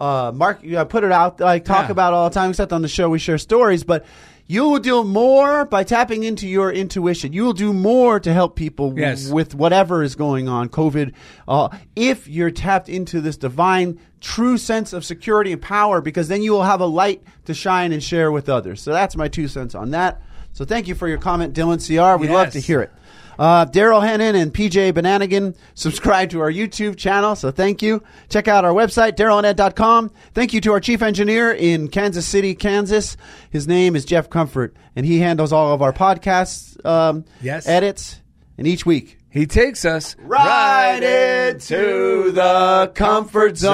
uh, 0.00 0.32
mark, 0.34 0.60
uh, 0.66 0.84
put 0.86 1.04
it 1.04 1.12
out, 1.12 1.38
like 1.40 1.64
talk 1.64 1.86
Yeah. 1.86 1.92
about 1.92 2.12
it 2.12 2.16
all 2.16 2.28
the 2.28 2.34
time. 2.34 2.50
Except 2.50 2.72
on 2.72 2.82
the 2.82 2.88
show, 2.88 3.08
we 3.08 3.18
share 3.18 3.38
stories. 3.38 3.84
But 3.84 4.04
you 4.48 4.68
will 4.68 4.78
do 4.78 5.02
more 5.04 5.64
by 5.64 5.82
tapping 5.82 6.22
into 6.22 6.46
your 6.46 6.70
intuition. 6.72 7.32
You 7.32 7.44
will 7.44 7.52
do 7.52 7.72
more 7.72 8.20
to 8.20 8.32
help 8.32 8.54
people 8.56 8.90
w- 8.90 9.04
Yes. 9.06 9.28
with 9.30 9.54
whatever 9.54 10.02
is 10.02 10.14
going 10.14 10.48
on, 10.48 10.68
COVID. 10.68 11.12
Uh, 11.48 11.68
if 11.96 12.28
you're 12.28 12.50
tapped 12.52 12.88
into 12.88 13.20
this 13.20 13.36
divine, 13.36 13.98
true 14.20 14.56
sense 14.58 14.92
of 14.92 15.04
security 15.04 15.52
and 15.52 15.60
power, 15.60 16.00
because 16.00 16.28
then 16.28 16.42
you 16.42 16.52
will 16.52 16.62
have 16.64 16.80
a 16.80 16.86
light 16.86 17.22
to 17.46 17.54
shine 17.54 17.92
and 17.92 18.02
share 18.02 18.30
with 18.30 18.48
others. 18.48 18.80
So 18.80 18.92
that's 18.92 19.16
my 19.16 19.28
two 19.28 19.48
cents 19.48 19.74
on 19.74 19.90
that. 19.90 20.22
So 20.52 20.64
thank 20.64 20.88
you 20.88 20.94
for 20.94 21.06
your 21.08 21.18
comment, 21.18 21.52
Dylan 21.54 21.78
CR. 21.84 22.16
We'd 22.18 22.30
love 22.30 22.50
to 22.52 22.60
hear 22.60 22.80
it. 22.80 22.90
Uh, 23.38 23.66
Daryl 23.66 24.00
Hennon 24.02 24.34
and 24.40 24.52
PJ 24.52 24.92
Bananigan 24.92 25.54
subscribe 25.74 26.30
to 26.30 26.40
our 26.40 26.50
YouTube 26.50 26.96
channel, 26.96 27.36
so 27.36 27.50
thank 27.50 27.82
you. 27.82 28.02
Check 28.30 28.48
out 28.48 28.64
our 28.64 28.72
website, 28.72 29.16
darylanded.com. 29.16 30.10
Thank 30.34 30.54
you 30.54 30.60
to 30.62 30.72
our 30.72 30.80
chief 30.80 31.02
engineer 31.02 31.52
in 31.52 31.88
Kansas 31.88 32.26
City, 32.26 32.54
Kansas. 32.54 33.16
His 33.50 33.68
name 33.68 33.94
is 33.94 34.04
Jeff 34.04 34.30
Comfort, 34.30 34.74
and 34.94 35.04
he 35.04 35.18
handles 35.20 35.52
all 35.52 35.74
of 35.74 35.82
our 35.82 35.92
podcasts 35.92 36.84
um, 36.86 37.24
Yes. 37.42 37.66
edits, 37.68 38.20
and 38.58 38.66
each 38.66 38.86
week. 38.86 39.18
He 39.28 39.44
takes 39.46 39.84
us 39.84 40.16
Right 40.18 41.02
into 41.02 42.30
the 42.32 42.90
comfort 42.94 43.58
zone. 43.58 43.72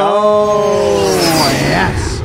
Yes. 1.68 2.20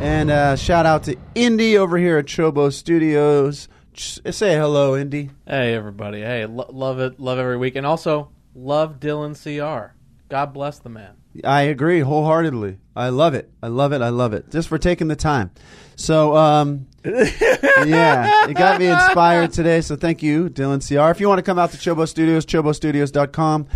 And 0.00 0.28
uh, 0.30 0.56
shout 0.56 0.84
out 0.84 1.04
to 1.04 1.16
Indy 1.36 1.78
over 1.78 1.96
here 1.96 2.18
at 2.18 2.26
Chobo 2.26 2.72
Studios. 2.72 3.68
Say 3.96 4.54
hello, 4.54 4.96
Indy. 4.96 5.30
Hey 5.46 5.74
everybody! 5.74 6.20
Hey, 6.20 6.46
lo- 6.46 6.68
love 6.72 6.98
it, 6.98 7.20
love 7.20 7.38
every 7.38 7.56
week, 7.56 7.76
and 7.76 7.86
also 7.86 8.30
love 8.54 8.98
Dylan 8.98 9.34
Cr. 9.34 9.94
God 10.28 10.52
bless 10.52 10.78
the 10.78 10.88
man. 10.88 11.14
I 11.44 11.62
agree 11.62 12.00
wholeheartedly. 12.00 12.78
I 12.96 13.08
love 13.08 13.34
it. 13.34 13.50
I 13.62 13.68
love 13.68 13.92
it. 13.92 14.02
I 14.02 14.08
love 14.08 14.32
it. 14.32 14.50
Just 14.50 14.68
for 14.68 14.78
taking 14.78 15.08
the 15.08 15.16
time. 15.16 15.50
So, 15.96 16.36
um, 16.36 16.86
yeah, 17.04 18.48
it 18.48 18.54
got 18.54 18.78
me 18.80 18.86
inspired 18.86 19.52
today. 19.52 19.80
So 19.80 19.96
thank 19.96 20.22
you, 20.22 20.48
Dylan 20.48 20.86
CR. 20.86 21.10
If 21.10 21.20
you 21.20 21.28
want 21.28 21.38
to 21.38 21.42
come 21.42 21.58
out 21.58 21.70
to 21.72 21.76
Chobo 21.76 22.08
Studios, 22.08 22.46
chobostudios.com 22.46 23.66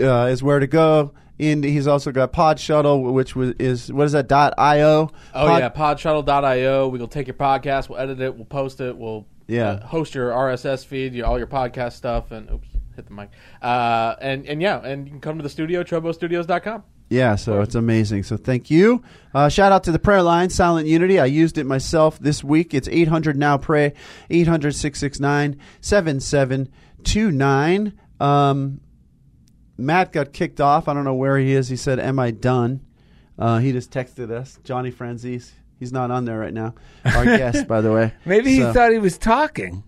uh, 0.00 0.26
is 0.26 0.42
where 0.42 0.58
to 0.58 0.66
go. 0.66 1.12
And 1.38 1.62
he's 1.62 1.86
also 1.86 2.12
got 2.12 2.32
Pod 2.32 2.58
Shuttle, 2.58 3.12
which 3.12 3.36
was, 3.36 3.52
is, 3.58 3.92
what 3.92 4.04
is 4.04 4.12
that, 4.12 4.26
dot 4.26 4.54
.io? 4.58 5.10
Oh 5.34 5.46
Pod- 5.46 5.60
yeah, 5.60 5.68
podshuttle.io. 5.68 6.88
We 6.88 6.98
will 6.98 7.08
take 7.08 7.26
your 7.26 7.34
podcast, 7.34 7.88
we'll 7.88 7.98
edit 7.98 8.20
it, 8.20 8.34
we'll 8.34 8.46
post 8.46 8.80
it, 8.80 8.96
we'll 8.96 9.26
Yeah. 9.46 9.68
uh, 9.68 9.86
host 9.86 10.14
your 10.14 10.30
RSS 10.30 10.84
feed, 10.84 11.14
your, 11.14 11.26
all 11.26 11.38
your 11.38 11.46
podcast 11.46 11.92
stuff, 11.92 12.32
and 12.32 12.50
oops, 12.50 12.68
hit 12.96 13.06
the 13.06 13.14
mic. 13.14 13.30
Uh, 13.62 14.16
and 14.20 14.44
and 14.46 14.60
yeah, 14.60 14.84
and 14.84 15.06
you 15.06 15.12
can 15.12 15.20
come 15.20 15.36
to 15.38 15.42
the 15.42 15.48
studio, 15.48 15.84
chobostudios.com. 15.84 16.82
Yeah, 17.08 17.36
so 17.36 17.60
it's 17.60 17.76
amazing. 17.76 18.24
So 18.24 18.36
thank 18.36 18.68
you. 18.68 19.00
Uh, 19.32 19.48
shout 19.48 19.70
out 19.70 19.84
to 19.84 19.92
the 19.92 19.98
prayer 20.00 20.22
line, 20.22 20.50
Silent 20.50 20.88
Unity. 20.88 21.20
I 21.20 21.26
used 21.26 21.56
it 21.56 21.62
myself 21.64 22.18
this 22.18 22.42
week. 22.42 22.74
It's 22.74 22.88
800 22.88 23.36
Now 23.36 23.56
Pray, 23.58 23.92
800 24.28 24.74
669 24.74 25.56
7729. 25.80 27.92
Um, 28.18 28.80
Matt 29.78 30.10
got 30.12 30.32
kicked 30.32 30.60
off. 30.60 30.88
I 30.88 30.94
don't 30.94 31.04
know 31.04 31.14
where 31.14 31.38
he 31.38 31.52
is. 31.52 31.68
He 31.68 31.76
said, 31.76 32.00
Am 32.00 32.18
I 32.18 32.32
done? 32.32 32.80
Uh, 33.38 33.58
he 33.58 33.70
just 33.72 33.90
texted 33.92 34.30
us, 34.30 34.58
Johnny 34.64 34.90
Franzese. 34.90 35.50
He's 35.78 35.92
not 35.92 36.10
on 36.10 36.24
there 36.24 36.38
right 36.38 36.54
now. 36.54 36.74
Our 37.04 37.24
guest, 37.24 37.68
by 37.68 37.80
the 37.82 37.92
way. 37.92 38.14
Maybe 38.24 38.54
he 38.54 38.62
thought 38.62 38.92
he 38.92 38.98
was 38.98 39.18
talking. 39.18 39.84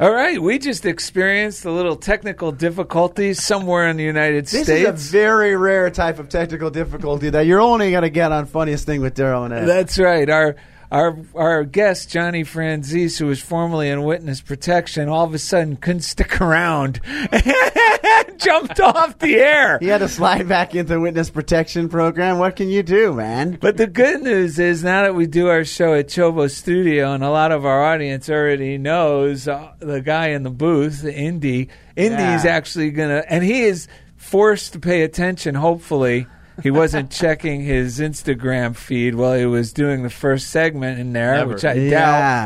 All 0.00 0.10
right, 0.10 0.40
we 0.40 0.58
just 0.58 0.86
experienced 0.86 1.66
a 1.66 1.70
little 1.70 1.94
technical 1.94 2.52
difficulties 2.52 3.42
somewhere 3.42 3.86
in 3.88 3.98
the 3.98 4.02
United 4.02 4.46
This 4.46 4.62
States. 4.64 4.88
is 4.88 5.08
a 5.08 5.12
very 5.12 5.54
rare 5.56 5.90
type 5.90 6.18
of 6.18 6.30
technical 6.30 6.70
difficulty 6.70 7.28
that 7.28 7.42
you're 7.44 7.60
only 7.60 7.90
going 7.90 8.02
to 8.04 8.08
get 8.10 8.32
on 8.32 8.46
Funniest 8.46 8.86
Thing 8.86 9.02
with 9.02 9.14
Daryl 9.14 9.44
and 9.44 9.52
Ed. 9.52 9.66
That's 9.66 9.98
right. 9.98 10.28
Our 10.30 10.56
our 10.90 11.16
our 11.34 11.64
guest 11.64 12.10
Johnny 12.10 12.42
Franzese, 12.44 13.18
who 13.18 13.26
was 13.26 13.40
formerly 13.40 13.88
in 13.88 14.02
witness 14.02 14.40
protection, 14.40 15.08
all 15.08 15.24
of 15.24 15.34
a 15.34 15.38
sudden 15.38 15.76
couldn't 15.76 16.02
stick 16.02 16.40
around, 16.40 17.00
jumped 18.38 18.80
off 18.80 19.18
the 19.18 19.36
air. 19.36 19.78
he 19.80 19.86
had 19.86 19.98
to 19.98 20.08
slide 20.08 20.48
back 20.48 20.74
into 20.74 20.98
witness 21.00 21.30
protection 21.30 21.88
program. 21.88 22.38
What 22.38 22.56
can 22.56 22.68
you 22.68 22.82
do, 22.82 23.12
man? 23.14 23.58
But 23.60 23.76
the 23.76 23.86
good 23.86 24.22
news 24.22 24.58
is 24.58 24.82
now 24.82 25.02
that 25.02 25.14
we 25.14 25.26
do 25.26 25.48
our 25.48 25.64
show 25.64 25.94
at 25.94 26.08
Chobo 26.08 26.50
Studio, 26.50 27.12
and 27.12 27.22
a 27.22 27.30
lot 27.30 27.52
of 27.52 27.64
our 27.64 27.84
audience 27.84 28.28
already 28.28 28.78
knows 28.78 29.46
uh, 29.48 29.72
the 29.78 30.00
guy 30.00 30.28
in 30.28 30.42
the 30.42 30.50
booth, 30.50 31.04
Indy. 31.04 31.68
Indy's 31.96 32.44
Yeah. 32.44 32.50
actually 32.50 32.90
gonna, 32.90 33.22
and 33.28 33.44
he 33.44 33.62
is 33.62 33.88
forced 34.16 34.72
to 34.72 34.78
pay 34.80 35.02
attention. 35.02 35.54
Hopefully, 35.54 36.26
he 36.62 36.70
wasn't 36.70 37.10
checking 37.10 37.62
his 37.62 37.98
Instagram 38.00 38.76
feed 38.76 39.14
while 39.14 39.38
he 39.38 39.46
was 39.46 39.72
doing 39.72 40.02
the 40.02 40.10
first 40.10 40.48
segment 40.48 40.98
in 40.98 41.12
there, 41.12 41.34
Never. 41.36 41.54
which 41.54 41.64
I 41.64 41.72
Yeah. 41.74 41.90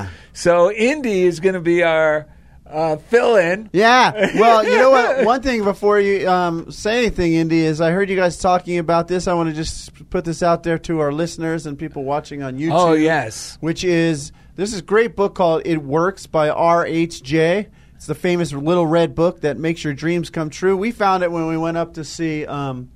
doubt. 0.05 0.09
So 0.33 0.71
Indy 0.73 1.23
is 1.25 1.41
going 1.41 1.55
to 1.55 1.61
be 1.61 1.83
our 1.83 2.27
uh, 2.67 2.97
fill-in. 2.97 3.71
Yeah. 3.73 4.11
Well, 4.39 4.65
you 4.65 4.77
know 4.77 4.91
what? 4.91 5.25
One 5.25 5.43
thing 5.43 5.63
before 5.65 6.01
you 6.01 6.29
um, 6.29 6.71
say 6.73 6.99
anything, 6.99 7.35
Indy, 7.35 7.61
is 7.61 7.81
I 7.81 7.91
heard 7.93 8.09
you 8.11 8.17
guys 8.17 8.39
talking 8.39 8.79
about 8.79 9.07
this. 9.07 9.29
I 9.29 9.35
want 9.35 9.51
to 9.51 9.55
just 9.55 10.09
put 10.11 10.25
this 10.25 10.43
out 10.43 10.63
there 10.65 10.79
to 10.81 11.01
our 11.01 11.13
listeners 11.13 11.67
and 11.67 11.79
people 11.79 12.05
watching 12.05 12.43
on 12.43 12.59
YouTube. 12.59 12.73
Oh 12.73 12.93
yes, 12.95 13.59
Which 13.61 13.85
is 13.85 14.33
this 14.57 14.73
is 14.73 14.81
a 14.81 14.83
great 14.83 15.15
book 15.15 15.35
called 15.35 15.63
"It 15.67 15.79
Works" 15.79 16.27
by 16.27 16.49
R. 16.49 16.87
H. 16.87 17.23
J. 17.23 17.69
It's 17.97 18.07
the 18.07 18.15
famous 18.15 18.53
little 18.53 18.87
red 18.87 19.15
book 19.15 19.43
that 19.43 19.57
makes 19.57 19.85
your 19.85 19.95
dreams 19.95 20.31
come 20.31 20.51
true. 20.51 20.77
We 20.77 20.91
found 20.91 21.23
it 21.23 21.31
when 21.31 21.47
we 21.47 21.57
went 21.57 21.77
up 21.77 21.95
to 21.95 22.03
see 22.05 22.45
um, 22.45 22.91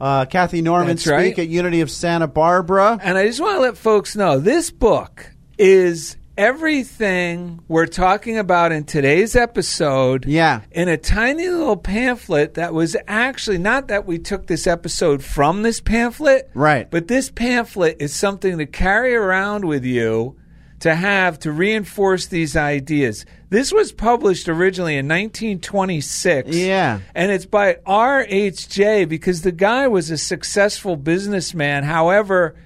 uh, 0.00 0.26
Kathy 0.26 0.62
Norman 0.62 0.88
That's 0.88 1.02
speak 1.02 1.12
right. 1.12 1.38
at 1.38 1.48
Unity 1.48 1.80
of 1.80 1.90
Santa 1.90 2.26
Barbara. 2.26 2.98
And 3.02 3.16
I 3.16 3.26
just 3.26 3.40
want 3.40 3.56
to 3.56 3.60
let 3.60 3.76
folks 3.78 4.16
know 4.16 4.38
this 4.38 4.70
book 4.70 5.32
is 5.58 6.16
everything 6.36 7.60
we're 7.66 7.86
talking 7.86 8.38
about 8.38 8.72
in 8.72 8.84
today's 8.84 9.34
episode. 9.34 10.26
Yeah. 10.26 10.62
In 10.70 10.88
a 10.88 10.96
tiny 10.96 11.48
little 11.48 11.76
pamphlet 11.76 12.54
that 12.54 12.74
was 12.74 12.96
actually 13.08 13.58
not 13.58 13.88
that 13.88 14.06
we 14.06 14.18
took 14.18 14.46
this 14.46 14.66
episode 14.66 15.24
from 15.24 15.62
this 15.62 15.80
pamphlet. 15.80 16.50
Right. 16.54 16.90
But 16.90 17.08
this 17.08 17.30
pamphlet 17.30 17.96
is 18.00 18.14
something 18.14 18.58
to 18.58 18.66
carry 18.66 19.14
around 19.14 19.64
with 19.64 19.84
you 19.84 20.36
to 20.80 20.94
have 20.94 21.38
to 21.40 21.52
reinforce 21.52 22.26
these 22.26 22.56
ideas. 22.56 23.24
This 23.48 23.72
was 23.72 23.92
published 23.92 24.48
originally 24.48 24.96
in 24.96 25.06
1926. 25.06 26.48
Yeah. 26.56 27.00
And 27.14 27.30
it's 27.30 27.46
by 27.46 27.78
R.H.J. 27.86 29.04
because 29.04 29.42
the 29.42 29.52
guy 29.52 29.86
was 29.88 30.10
a 30.10 30.18
successful 30.18 30.96
businessman. 30.96 31.84
However, 31.84 32.56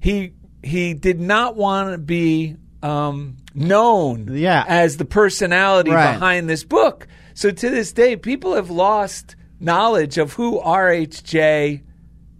he 0.00 0.32
he 0.62 0.94
did 0.94 1.20
not 1.20 1.56
want 1.56 1.92
to 1.92 1.98
be 1.98 2.56
um, 2.82 3.36
known 3.54 4.28
Yeah. 4.36 4.64
as 4.66 4.96
the 4.96 5.04
personality 5.04 5.90
Right. 5.90 6.12
behind 6.14 6.48
this 6.48 6.64
book. 6.64 7.06
So 7.34 7.50
to 7.50 7.70
this 7.70 7.92
day, 7.92 8.16
people 8.16 8.54
have 8.54 8.70
lost 8.70 9.36
knowledge 9.58 10.16
of 10.18 10.32
who 10.34 10.58
R.H.J. 10.58 11.82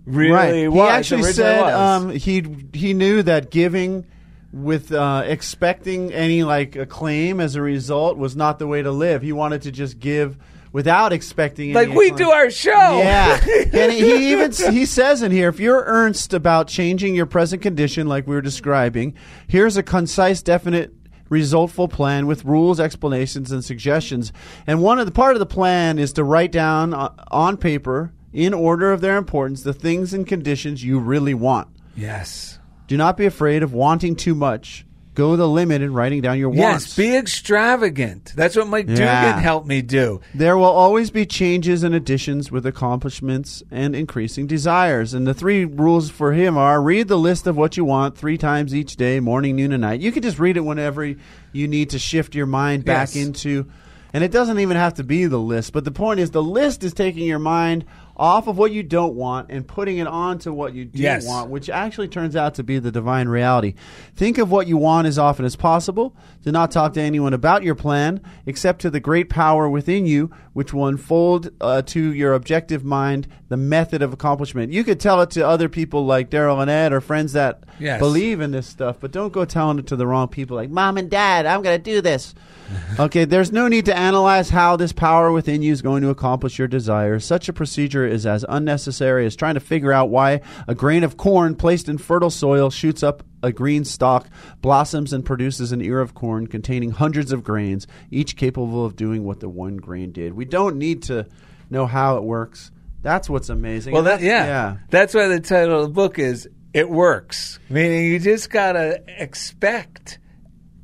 really 0.06 0.66
right. 0.68 0.72
was. 0.72 0.74
He 0.86 0.90
actually 1.16 1.32
said 1.32 1.60
um, 1.72 2.10
he 2.10 2.44
he 2.72 2.94
knew 2.94 3.22
that 3.22 3.50
giving 3.50 4.06
with 4.52 4.92
uh, 4.92 5.22
expecting 5.26 6.12
any 6.12 6.42
like 6.42 6.76
acclaim 6.76 7.40
as 7.40 7.54
a 7.54 7.62
result 7.62 8.16
was 8.16 8.34
not 8.34 8.58
the 8.58 8.66
way 8.66 8.82
to 8.82 8.90
live. 8.90 9.22
He 9.22 9.32
wanted 9.32 9.62
to 9.62 9.70
just 9.70 9.98
give 9.98 10.36
without 10.72 11.12
expecting. 11.12 11.72
like 11.72 11.88
any 11.88 11.96
we 11.96 12.06
acclaim. 12.08 12.28
do 12.28 12.30
our 12.32 12.50
show. 12.50 12.70
Yeah, 12.98 13.40
and 13.72 13.92
he 13.92 14.18
he 14.18 14.32
even 14.32 14.52
he 14.52 14.86
says 14.86 15.22
in 15.22 15.32
here, 15.32 15.48
if 15.48 15.60
you're 15.60 15.84
earnest 15.84 16.32
about 16.32 16.68
changing 16.68 17.14
your 17.14 17.26
present 17.26 17.62
condition, 17.62 18.06
like 18.06 18.26
we 18.26 18.34
were 18.34 18.42
describing, 18.42 19.14
here's 19.46 19.76
a 19.76 19.82
concise, 19.82 20.42
definite, 20.42 20.92
resultful 21.28 21.88
plan 21.88 22.26
with 22.26 22.44
rules, 22.44 22.80
explanations, 22.80 23.52
and 23.52 23.64
suggestions. 23.64 24.32
And 24.66 24.82
one 24.82 24.98
of 24.98 25.06
the 25.06 25.12
part 25.12 25.34
of 25.34 25.40
the 25.40 25.46
plan 25.46 25.98
is 25.98 26.12
to 26.14 26.24
write 26.24 26.52
down 26.52 26.92
uh, 26.92 27.10
on 27.30 27.56
paper, 27.56 28.12
in 28.32 28.54
order 28.54 28.92
of 28.92 29.00
their 29.00 29.16
importance, 29.16 29.62
the 29.62 29.72
things 29.72 30.14
and 30.14 30.26
conditions 30.26 30.84
you 30.84 30.98
really 30.98 31.34
want. 31.34 31.68
Yes. 31.96 32.59
Do 32.90 32.96
not 32.96 33.16
be 33.16 33.24
afraid 33.24 33.62
of 33.62 33.72
wanting 33.72 34.16
too 34.16 34.34
much. 34.34 34.84
Go 35.14 35.36
the 35.36 35.46
limit 35.46 35.80
in 35.80 35.92
writing 35.92 36.22
down 36.22 36.38
your 36.38 36.48
wants. 36.48 36.88
Yes, 36.88 36.96
be 36.96 37.16
extravagant. 37.16 38.32
That's 38.34 38.56
what 38.56 38.66
Mike 38.66 38.86
Yeah. 38.88 39.26
Dugan 39.26 39.42
helped 39.42 39.68
me 39.68 39.80
do. 39.80 40.20
There 40.34 40.56
will 40.56 40.64
always 40.64 41.10
be 41.12 41.24
changes 41.24 41.84
and 41.84 41.94
additions 41.94 42.50
with 42.50 42.66
accomplishments 42.66 43.62
and 43.70 43.94
increasing 43.94 44.48
desires. 44.48 45.14
And 45.14 45.24
the 45.26 45.34
three 45.34 45.64
rules 45.64 46.10
for 46.10 46.32
him 46.32 46.58
are 46.58 46.82
read 46.82 47.06
the 47.06 47.16
list 47.18 47.46
of 47.46 47.56
what 47.56 47.76
you 47.76 47.84
want 47.84 48.16
three 48.18 48.36
times 48.38 48.74
each 48.74 48.96
day, 48.96 49.20
morning, 49.20 49.54
noon, 49.54 49.70
and 49.72 49.82
night. 49.82 50.00
You 50.00 50.10
can 50.10 50.22
just 50.22 50.40
read 50.40 50.56
it 50.56 50.64
whenever 50.64 51.04
you 51.52 51.68
need 51.68 51.90
to 51.90 51.98
shift 52.00 52.34
your 52.34 52.46
mind 52.46 52.84
back 52.84 53.14
Yes. 53.14 53.16
into. 53.24 53.66
And 54.12 54.24
it 54.24 54.32
doesn't 54.32 54.58
even 54.58 54.76
have 54.76 54.94
to 54.94 55.04
be 55.04 55.26
the 55.26 55.38
list. 55.38 55.72
But 55.72 55.84
the 55.84 55.92
point 55.92 56.18
is, 56.18 56.32
the 56.32 56.42
list 56.42 56.82
is 56.82 56.92
taking 56.92 57.26
your 57.28 57.38
mind 57.38 57.84
off 58.20 58.46
of 58.46 58.58
what 58.58 58.70
you 58.70 58.82
don't 58.82 59.14
want 59.14 59.46
and 59.50 59.66
putting 59.66 59.96
it 59.96 60.06
onto 60.06 60.52
what 60.52 60.74
you 60.74 60.84
do 60.84 61.00
Yes. 61.02 61.26
want, 61.26 61.48
which 61.48 61.70
actually 61.70 62.06
turns 62.06 62.36
out 62.36 62.54
to 62.56 62.62
be 62.62 62.78
the 62.78 62.92
divine 62.92 63.28
reality. 63.28 63.72
Think 64.14 64.36
of 64.36 64.50
what 64.50 64.66
you 64.66 64.76
want 64.76 65.06
as 65.06 65.18
often 65.18 65.46
as 65.46 65.56
possible. 65.56 66.14
Do 66.44 66.52
not 66.52 66.70
talk 66.70 66.92
to 66.94 67.00
anyone 67.00 67.32
about 67.32 67.62
your 67.62 67.74
plan, 67.74 68.20
except 68.44 68.82
to 68.82 68.90
the 68.90 69.00
great 69.00 69.30
power 69.30 69.70
within 69.70 70.04
you, 70.04 70.30
which 70.60 70.74
will 70.74 70.88
unfold 70.88 71.48
uh, 71.62 71.80
to 71.80 72.12
your 72.12 72.34
objective 72.34 72.84
mind 72.84 73.26
the 73.48 73.56
method 73.56 74.02
of 74.02 74.12
accomplishment. 74.12 74.70
You 74.70 74.84
could 74.84 75.00
tell 75.00 75.22
it 75.22 75.30
to 75.30 75.46
other 75.48 75.70
people 75.70 76.04
like 76.04 76.28
Daryl 76.28 76.60
and 76.60 76.70
Ed 76.70 76.92
or 76.92 77.00
friends 77.00 77.32
that 77.32 77.64
Yes. 77.78 77.98
believe 77.98 78.42
in 78.42 78.50
this 78.50 78.66
stuff, 78.66 78.98
but 79.00 79.10
don't 79.10 79.32
go 79.32 79.46
telling 79.46 79.78
it 79.78 79.86
to 79.86 79.96
the 79.96 80.06
wrong 80.06 80.28
people 80.28 80.58
like, 80.58 80.68
Mom 80.68 80.98
and 80.98 81.08
Dad, 81.10 81.46
I'm 81.46 81.62
going 81.62 81.78
to 81.78 81.82
do 81.82 82.02
this. 82.02 82.34
okay, 83.00 83.24
there's 83.24 83.50
no 83.52 83.68
need 83.68 83.86
to 83.86 83.96
analyze 83.96 84.50
how 84.50 84.76
this 84.76 84.92
power 84.92 85.32
within 85.32 85.62
you 85.62 85.72
is 85.72 85.80
going 85.80 86.02
to 86.02 86.10
accomplish 86.10 86.58
your 86.58 86.68
desires. 86.68 87.24
Such 87.24 87.48
a 87.48 87.54
procedure 87.54 88.06
is 88.06 88.26
as 88.26 88.44
unnecessary 88.46 89.24
as 89.24 89.34
trying 89.34 89.54
to 89.54 89.60
figure 89.60 89.92
out 89.94 90.10
why 90.10 90.42
a 90.68 90.74
grain 90.74 91.04
of 91.04 91.16
corn 91.16 91.54
placed 91.54 91.88
in 91.88 91.96
fertile 91.96 92.28
soil 92.28 92.68
shoots 92.68 93.02
up 93.02 93.22
a 93.42 93.52
green 93.52 93.84
stalk, 93.84 94.28
blossoms, 94.60 95.12
and 95.12 95.24
produces 95.24 95.72
an 95.72 95.80
ear 95.80 96.00
of 96.00 96.14
corn 96.14 96.46
containing 96.46 96.90
hundreds 96.90 97.32
of 97.32 97.44
grains, 97.44 97.86
each 98.10 98.36
capable 98.36 98.84
of 98.84 98.96
doing 98.96 99.24
what 99.24 99.40
the 99.40 99.48
one 99.48 99.76
grain 99.76 100.12
did. 100.12 100.34
We 100.34 100.44
don't 100.44 100.76
need 100.76 101.02
to 101.04 101.26
know 101.70 101.86
how 101.86 102.16
it 102.16 102.24
works. 102.24 102.70
That's 103.02 103.30
what's 103.30 103.48
amazing. 103.48 103.94
Well, 103.94 104.04
that, 104.04 104.20
yeah. 104.20 104.46
yeah. 104.46 104.76
That's 104.90 105.14
why 105.14 105.28
the 105.28 105.40
title 105.40 105.80
of 105.80 105.88
the 105.88 105.94
book 105.94 106.18
is 106.18 106.48
It 106.74 106.88
Works. 106.88 107.58
Meaning 107.68 108.06
you 108.06 108.18
just 108.18 108.50
got 108.50 108.72
to 108.72 109.02
expect. 109.06 110.18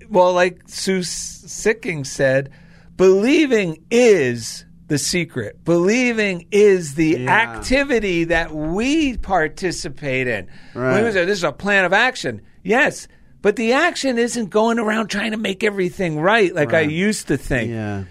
Well, 0.08 0.32
like 0.32 0.62
Sue 0.66 1.00
Sikking 1.00 2.06
said, 2.06 2.50
believing 2.96 3.84
is 3.90 4.65
the 4.88 4.98
secret. 4.98 5.64
Believing 5.64 6.46
is 6.50 6.94
the 6.94 7.16
Yeah. 7.20 7.30
activity 7.30 8.24
that 8.24 8.54
we 8.54 9.16
participate 9.16 10.28
in. 10.28 10.46
Right. 10.74 11.02
We 11.04 11.10
say, 11.12 11.24
this 11.24 11.38
is 11.38 11.44
a 11.44 11.52
plan 11.52 11.84
of 11.84 11.92
action. 11.92 12.40
Yes. 12.62 13.08
But 13.42 13.56
the 13.56 13.72
action 13.72 14.18
isn't 14.18 14.50
going 14.50 14.78
around 14.78 15.08
trying 15.08 15.30
to 15.32 15.36
make 15.36 15.62
everything 15.64 16.18
right 16.20 16.54
like 16.54 16.72
I 16.72 16.80
used 16.80 17.28
to 17.28 17.36
think 17.36 17.70
Yeah. 17.70 18.04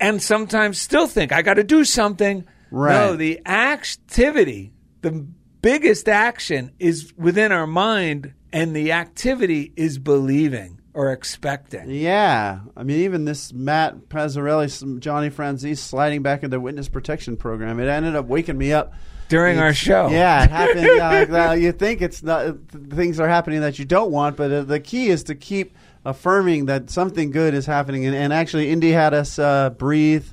and 0.00 0.20
sometimes 0.22 0.78
still 0.78 1.06
think 1.06 1.32
I 1.32 1.42
got 1.42 1.54
to 1.54 1.64
do 1.64 1.84
something. 1.84 2.44
Right. 2.70 2.92
No, 2.94 3.16
the 3.16 3.40
activity, 3.46 4.72
the 5.02 5.26
biggest 5.62 6.08
action 6.08 6.72
is 6.78 7.12
within 7.16 7.52
our 7.52 7.66
mind, 7.66 8.32
and 8.52 8.74
the 8.74 8.92
activity 8.92 9.72
is 9.76 9.98
believing 9.98 10.78
or 10.94 11.10
expecting. 11.10 11.90
Yeah, 11.90 12.60
I 12.76 12.82
mean, 12.82 13.00
even 13.00 13.24
this 13.24 13.52
Matt 13.52 14.08
Pazzarelli, 14.08 15.00
Johnny 15.00 15.30
Franzese 15.30 15.78
sliding 15.78 16.22
back 16.22 16.42
into 16.42 16.56
the 16.56 16.60
witness 16.60 16.88
protection 16.88 17.36
program, 17.36 17.80
it 17.80 17.88
ended 17.88 18.14
up 18.14 18.26
waking 18.26 18.58
me 18.58 18.72
up 18.72 18.92
During 19.28 19.58
our 19.58 19.72
show. 19.72 20.08
Yeah, 20.08 20.44
it 20.44 20.50
happened. 20.50 21.34
uh, 21.36 21.52
you 21.52 21.72
think 21.72 22.02
it's 22.02 22.22
not 22.22 22.56
things 22.70 23.18
are 23.18 23.28
happening 23.28 23.62
that 23.62 23.78
you 23.78 23.84
don't 23.84 24.10
want, 24.10 24.36
but 24.36 24.52
uh, 24.52 24.62
the 24.62 24.80
key 24.80 25.08
is 25.08 25.24
to 25.24 25.34
keep 25.34 25.74
affirming 26.04 26.66
that 26.66 26.90
something 26.90 27.30
good 27.30 27.54
is 27.54 27.64
happening. 27.64 28.04
And, 28.04 28.14
and 28.14 28.32
actually, 28.32 28.70
Indy 28.70 28.92
had 28.92 29.14
us 29.14 29.38
uh, 29.38 29.70
breathe. 29.70 30.26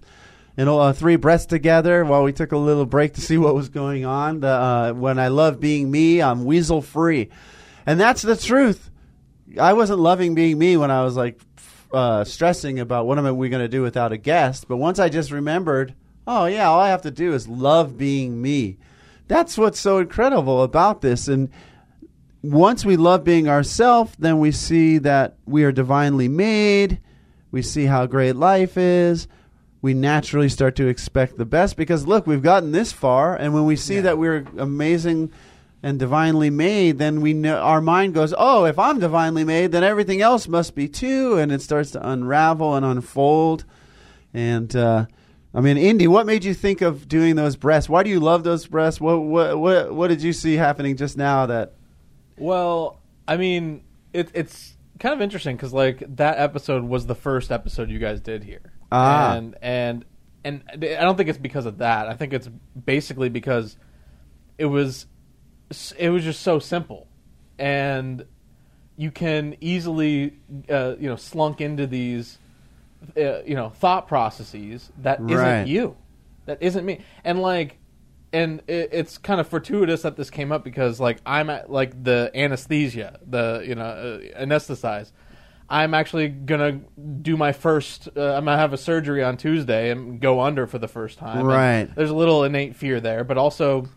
Know, 0.58 0.78
uh, 0.78 0.92
three 0.92 1.16
breaths 1.16 1.46
together 1.46 2.04
while 2.04 2.22
we 2.22 2.34
took 2.34 2.52
a 2.52 2.58
little 2.58 2.86
break 2.86 3.14
to 3.14 3.22
see 3.22 3.38
what 3.38 3.56
was 3.56 3.70
going 3.70 4.04
on. 4.04 4.42
The, 4.42 4.50
uh, 4.50 4.92
when 4.92 5.18
I 5.18 5.30
love 5.30 5.62
being 5.62 5.90
me, 5.90 6.22
I'm 6.22 6.44
weasel 6.44 6.82
free, 6.82 7.30
and 7.86 7.98
that's 7.98 8.24
the 8.24 8.36
truth. 8.36 8.89
I 9.60 9.74
wasn't 9.74 10.00
loving 10.00 10.36
being 10.36 10.58
me 10.58 10.78
when 10.78 10.92
I 10.92 11.04
was 11.04 11.16
like 11.16 11.40
uh, 11.94 12.24
stressing 12.24 12.80
about 12.80 13.08
what 13.08 13.18
am 13.18 13.38
we 13.38 13.50
going 13.50 13.64
to 13.64 13.68
do 13.70 13.82
without 13.82 14.12
a 14.12 14.18
guest. 14.18 14.68
But 14.68 14.78
once 14.78 15.00
I 15.00 15.10
just 15.10 15.32
remembered, 15.32 15.96
oh 16.28 16.46
yeah, 16.46 16.68
all 16.70 16.80
I 16.80 16.90
have 16.90 17.02
to 17.04 17.12
do 17.12 17.34
is 17.34 17.48
love 17.48 17.98
being 17.98 18.42
me. 18.42 18.78
that's 19.28 19.58
what's 19.58 19.80
so 19.80 20.00
incredible 20.00 20.64
about 20.64 21.02
this. 21.02 21.28
And 21.28 21.50
once 22.42 22.86
we 22.86 22.96
love 22.98 23.24
being 23.24 23.48
ourselves, 23.48 24.14
then 24.20 24.40
we 24.40 24.52
see 24.52 24.98
that 25.00 25.36
we 25.46 25.64
are 25.64 25.72
divinely 25.72 26.28
made. 26.28 27.00
We 27.52 27.62
see 27.62 27.86
how 27.86 28.06
great 28.06 28.36
life 28.36 28.78
is. 28.78 29.28
We 29.82 29.94
naturally 29.94 30.50
start 30.50 30.76
to 30.76 30.88
expect 30.88 31.38
the 31.38 31.46
best 31.46 31.76
because 31.78 32.06
look, 32.06 32.28
we've 32.28 32.42
gotten 32.44 32.72
this 32.72 32.92
far, 32.92 33.36
and 33.36 33.54
when 33.54 33.66
we 33.66 33.76
see 33.76 33.96
Yeah. 33.96 34.02
that 34.02 34.18
we're 34.18 34.46
amazing 34.58 35.32
and 35.82 35.98
divinely 35.98 36.50
made, 36.50 36.98
then 36.98 37.22
we 37.22 37.34
know 37.34 37.58
our 37.58 37.82
mind 37.82 38.14
goes, 38.14 38.34
"Oh, 38.38 38.66
if 38.66 38.78
I'm 38.78 39.00
divinely 39.00 39.44
made, 39.44 39.72
then 39.72 39.84
everything 39.84 40.22
else 40.22 40.48
must 40.48 40.76
be 40.76 40.88
too," 40.88 41.38
and 41.38 41.52
it 41.52 41.62
starts 41.62 41.92
to 41.92 42.10
unravel 42.10 42.76
and 42.76 42.86
unfold. 42.86 43.64
And 44.34 44.76
uh, 44.76 45.06
I 45.54 45.62
mean, 45.62 45.78
Indy, 45.78 46.08
what 46.08 46.26
made 46.26 46.44
you 46.44 46.54
think 46.54 46.82
of 46.82 47.08
doing 47.08 47.36
those 47.36 47.56
breasts? 47.56 47.90
Why 47.90 48.04
do 48.04 48.10
you 48.10 48.20
love 48.20 48.44
those 48.44 48.68
breasts? 48.68 49.00
What 49.00 49.20
what 49.22 49.58
what, 49.60 49.94
what 49.94 50.08
did 50.10 50.22
you 50.22 50.34
see 50.34 50.56
happening 50.56 50.98
just 50.98 51.18
now 51.18 51.46
that? 51.46 51.74
Well, 52.38 53.00
I 53.28 53.38
mean, 53.38 53.84
it, 54.14 54.30
it's 54.34 54.76
kind 55.00 55.14
of 55.14 55.22
interesting 55.22 55.56
because 55.56 55.74
like 55.74 56.04
that 56.18 56.38
episode 56.40 56.84
was 56.84 57.06
the 57.06 57.16
first 57.16 57.52
episode 57.52 57.90
you 57.90 58.00
guys 58.00 58.20
did 58.22 58.44
here, 58.44 58.74
Ah. 58.92 59.36
and 59.36 59.56
and 59.62 60.06
and 60.44 60.64
I 60.74 61.02
don't 61.02 61.16
think 61.18 61.30
it's 61.30 61.38
because 61.38 61.66
of 61.66 61.80
that. 61.80 62.08
I 62.08 62.14
think 62.16 62.34
it's 62.34 62.50
basically 62.86 63.30
because 63.30 63.76
it 64.58 64.66
was 64.66 65.06
it 65.98 66.10
was 66.10 66.24
just 66.24 66.42
so 66.42 66.60
simple, 66.60 67.08
and 67.58 68.26
you 68.96 69.12
can 69.12 69.56
easily 69.62 70.34
uh, 70.70 70.96
you 71.00 71.10
know 71.10 71.16
slunk 71.16 71.62
into 71.62 71.88
these 71.88 72.38
uh, 73.18 73.42
you 73.44 73.56
know 73.56 73.70
thought 73.70 74.08
processes 74.08 74.92
that 74.98 75.20
Right. 75.22 75.60
not 75.62 75.68
you, 75.68 75.96
that 76.46 76.62
isn't 76.62 76.86
me, 76.86 77.02
and 77.24 77.42
like. 77.42 77.78
And 78.32 78.62
it, 78.68 78.90
it's 78.92 79.18
kind 79.18 79.42
of 79.42 79.48
fortuitous 79.48 80.04
that 80.04 80.16
this 80.16 80.30
came 80.30 80.52
up 80.52 80.64
because, 80.64 81.00
like, 81.00 81.18
I'm 81.26 81.50
at 81.50 81.72
like 81.72 82.04
the 82.04 82.30
anesthesia, 82.36 83.20
the 83.26 83.64
you 83.66 83.74
know 83.74 83.82
uh, 83.82 84.20
anesthetize. 84.40 85.12
I'm 85.68 85.96
actually 85.96 86.28
gonna 86.28 86.82
do 87.24 87.36
my 87.38 87.54
first. 87.54 88.08
Uh, 88.16 88.36
I'm 88.36 88.46
gonna 88.46 88.58
have 88.58 88.72
a 88.72 88.78
surgery 88.78 89.24
on 89.24 89.36
Tuesday 89.38 89.90
and 89.90 90.20
go 90.20 90.42
under 90.42 90.68
for 90.68 90.78
the 90.78 90.88
first 90.88 91.18
time. 91.18 91.40
And 91.40 91.48
Right. 91.48 91.90
there's 91.96 92.12
a 92.12 92.16
little 92.16 92.44
innate 92.44 92.76
fear 92.76 93.00
there, 93.00 93.24
but 93.24 93.40
also 93.40 93.88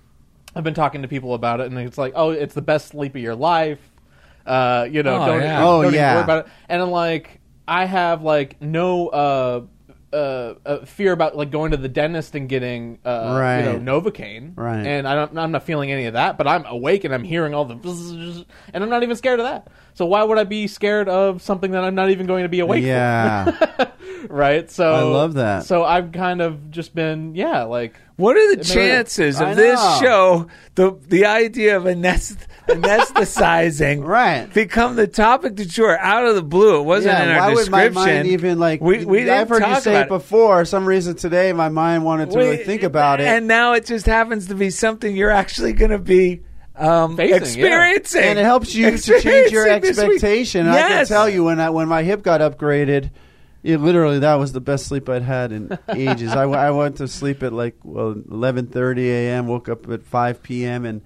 I've 0.55 0.64
been 0.64 0.74
talking 0.74 1.03
to 1.03 1.09
people 1.09 1.34
about 1.34 1.61
it, 1.61 1.66
and 1.70 1.78
it's 1.78 1.98
like, 1.98 2.12
oh, 2.16 2.30
it's 2.30 2.55
the 2.55 2.62
best 2.62 2.88
sleep 2.88 3.14
of 3.14 3.20
your 3.22 3.34
life. 3.34 3.80
Uh, 4.46 4.86
you 4.90 5.03
know, 5.03 5.22
Oh, 5.22 5.26
don't, 5.26 5.40
yeah. 5.42 5.61
don't 5.61 5.68
Oh, 5.68 5.82
even 5.82 5.94
yeah. 5.94 6.14
worry 6.14 6.24
about 6.24 6.46
it. 6.46 6.53
And 6.68 6.82
I'm 6.82 6.90
like, 6.90 7.40
I 7.68 7.84
have 7.84 8.22
like 8.22 8.61
no 8.61 9.09
uh, 9.09 9.62
uh, 10.12 10.55
uh, 10.66 10.84
fear 10.84 11.12
about 11.12 11.36
like 11.36 11.50
going 11.50 11.70
to 11.70 11.76
the 11.76 11.88
dentist 11.88 12.34
and 12.34 12.48
getting 12.48 12.98
uh, 13.05 13.36
Right. 13.40 13.61
you 13.61 13.78
know 13.78 14.00
Novocaine, 14.00 14.53
Right. 14.57 14.84
And 14.84 15.07
I 15.09 15.14
don't, 15.14 15.38
I'm 15.38 15.53
not 15.53 15.62
feeling 15.62 15.90
any 15.92 16.07
of 16.07 16.14
that, 16.14 16.36
but 16.38 16.46
I'm 16.48 16.66
awake 16.66 17.05
and 17.05 17.14
I'm 17.14 17.24
hearing 17.24 17.55
all 17.55 17.64
the, 17.64 17.76
bzzz, 17.76 18.44
and 18.74 18.82
I'm 18.84 18.90
not 18.90 19.03
even 19.05 19.16
scared 19.16 19.40
of 19.40 19.46
that. 19.46 19.68
So 19.95 20.07
why 20.07 20.22
would 20.22 20.38
I 20.38 20.45
be 20.45 20.66
scared 20.66 21.09
of 21.09 21.43
something 21.43 21.72
that 21.72 21.84
I'm 21.84 21.95
not 21.95 22.11
even 22.11 22.26
going 22.26 22.45
to 22.45 22.49
be 22.49 22.61
awake 22.61 22.82
for? 22.82 22.86
Yeah, 22.88 23.90
right? 24.28 24.70
So 24.70 24.93
I 24.93 25.03
love 25.03 25.34
that. 25.34 25.64
So 25.66 25.84
I've 25.84 26.12
kind 26.12 26.40
of 26.40 26.70
just 26.70 26.95
been, 26.95 27.34
yeah, 27.34 27.64
like 27.64 27.95
What 28.16 28.36
are 28.36 28.57
the 28.57 28.64
chances 28.64 29.40
of 29.40 29.55
this 29.57 29.78
show, 30.01 30.47
the 30.76 30.99
the 31.09 31.26
idea 31.26 31.76
of 31.76 31.84
anest- 31.84 32.47
anesthetizing, 32.68 34.05
Right. 34.07 34.53
become 34.53 34.97
the 34.97 35.07
topic 35.07 35.55
du 35.57 35.64
jour 35.64 35.99
out 35.99 36.24
of 36.26 36.34
the 36.34 36.43
blue? 36.43 36.80
It 36.80 36.84
wasn't 36.84 37.18
yeah. 37.18 37.22
in 37.24 37.28
our 37.30 37.38
why 37.38 37.49
would 37.49 37.57
description. 37.57 37.95
my 37.95 38.07
mind 38.07 38.26
even 38.28 38.59
like? 38.59 38.80
we, 38.80 39.05
we 39.05 39.28
I've 39.30 39.49
heard 39.49 39.66
you 39.66 39.80
say 39.80 39.95
it 39.95 40.07
about 40.07 40.09
before. 40.09 40.64
Some 40.64 40.86
reason 40.86 41.16
today, 41.16 41.53
my 41.53 41.68
mind 41.68 42.05
wanted 42.05 42.30
to 42.30 42.38
really 42.38 42.59
think 42.59 42.82
about 42.82 43.20
it. 43.20 43.26
and 43.26 43.47
now 43.47 43.72
it 43.74 43.86
just 43.86 44.07
happens 44.07 44.47
to 44.49 44.55
be 44.55 44.70
something 44.70 45.14
you're 45.16 45.30
actually 45.30 45.72
going 45.72 45.90
to 45.90 45.99
be 45.99 46.43
um, 46.76 47.16
Facing, 47.16 47.30
yeah. 47.30 47.36
experiencing, 47.36 48.22
and 48.22 48.38
it 48.38 48.44
helps 48.44 48.74
you 48.74 48.90
to 48.96 49.20
change 49.20 49.52
your 49.52 49.66
Experiencing 49.66 49.80
this 49.82 49.98
week. 49.98 50.14
expectation. 50.14 50.66
I 50.68 50.88
can 50.88 51.06
tell 51.06 51.28
you 51.28 51.44
when 51.44 51.60
I 51.60 51.70
when 51.70 51.88
my 51.88 52.02
hip 52.02 52.22
got 52.22 52.40
upgraded, 52.40 53.10
it 53.62 53.78
literally 53.78 54.20
that 54.20 54.34
was 54.36 54.52
the 54.52 54.60
best 54.60 54.86
sleep 54.86 55.08
I'd 55.08 55.22
had 55.22 55.52
in 55.52 55.76
ages. 55.88 56.32
I 56.32 56.70
went 56.70 56.96
to 56.96 57.08
sleep 57.08 57.42
at 57.42 57.52
like 57.52 57.76
well 57.84 58.12
eleven 58.30 58.66
thirty 58.66 59.10
a.m. 59.10 59.46
Woke 59.46 59.68
up 59.68 59.88
at 59.90 60.02
five 60.04 60.42
p.m. 60.42 60.84
and 60.84 61.02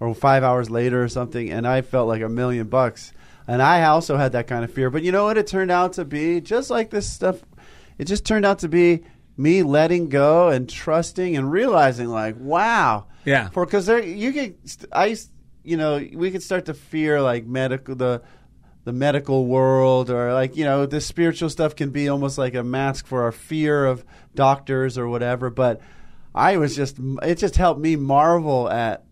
or 0.00 0.14
five 0.14 0.42
hours 0.42 0.70
later 0.70 1.02
or 1.02 1.08
something, 1.08 1.50
and 1.50 1.66
I 1.66 1.82
felt 1.82 2.08
like 2.08 2.22
a 2.22 2.28
million 2.28 2.68
bucks. 2.68 3.12
And 3.46 3.60
I 3.60 3.82
also 3.84 4.16
had 4.16 4.32
that 4.32 4.46
kind 4.46 4.64
of 4.64 4.72
fear, 4.72 4.90
but 4.90 5.02
you 5.02 5.10
know 5.12 5.24
what? 5.24 5.36
It 5.36 5.46
turned 5.46 5.70
out 5.70 5.94
to 5.94 6.04
be 6.04 6.40
just 6.40 6.70
like 6.70 6.90
this 6.90 7.10
stuff. 7.10 7.40
It 7.98 8.04
just 8.04 8.24
turned 8.24 8.46
out 8.46 8.60
to 8.60 8.68
be 8.68 9.02
me 9.36 9.62
letting 9.62 10.08
go 10.08 10.48
and 10.50 10.68
trusting 10.68 11.36
and 11.36 11.50
realizing, 11.50 12.06
like, 12.08 12.36
wow, 12.38 13.06
Yeah. 13.24 13.48
for 13.50 13.64
because 13.66 13.86
there 13.86 14.02
you 14.02 14.32
can 14.32 14.54
I 14.92 15.16
you 15.62 15.76
know 15.76 15.96
we 16.14 16.30
could 16.30 16.42
start 16.42 16.66
to 16.66 16.74
fear 16.74 17.20
like 17.20 17.46
medical 17.46 17.94
the 17.94 18.22
the 18.84 18.92
medical 18.92 19.46
world 19.46 20.10
or 20.10 20.32
like 20.32 20.56
you 20.56 20.64
know 20.64 20.86
this 20.86 21.04
spiritual 21.06 21.50
stuff 21.50 21.76
can 21.76 21.90
be 21.90 22.08
almost 22.08 22.38
like 22.38 22.54
a 22.54 22.62
mask 22.64 23.06
for 23.06 23.22
our 23.24 23.32
fear 23.32 23.84
of 23.84 24.04
doctors 24.34 24.96
or 24.96 25.06
whatever 25.08 25.50
but 25.50 25.80
I 26.34 26.56
was 26.56 26.74
just 26.74 26.98
it 27.22 27.36
just 27.36 27.56
helped 27.56 27.80
me 27.80 27.96
marvel 27.96 28.70
at 28.70 29.04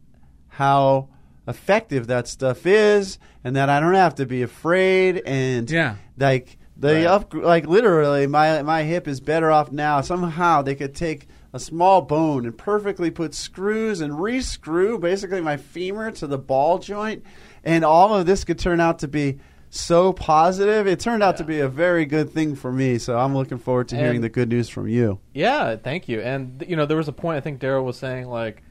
how 0.48 1.08
effective 1.46 2.06
that 2.08 2.28
stuff 2.28 2.66
is 2.66 3.18
and 3.44 3.56
that 3.56 3.68
I 3.68 3.80
don't 3.80 3.94
have 3.94 4.16
to 4.16 4.26
be 4.26 4.42
afraid 4.42 5.22
and 5.24 5.70
Yeah. 5.70 5.96
like 6.18 6.56
they 6.76 7.06
up 7.06 7.34
like 7.34 7.66
literally 7.66 8.26
my 8.26 8.62
my 8.62 8.84
hip 8.84 9.08
is 9.08 9.20
better 9.20 9.50
off 9.50 9.72
now 9.72 10.00
somehow 10.00 10.62
they 10.62 10.74
could 10.76 10.94
take 10.94 11.26
a 11.52 11.58
small 11.58 12.02
bone 12.02 12.44
and 12.44 12.56
perfectly 12.58 13.10
put 13.10 13.34
screws 13.34 14.00
and 14.00 14.20
re-screw 14.20 14.98
basically 14.98 15.40
my 15.40 15.56
femur 15.56 16.10
to 16.10 16.26
the 16.26 16.38
ball 16.38 16.78
joint 16.78 17.24
and 17.64 17.84
all 17.84 18.14
of 18.14 18.26
this 18.26 18.44
could 18.44 18.58
turn 18.58 18.80
out 18.80 18.98
to 18.98 19.08
be 19.08 19.38
so 19.70 20.12
positive 20.12 20.86
it 20.86 21.00
turned 21.00 21.22
out 21.22 21.36
to 21.38 21.44
be 21.44 21.60
a 21.60 21.68
very 21.68 22.04
good 22.06 22.30
thing 22.30 22.54
for 22.54 22.70
me 22.72 22.96
so 22.98 23.18
i'm 23.18 23.34
looking 23.34 23.58
forward 23.58 23.88
to 23.88 23.96
hearing 23.96 24.20
the 24.20 24.28
good 24.28 24.48
news 24.48 24.68
from 24.68 24.88
you 24.88 25.18
Yeah, 25.32 25.76
thank 25.76 26.08
you. 26.08 26.20
And 26.20 26.64
you 26.68 26.76
know, 26.76 26.86
there 26.86 26.96
was 26.96 27.08
a 27.08 27.12
point 27.12 27.36
I 27.36 27.40
think 27.40 27.60
Daryl 27.60 27.84
was 27.84 27.96
saying 27.96 28.26
like, 28.28 28.62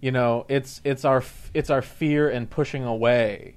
you 0.00 0.12
know, 0.12 0.44
it's 0.48 0.80
it's 0.84 1.04
our 1.04 1.22
it's 1.54 1.70
our 1.70 1.80
fear 1.82 2.28
and 2.28 2.48
pushing 2.48 2.84
away 2.84 3.56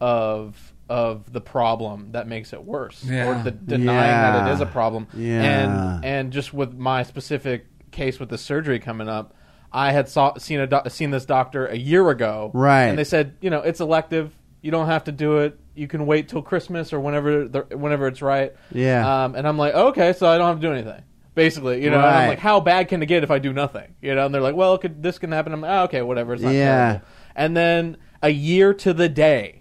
of 0.00 0.72
of 0.88 1.30
the 1.32 1.40
problem 1.40 2.12
that 2.12 2.26
makes 2.26 2.52
it 2.52 2.64
worse, 2.64 3.04
Yeah. 3.04 3.28
or 3.28 3.42
the 3.42 3.50
denying 3.50 3.86
that 3.86 4.48
it 4.48 4.52
is 4.54 4.60
a 4.60 4.66
problem. 4.66 5.06
Yeah. 5.14 5.42
And 5.42 6.04
and 6.04 6.32
just 6.32 6.54
with 6.54 6.72
my 6.74 7.02
specific 7.02 7.66
case 7.98 8.18
with 8.20 8.28
the 8.30 8.38
surgery 8.38 8.78
coming 8.78 9.08
up, 9.08 9.34
I 9.72 9.92
had 9.92 10.08
saw, 10.08 10.36
seen 10.38 10.60
a 10.60 10.66
doc- 10.66 10.88
seen 10.90 11.10
this 11.10 11.26
doctor 11.26 11.66
a 11.66 11.76
year 11.76 12.08
ago, 12.10 12.50
Right. 12.54 12.84
And 12.84 12.98
they 12.98 13.04
said, 13.04 13.34
you 13.40 13.50
know, 13.50 13.60
it's 13.60 13.80
elective. 13.80 14.32
You 14.62 14.70
don't 14.70 14.86
have 14.86 15.04
to 15.04 15.12
do 15.12 15.38
it. 15.38 15.58
You 15.74 15.86
can 15.86 16.06
wait 16.06 16.28
till 16.28 16.42
Christmas 16.42 16.92
or 16.92 17.00
whenever 17.00 17.46
the, 17.46 17.60
whenever 17.76 18.06
it's 18.08 18.22
right. 18.22 18.54
Yeah. 18.72 19.24
Um, 19.24 19.34
and 19.36 19.46
I'm 19.46 19.58
like, 19.58 19.74
okay, 19.74 20.12
so 20.14 20.26
I 20.28 20.38
don't 20.38 20.48
have 20.48 20.60
to 20.60 20.66
do 20.66 20.72
anything. 20.72 21.02
Basically, 21.34 21.84
you 21.84 21.90
know, 21.90 21.98
and 21.98 22.06
I'm 22.06 22.28
like, 22.28 22.40
how 22.40 22.58
bad 22.58 22.88
can 22.88 23.00
it 23.02 23.06
get 23.06 23.22
if 23.22 23.30
I 23.30 23.38
do 23.38 23.52
nothing? 23.52 23.94
You 24.02 24.14
know, 24.16 24.26
and 24.26 24.34
they're 24.34 24.42
like, 24.42 24.56
well, 24.56 24.76
could, 24.78 25.02
this 25.04 25.18
can 25.20 25.30
happen. 25.30 25.52
I'm 25.52 25.60
like, 25.60 25.70
oh, 25.70 25.82
okay, 25.84 26.02
whatever. 26.02 26.34
It's 26.34 26.42
not 26.42 26.52
Yeah. 26.52 26.76
terrible. 26.88 27.06
And 27.36 27.56
then 27.56 27.96
a 28.22 28.30
year 28.30 28.74
to 28.74 28.92
the 28.92 29.08
day, 29.08 29.60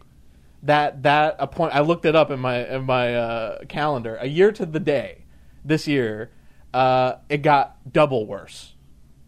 that 0.64 1.04
that 1.04 1.36
appoint, 1.38 1.76
I 1.76 1.82
looked 1.82 2.06
it 2.06 2.16
up 2.16 2.32
in 2.32 2.40
my 2.40 2.66
in 2.68 2.86
my 2.86 3.14
uh, 3.16 3.60
calendar. 3.66 4.18
A 4.20 4.28
year 4.28 4.52
to 4.54 4.66
the 4.66 4.80
day, 4.80 5.26
this 5.64 5.88
year, 5.88 6.32
uh, 6.74 7.16
it 7.30 7.42
got 7.42 7.78
double 7.92 8.26
worse, 8.26 8.74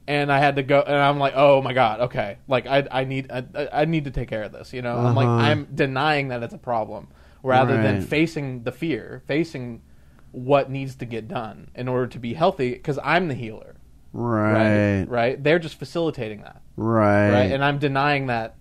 and 0.07 0.31
I 0.31 0.39
had 0.39 0.55
to 0.57 0.63
go. 0.63 0.81
And 0.81 0.95
I'm 0.95 1.19
like, 1.19 1.33
oh 1.35 1.61
my 1.61 1.73
god, 1.73 2.01
okay, 2.01 2.37
like 2.47 2.67
I 2.67 2.87
I 2.91 3.03
need 3.05 3.31
I, 3.31 3.43
I 3.73 3.85
need 3.85 4.05
to 4.05 4.11
take 4.11 4.29
care 4.29 4.43
of 4.43 4.51
this. 4.51 4.73
You 4.73 4.81
know, 4.81 4.97
I'm 4.97 5.15
like 5.15 5.27
Uh-huh. 5.27 5.37
I'm 5.45 5.65
denying 5.73 6.29
that 6.29 6.43
it's 6.43 6.53
a 6.53 6.57
problem 6.59 7.07
rather 7.43 7.81
than 7.81 7.95
Right. 7.99 8.03
facing 8.03 8.63
the 8.63 8.71
fear, 8.71 9.21
facing 9.25 9.81
what 10.31 10.69
needs 10.69 10.95
to 10.97 11.05
get 11.05 11.27
done 11.27 11.71
in 11.73 11.87
order 11.87 12.05
to 12.07 12.19
be 12.19 12.33
healthy 12.33 12.71
because 12.71 12.99
I'm 13.03 13.27
the 13.29 13.33
healer. 13.33 13.75
right 14.13 14.99
Right. 14.99 15.09
right? 15.09 15.43
They're 15.43 15.59
just 15.59 15.79
facilitating 15.79 16.41
that. 16.41 16.61
right, 16.75 17.31
Right. 17.31 17.51
And 17.51 17.63
I'm 17.63 17.79
denying 17.79 18.27
that 18.27 18.55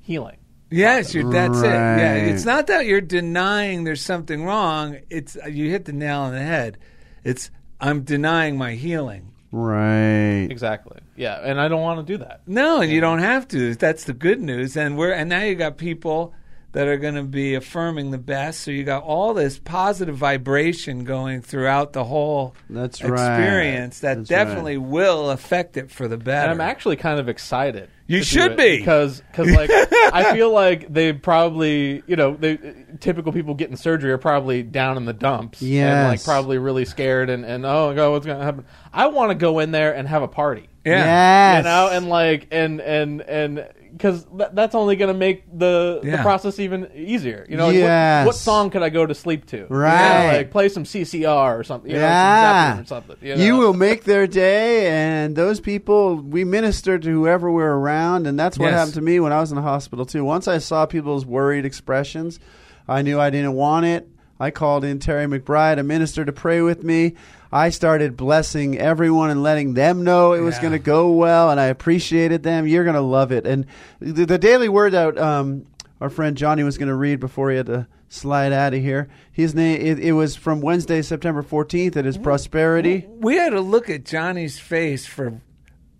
healing. 0.00 0.36
Yes, 0.70 1.12
you're, 1.14 1.30
that's 1.30 1.60
it. 1.60 1.66
Yeah, 1.66 2.12
Right. 2.14 2.28
it's 2.28 2.44
not 2.46 2.66
that 2.68 2.86
you're 2.86 3.00
denying 3.02 3.84
there's 3.84 4.00
something 4.00 4.44
wrong. 4.44 4.96
It's 5.10 5.36
you 5.48 5.68
hit 5.70 5.84
the 5.84 5.92
nail 5.92 6.20
on 6.20 6.32
the 6.32 6.40
head. 6.42 6.78
It's 7.24 7.50
I'm 7.82 8.02
denying 8.02 8.56
my 8.56 8.74
healing. 8.74 9.32
right 9.50 10.46
Exactly. 10.50 11.00
Yeah. 11.16 11.40
And 11.42 11.60
I 11.60 11.68
don't 11.68 11.82
want 11.82 12.06
to 12.06 12.12
do 12.12 12.18
that. 12.24 12.42
No, 12.46 12.80
and 12.80 12.90
you 12.90 13.00
don't 13.00 13.18
have 13.18 13.46
to. 13.48 13.74
That's 13.74 14.04
the 14.04 14.12
good 14.12 14.40
news. 14.40 14.76
And 14.76 14.96
we're 14.96 15.12
and 15.12 15.28
now 15.28 15.42
you 15.42 15.54
got 15.56 15.76
people 15.76 16.32
that 16.72 16.88
are 16.88 16.96
going 16.96 17.14
to 17.14 17.22
be 17.22 17.54
affirming 17.54 18.10
the 18.10 18.18
best. 18.18 18.60
So 18.60 18.70
you 18.70 18.84
got 18.84 19.02
all 19.02 19.34
this 19.34 19.58
positive 19.58 20.16
vibration 20.16 21.04
going 21.04 21.42
throughout 21.42 21.92
the 21.92 22.04
whole 22.04 22.54
That's 22.68 23.02
right. 23.02 23.10
experience 23.12 24.00
that 24.00 24.16
That's 24.18 24.28
definitely 24.28 24.78
will 24.78 25.30
affect 25.30 25.76
it 25.76 25.90
for 25.90 26.08
the 26.08 26.16
better. 26.16 26.50
And 26.50 26.62
I'm 26.62 26.66
actually 26.66 26.96
kind 26.96 27.20
of 27.20 27.28
excited. 27.28 27.88
You 28.06 28.22
should 28.22 28.56
be. 28.56 28.78
because 28.78 29.22
because 29.30 29.50
like 29.50 29.70
I 30.12 30.34
feel 30.34 30.50
like 30.52 30.92
they 30.92 31.12
probably 31.14 32.02
you 32.06 32.16
know 32.16 32.34
they 32.36 32.58
typical 33.00 33.32
people 33.32 33.54
getting 33.54 33.76
surgery 33.76 34.10
are 34.12 34.18
probably 34.18 34.62
down 34.62 34.98
in 34.98 35.06
the 35.06 35.14
dumps 35.14 35.62
Yeah 35.62 36.00
and 36.00 36.08
like 36.08 36.22
probably 36.24 36.58
really 36.58 36.84
scared 36.84 37.30
and 37.30 37.44
and 37.44 37.64
oh 37.64 37.94
god 37.94 38.10
what's 38.10 38.26
gonna 38.26 38.44
happen. 38.44 38.66
I 38.92 39.06
want 39.06 39.30
to 39.30 39.34
go 39.34 39.60
in 39.60 39.70
there 39.70 39.94
and 39.94 40.06
have 40.08 40.22
a 40.22 40.28
party. 40.28 40.68
Yeah. 40.84 41.04
Yes. 41.04 41.58
you 41.58 41.70
know, 41.70 41.88
and 41.90 42.08
like 42.08 42.48
and 42.50 42.80
and 42.80 43.22
and 43.22 43.66
because 43.92 44.24
th- 44.36 44.50
that's 44.54 44.74
only 44.74 44.96
going 44.96 45.12
to 45.12 45.18
make 45.18 45.44
the 45.56 46.00
the 46.02 46.18
process 46.18 46.58
even 46.58 46.90
easier. 46.94 47.46
You 47.48 47.56
know, 47.56 47.66
like, 47.66 47.76
Yes. 47.76 48.24
what, 48.26 48.32
what 48.32 48.36
song 48.36 48.70
could 48.70 48.82
I 48.82 48.88
go 48.88 49.04
to 49.06 49.14
sleep 49.14 49.46
to? 49.46 49.56
You 49.58 49.62
know, 49.70 49.76
Right. 49.76 50.36
like 50.38 50.50
play 50.50 50.68
some 50.68 50.84
CCR 50.84 51.58
or 51.58 51.62
something. 51.64 51.90
You 51.90 51.96
know, 51.98 52.02
some 52.02 52.08
yeah. 52.08 52.80
Or 52.80 52.84
something. 52.86 53.16
You, 53.20 53.34
You 53.36 53.56
will 53.56 53.74
make 53.74 54.04
their 54.04 54.26
day, 54.26 54.88
and 54.88 55.36
those 55.36 55.60
people, 55.60 56.16
we 56.16 56.44
minister 56.44 56.98
to 56.98 57.08
whoever 57.10 57.50
we're 57.50 57.72
around, 57.74 58.26
and 58.26 58.38
that's 58.38 58.58
what 58.58 58.66
Yes. 58.66 58.74
happened 58.78 58.94
to 58.94 59.02
me 59.02 59.20
when 59.20 59.32
I 59.32 59.40
was 59.40 59.50
in 59.52 59.56
the 59.56 59.62
hospital, 59.62 60.04
too. 60.06 60.24
Once 60.24 60.48
I 60.48 60.58
saw 60.58 60.86
people's 60.86 61.24
worried 61.26 61.64
expressions, 61.66 62.40
I 62.88 63.02
knew 63.02 63.20
I 63.20 63.30
didn't 63.30 63.52
want 63.54 63.86
it. 63.86 64.08
I 64.42 64.50
called 64.50 64.82
in 64.84 64.98
Terry 64.98 65.26
McBride, 65.26 65.78
a 65.78 65.84
minister, 65.84 66.24
to 66.24 66.32
pray 66.32 66.60
with 66.62 66.82
me. 66.82 67.14
I 67.52 67.68
started 67.68 68.16
blessing 68.16 68.76
everyone 68.76 69.30
and 69.30 69.40
letting 69.40 69.74
them 69.74 70.02
know 70.02 70.32
it 70.32 70.40
was 70.40 70.56
Yeah. 70.56 70.62
going 70.62 70.72
to 70.72 70.78
go 70.80 71.12
well, 71.12 71.50
and 71.50 71.60
I 71.60 71.66
appreciated 71.66 72.42
them. 72.42 72.66
You're 72.66 72.82
going 72.82 72.96
to 72.96 73.00
love 73.02 73.30
it. 73.30 73.46
And 73.46 73.66
the, 74.00 74.24
the 74.26 74.38
daily 74.38 74.68
word 74.68 74.94
that 74.94 75.16
um, 75.16 75.66
our 76.00 76.10
friend 76.10 76.36
Johnny 76.36 76.64
was 76.64 76.76
going 76.76 76.88
to 76.88 76.94
read 76.96 77.20
before 77.20 77.50
he 77.50 77.56
had 77.56 77.66
to 77.66 77.86
slide 78.08 78.52
out 78.52 78.74
of 78.74 78.80
here. 78.80 79.08
His 79.30 79.54
name 79.54 79.80
it, 79.80 79.98
it 80.00 80.12
was 80.12 80.34
from 80.34 80.60
Wednesday, 80.60 81.02
September 81.02 81.44
14th. 81.44 81.94
It 81.94 82.04
is 82.04 82.18
prosperity. 82.18 83.06
We 83.08 83.36
had 83.36 83.50
to 83.50 83.60
look 83.60 83.88
at 83.88 84.04
Johnny's 84.04 84.58
face 84.58 85.06
for 85.06 85.40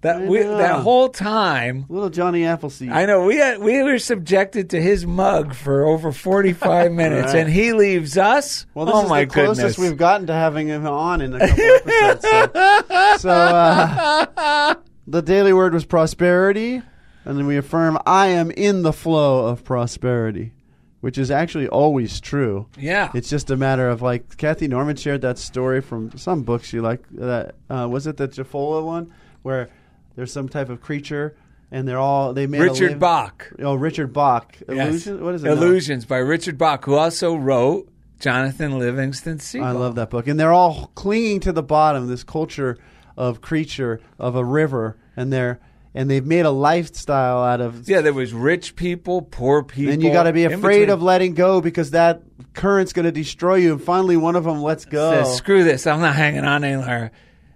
that 0.03 0.21
we, 0.23 0.39
that 0.43 0.81
whole 0.81 1.09
time. 1.09 1.87
Little 1.89 2.11
Johnny 2.11 2.45
Appleseed. 2.45 2.91
I 2.91 3.07
know 3.07 3.25
we 3.25 3.37
had, 3.37 3.61
we 3.61 3.83
were 3.83 3.99
subjected 3.99 4.71
to 4.71 4.81
his 4.83 5.07
mug 5.07 5.55
for 5.55 5.85
over 5.85 6.13
forty 6.13 6.53
five 6.53 6.93
minutes, 7.03 7.33
Right. 7.33 7.41
and 7.41 7.51
he 7.53 7.73
leaves 7.73 8.19
us. 8.19 8.67
well, 8.75 8.87
this 8.87 8.95
oh 8.95 9.05
is 9.05 9.09
my 9.11 9.25
the 9.25 9.31
closest 9.31 9.57
goodness! 9.61 9.79
we've 9.79 9.97
gotten 9.97 10.27
to 10.27 10.33
having 10.35 10.69
him 10.69 10.87
on 10.87 11.21
in 11.21 11.35
a 11.35 11.39
couple 11.39 11.65
of 11.65 11.87
episodes. 11.87 12.23
So, 12.23 13.17
so 13.19 13.31
uh, 13.31 14.75
the 15.07 15.23
daily 15.23 15.53
word 15.53 15.73
was 15.75 15.85
prosperity, 15.85 16.83
and 17.25 17.39
then 17.39 17.47
we 17.47 17.57
affirm, 17.57 17.99
"I 18.07 18.29
am 18.29 18.51
in 18.51 18.83
the 18.83 18.93
flow 18.93 19.47
of 19.47 19.65
prosperity," 19.65 20.53
which 21.01 21.17
is 21.19 21.31
actually 21.31 21.69
always 21.69 22.21
true. 22.21 22.67
yeah, 22.79 23.11
It's 23.15 23.31
just 23.31 23.51
a 23.51 23.57
matter 23.57 23.89
of 23.89 24.03
like 24.03 24.37
Kathy 24.37 24.69
Norman 24.69 24.97
shared 24.97 25.21
that 25.23 25.39
story 25.39 25.81
from 25.81 26.17
some 26.17 26.43
books 26.43 26.67
she 26.69 26.81
liked. 26.81 27.07
That 27.17 27.55
uh, 27.71 27.89
was 27.91 28.07
it 28.07 28.17
the 28.17 28.29
Jafola 28.29 28.85
one 28.85 29.13
where 29.43 29.69
there's 30.15 30.33
some 30.33 30.49
type 30.49 30.69
of 30.69 30.81
creature 30.81 31.37
and 31.73 31.89
they're 31.89 31.99
all 31.99 32.35
they 32.35 32.47
made 32.47 32.61
a 32.61 32.65
Richard 32.65 33.01
Bach. 33.01 33.51
Oh, 33.59 33.75
Richard 33.75 34.13
Bach. 34.13 34.55
Yes. 34.69 35.07
Illusion. 35.07 35.25
What 35.25 35.35
is 35.35 35.43
it? 35.43 35.51
Illusions 35.51 36.05
by 36.05 36.19
Richard 36.19 36.59
Bach, 36.59 36.85
who 36.85 36.95
also 36.95 37.35
wrote 37.35 37.89
Jonathan 38.21 38.79
Livingston 38.79 39.41
Seagull. 39.41 39.69
I 39.69 39.73
love 39.73 39.95
that 39.97 40.11
book, 40.11 40.29
and 40.29 40.39
they're 40.39 40.53
all 40.53 40.93
clinging 40.95 41.41
to 41.41 41.53
the 41.53 41.63
bottom. 41.63 42.07
This 42.09 42.23
culture 42.23 42.79
of 43.17 43.41
creature 43.41 44.01
of 44.19 44.37
a 44.37 44.45
river, 44.45 44.99
and 45.17 45.33
they're 45.33 45.61
and 45.95 46.11
they've 46.11 46.25
made 46.25 46.45
a 46.45 46.51
lifestyle 46.51 47.43
out 47.43 47.63
of. 47.63 47.89
Yeah, 47.89 48.03
there 48.03 48.13
was 48.13 48.35
rich 48.35 48.77
people, 48.77 49.23
poor 49.23 49.63
people. 49.63 49.95
And 49.95 50.03
you 50.03 50.13
got 50.13 50.25
to 50.25 50.33
be 50.35 50.45
afraid 50.45 50.91
of 50.91 51.03
letting 51.03 51.33
go 51.33 51.63
because 51.63 51.93
that 51.93 52.23
current's 52.53 52.93
going 52.93 53.07
to 53.07 53.13
destroy 53.13 53.57
you. 53.57 53.73
And 53.73 53.83
finally, 53.83 54.19
one 54.19 54.37
of 54.37 54.45
them 54.45 54.63
lets 54.63 54.85
go 54.85 55.25
Says, 55.25 55.37
Screw 55.37 55.65
this! 55.65 55.87
I'm 55.87 56.01
not 56.01 56.15
hanging 56.15 56.45
on 56.45 56.65
anymore 56.65 57.11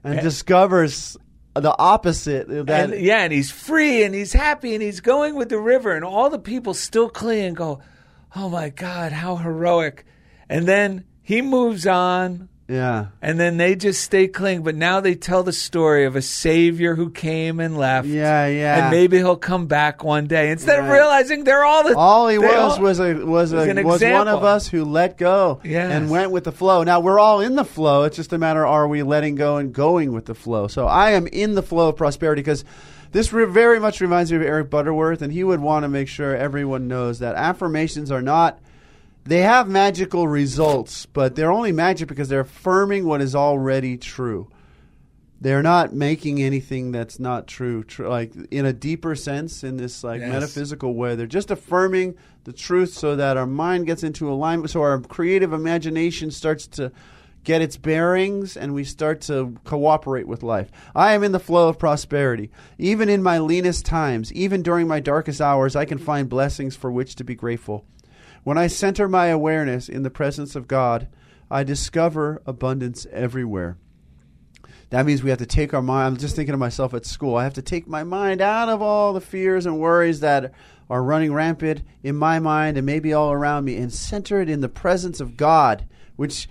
and 0.06 0.20
eh. 0.20 0.22
discovers 0.22 1.16
the 1.60 1.76
opposite. 1.78 2.48
That 2.48 2.90
and 2.90 3.00
yeah, 3.00 3.22
and 3.22 3.32
he's 3.32 3.50
free 3.50 4.02
and 4.02 4.14
he's 4.14 4.32
happy 4.32 4.74
and 4.74 4.82
he's 4.82 5.00
going 5.00 5.34
with 5.34 5.48
the 5.48 5.58
river, 5.58 5.94
and 5.94 6.04
all 6.04 6.30
the 6.30 6.38
people 6.38 6.74
still 6.74 7.08
cling 7.08 7.44
and 7.44 7.56
go, 7.56 7.80
"Oh 8.34 8.48
my 8.48 8.70
God, 8.70 9.12
how 9.12 9.36
heroic!" 9.36 10.04
And 10.48 10.66
then 10.66 11.04
he 11.22 11.42
moves 11.42 11.86
on, 11.86 12.48
yeah, 12.68 13.06
and 13.22 13.38
then 13.38 13.56
they 13.56 13.76
just 13.76 14.02
stay 14.02 14.26
clinging. 14.28 14.62
But 14.64 14.74
now 14.74 15.00
they 15.00 15.14
tell 15.14 15.42
the 15.42 15.52
story 15.52 16.04
of 16.04 16.16
a 16.16 16.22
savior 16.22 16.94
who 16.94 17.10
came 17.10 17.60
and 17.60 17.76
left. 17.78 18.08
yeah, 18.08 18.46
yeah. 18.46 18.82
And 18.82 18.90
maybe 18.90 19.18
he'll 19.18 19.36
come 19.36 19.66
back 19.66 20.02
one 20.02 20.26
day 20.26 20.50
instead 20.50 20.78
of 20.80 20.86
realizing 20.88 21.44
they're 21.44 21.64
all 21.64 21.84
the 21.88 21.96
All 21.96 22.28
he 22.28 22.38
was 22.38 22.54
all- 22.54 22.80
was 22.80 22.98
a 23.00 23.14
was 23.14 23.52
a 23.52 23.82
was 23.82 24.02
one 24.02 24.28
of 24.28 24.42
us 24.44 24.66
who 24.66 24.84
let 24.84 25.16
go 25.18 25.60
Yes. 25.64 25.92
and 25.92 26.10
went 26.10 26.30
with 26.32 26.44
the 26.44 26.52
flow. 26.52 26.82
Now 26.82 27.00
we're 27.00 27.20
all 27.20 27.40
in 27.40 27.54
the 27.54 27.64
flow. 27.64 28.02
It's 28.04 28.16
just 28.16 28.32
a 28.32 28.38
matter 28.38 28.66
are 28.66 28.88
we 28.88 29.02
letting 29.02 29.34
go 29.36 29.56
and 29.58 29.72
going 29.72 30.12
with 30.12 30.26
the 30.26 30.34
flow. 30.34 30.66
So 30.68 30.86
I 30.86 31.12
am 31.12 31.26
in 31.28 31.54
the 31.54 31.62
flow 31.62 31.90
of 31.90 31.96
prosperity 31.96 32.42
because 32.42 32.64
this 33.12 33.32
re- 33.32 33.44
very 33.46 33.78
much 33.78 34.00
reminds 34.00 34.30
me 34.32 34.36
of 34.38 34.42
Eric 34.42 34.68
Butterworth, 34.68 35.22
and 35.22 35.32
he 35.32 35.44
would 35.44 35.60
want 35.60 35.84
to 35.84 35.88
make 35.88 36.08
sure 36.08 36.34
everyone 36.36 36.88
knows 36.88 37.20
that 37.20 37.36
affirmations 37.36 38.10
are 38.10 38.20
not. 38.22 38.58
They 39.26 39.42
have 39.42 39.68
magical 39.68 40.28
results, 40.28 41.06
but 41.06 41.34
they're 41.34 41.50
only 41.50 41.72
magic 41.72 42.08
because 42.08 42.28
they're 42.28 42.40
affirming 42.40 43.06
what 43.06 43.20
is 43.20 43.34
already 43.34 43.96
true. 43.96 44.48
They're 45.40 45.62
not 45.62 45.92
making 45.92 46.40
anything 46.40 46.92
that's 46.92 47.18
not 47.18 47.46
true, 47.46 47.84
tr- 47.84 48.06
like 48.06 48.32
in 48.50 48.64
a 48.64 48.72
deeper 48.72 49.14
sense 49.14 49.64
in 49.64 49.76
this 49.76 50.02
like 50.04 50.20
Yes. 50.20 50.30
metaphysical 50.30 50.94
way. 50.94 51.14
They're 51.14 51.26
just 51.26 51.50
affirming 51.50 52.14
the 52.44 52.52
truth 52.52 52.94
so 52.94 53.16
that 53.16 53.36
our 53.36 53.46
mind 53.46 53.86
gets 53.86 54.02
into 54.02 54.30
alignment 54.30 54.70
so 54.70 54.80
our 54.80 55.00
creative 55.00 55.52
imagination 55.52 56.30
starts 56.30 56.66
to 56.68 56.92
get 57.44 57.60
its 57.62 57.76
bearings 57.76 58.56
and 58.56 58.74
we 58.74 58.82
start 58.84 59.20
to 59.22 59.56
cooperate 59.64 60.26
with 60.26 60.42
life. 60.42 60.70
I 60.94 61.12
am 61.14 61.22
in 61.22 61.32
the 61.32 61.38
flow 61.40 61.68
of 61.68 61.78
prosperity. 61.78 62.50
Even 62.78 63.08
in 63.08 63.22
my 63.22 63.38
leanest 63.38 63.84
times 63.84 64.32
even 64.32 64.62
during 64.62 64.88
my 64.88 65.00
darkest 65.00 65.40
hours 65.40 65.76
i 65.76 65.84
can 65.84 65.98
find 65.98 66.28
blessings 66.28 66.74
for 66.76 66.90
which 66.90 67.14
to 67.16 67.24
be 67.24 67.34
grateful 67.34 67.84
when 68.46 68.56
i 68.56 68.68
center 68.68 69.08
my 69.08 69.26
awareness 69.26 69.88
in 69.88 70.04
the 70.04 70.10
presence 70.10 70.54
of 70.54 70.68
god 70.68 71.08
i 71.50 71.64
discover 71.64 72.40
abundance 72.46 73.04
everywhere 73.10 73.76
that 74.90 75.04
means 75.04 75.22
we 75.22 75.30
have 75.30 75.40
to 75.40 75.46
take 75.46 75.74
our 75.74 75.82
mind. 75.82 76.06
I'm 76.06 76.16
just 76.16 76.36
thinking 76.36 76.54
of 76.54 76.60
myself 76.60 76.94
at 76.94 77.04
school. 77.04 77.36
I 77.36 77.44
have 77.44 77.54
to 77.54 77.62
take 77.62 77.88
my 77.88 78.04
mind 78.04 78.40
out 78.40 78.68
of 78.68 78.80
all 78.80 79.12
the 79.12 79.20
fears 79.20 79.66
and 79.66 79.80
worries 79.80 80.20
that 80.20 80.52
are 80.88 81.02
running 81.02 81.32
rampant 81.32 81.82
in 82.04 82.14
my 82.14 82.38
mind 82.38 82.76
and 82.76 82.86
maybe 82.86 83.12
all 83.12 83.32
around 83.32 83.64
me 83.64 83.76
and 83.76 83.92
center 83.92 84.40
it 84.40 84.48
in 84.48 84.60
the 84.60 84.68
presence 84.68 85.20
of 85.20 85.36
God, 85.36 85.86
which 86.14 86.48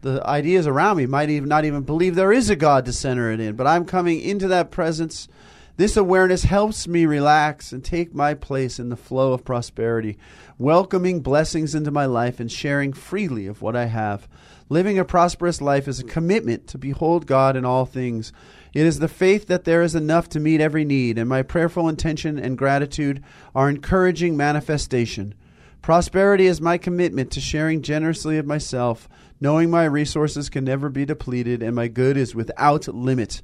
the 0.00 0.26
ideas 0.26 0.66
around 0.66 0.96
me 0.96 1.06
might 1.06 1.28
even 1.28 1.48
not 1.48 1.66
even 1.66 1.82
believe 1.82 2.14
there 2.14 2.32
is 2.32 2.48
a 2.48 2.56
God 2.56 2.86
to 2.86 2.92
center 2.92 3.30
it 3.30 3.40
in. 3.40 3.54
But 3.54 3.66
I'm 3.66 3.84
coming 3.84 4.20
into 4.20 4.48
that 4.48 4.70
presence. 4.70 5.28
This 5.76 5.96
awareness 5.96 6.44
helps 6.44 6.86
me 6.86 7.04
relax 7.04 7.72
and 7.72 7.84
take 7.84 8.14
my 8.14 8.34
place 8.34 8.78
in 8.78 8.90
the 8.90 8.96
flow 8.96 9.32
of 9.32 9.44
prosperity, 9.44 10.16
welcoming 10.56 11.18
blessings 11.18 11.74
into 11.74 11.90
my 11.90 12.06
life 12.06 12.38
and 12.38 12.50
sharing 12.50 12.92
freely 12.92 13.48
of 13.48 13.60
what 13.60 13.74
I 13.74 13.86
have. 13.86 14.28
Living 14.68 15.00
a 15.00 15.04
prosperous 15.04 15.60
life 15.60 15.88
is 15.88 15.98
a 15.98 16.04
commitment 16.04 16.68
to 16.68 16.78
behold 16.78 17.26
God 17.26 17.56
in 17.56 17.64
all 17.64 17.86
things. 17.86 18.32
It 18.72 18.86
is 18.86 19.00
the 19.00 19.08
faith 19.08 19.48
that 19.48 19.64
there 19.64 19.82
is 19.82 19.96
enough 19.96 20.28
to 20.28 20.40
meet 20.40 20.60
every 20.60 20.84
need, 20.84 21.18
and 21.18 21.28
my 21.28 21.42
prayerful 21.42 21.88
intention 21.88 22.38
and 22.38 22.56
gratitude 22.56 23.24
are 23.52 23.68
encouraging 23.68 24.36
manifestation. 24.36 25.34
Prosperity 25.82 26.46
is 26.46 26.60
my 26.60 26.78
commitment 26.78 27.32
to 27.32 27.40
sharing 27.40 27.82
generously 27.82 28.38
of 28.38 28.46
myself, 28.46 29.08
knowing 29.40 29.70
my 29.70 29.84
resources 29.84 30.48
can 30.48 30.62
never 30.62 30.88
be 30.88 31.04
depleted 31.04 31.64
and 31.64 31.74
my 31.74 31.88
good 31.88 32.16
is 32.16 32.32
without 32.32 32.86
limit. 32.86 33.42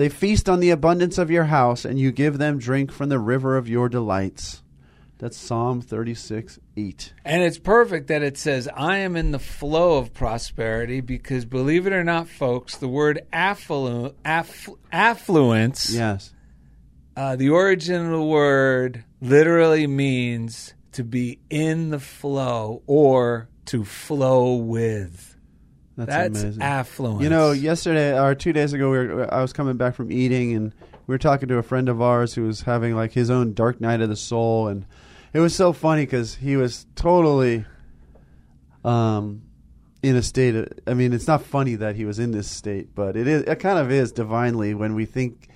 They 0.00 0.08
feast 0.08 0.48
on 0.48 0.60
the 0.60 0.70
abundance 0.70 1.18
of 1.18 1.30
your 1.30 1.44
house, 1.44 1.84
and 1.84 1.98
you 1.98 2.10
give 2.10 2.38
them 2.38 2.56
drink 2.58 2.90
from 2.90 3.10
the 3.10 3.18
river 3.18 3.58
of 3.58 3.68
your 3.68 3.90
delights. 3.90 4.62
That's 5.18 5.36
Psalm 5.36 5.82
36 5.82 6.58
8. 6.74 7.12
And 7.22 7.42
it's 7.42 7.58
perfect 7.58 8.06
that 8.08 8.22
it 8.22 8.38
says, 8.38 8.66
I 8.74 8.96
am 8.96 9.14
in 9.14 9.30
the 9.30 9.38
flow 9.38 9.98
of 9.98 10.14
prosperity 10.14 11.02
because, 11.02 11.44
believe 11.44 11.86
it 11.86 11.92
or 11.92 12.02
not, 12.02 12.28
folks, 12.28 12.78
the 12.78 12.88
word 12.88 13.20
afflu- 13.30 14.14
aff- 14.24 14.70
affluence, 14.90 15.92
Yes. 15.92 16.32
uh, 17.14 17.36
the 17.36 17.50
origin 17.50 18.06
of 18.06 18.12
the 18.12 18.22
word 18.24 19.04
literally 19.20 19.86
means 19.86 20.72
to 20.92 21.04
be 21.04 21.40
in 21.50 21.90
the 21.90 22.00
flow 22.00 22.80
or 22.86 23.50
to 23.66 23.84
flow 23.84 24.54
with. 24.56 25.29
That's, 26.00 26.32
That's 26.32 26.42
amazing. 26.42 26.62
affluence. 26.62 27.22
You 27.22 27.30
know, 27.30 27.52
yesterday 27.52 28.18
or 28.18 28.34
two 28.34 28.52
days 28.52 28.72
ago, 28.72 28.90
we 28.90 28.98
were, 28.98 29.32
I 29.32 29.42
was 29.42 29.52
coming 29.52 29.76
back 29.76 29.94
from 29.94 30.10
eating, 30.10 30.54
and 30.54 30.74
we 31.06 31.14
were 31.14 31.18
talking 31.18 31.48
to 31.48 31.58
a 31.58 31.62
friend 31.62 31.88
of 31.88 32.00
ours 32.00 32.34
who 32.34 32.42
was 32.42 32.62
having 32.62 32.94
like 32.94 33.12
his 33.12 33.30
own 33.30 33.54
dark 33.54 33.80
night 33.80 34.00
of 34.00 34.08
the 34.08 34.16
soul, 34.16 34.68
and 34.68 34.84
it 35.32 35.40
was 35.40 35.54
so 35.54 35.72
funny 35.72 36.02
because 36.04 36.34
he 36.34 36.56
was 36.56 36.86
totally, 36.96 37.64
um, 38.84 39.42
in 40.02 40.16
a 40.16 40.22
state. 40.22 40.54
Of, 40.56 40.68
I 40.86 40.94
mean, 40.94 41.12
it's 41.12 41.26
not 41.26 41.42
funny 41.42 41.76
that 41.76 41.96
he 41.96 42.04
was 42.04 42.18
in 42.18 42.30
this 42.30 42.50
state, 42.50 42.94
but 42.94 43.16
it 43.16 43.26
is. 43.26 43.42
It 43.42 43.56
kind 43.56 43.78
of 43.78 43.90
is 43.90 44.12
divinely 44.12 44.74
when 44.74 44.94
we 44.94 45.04
think. 45.04 45.46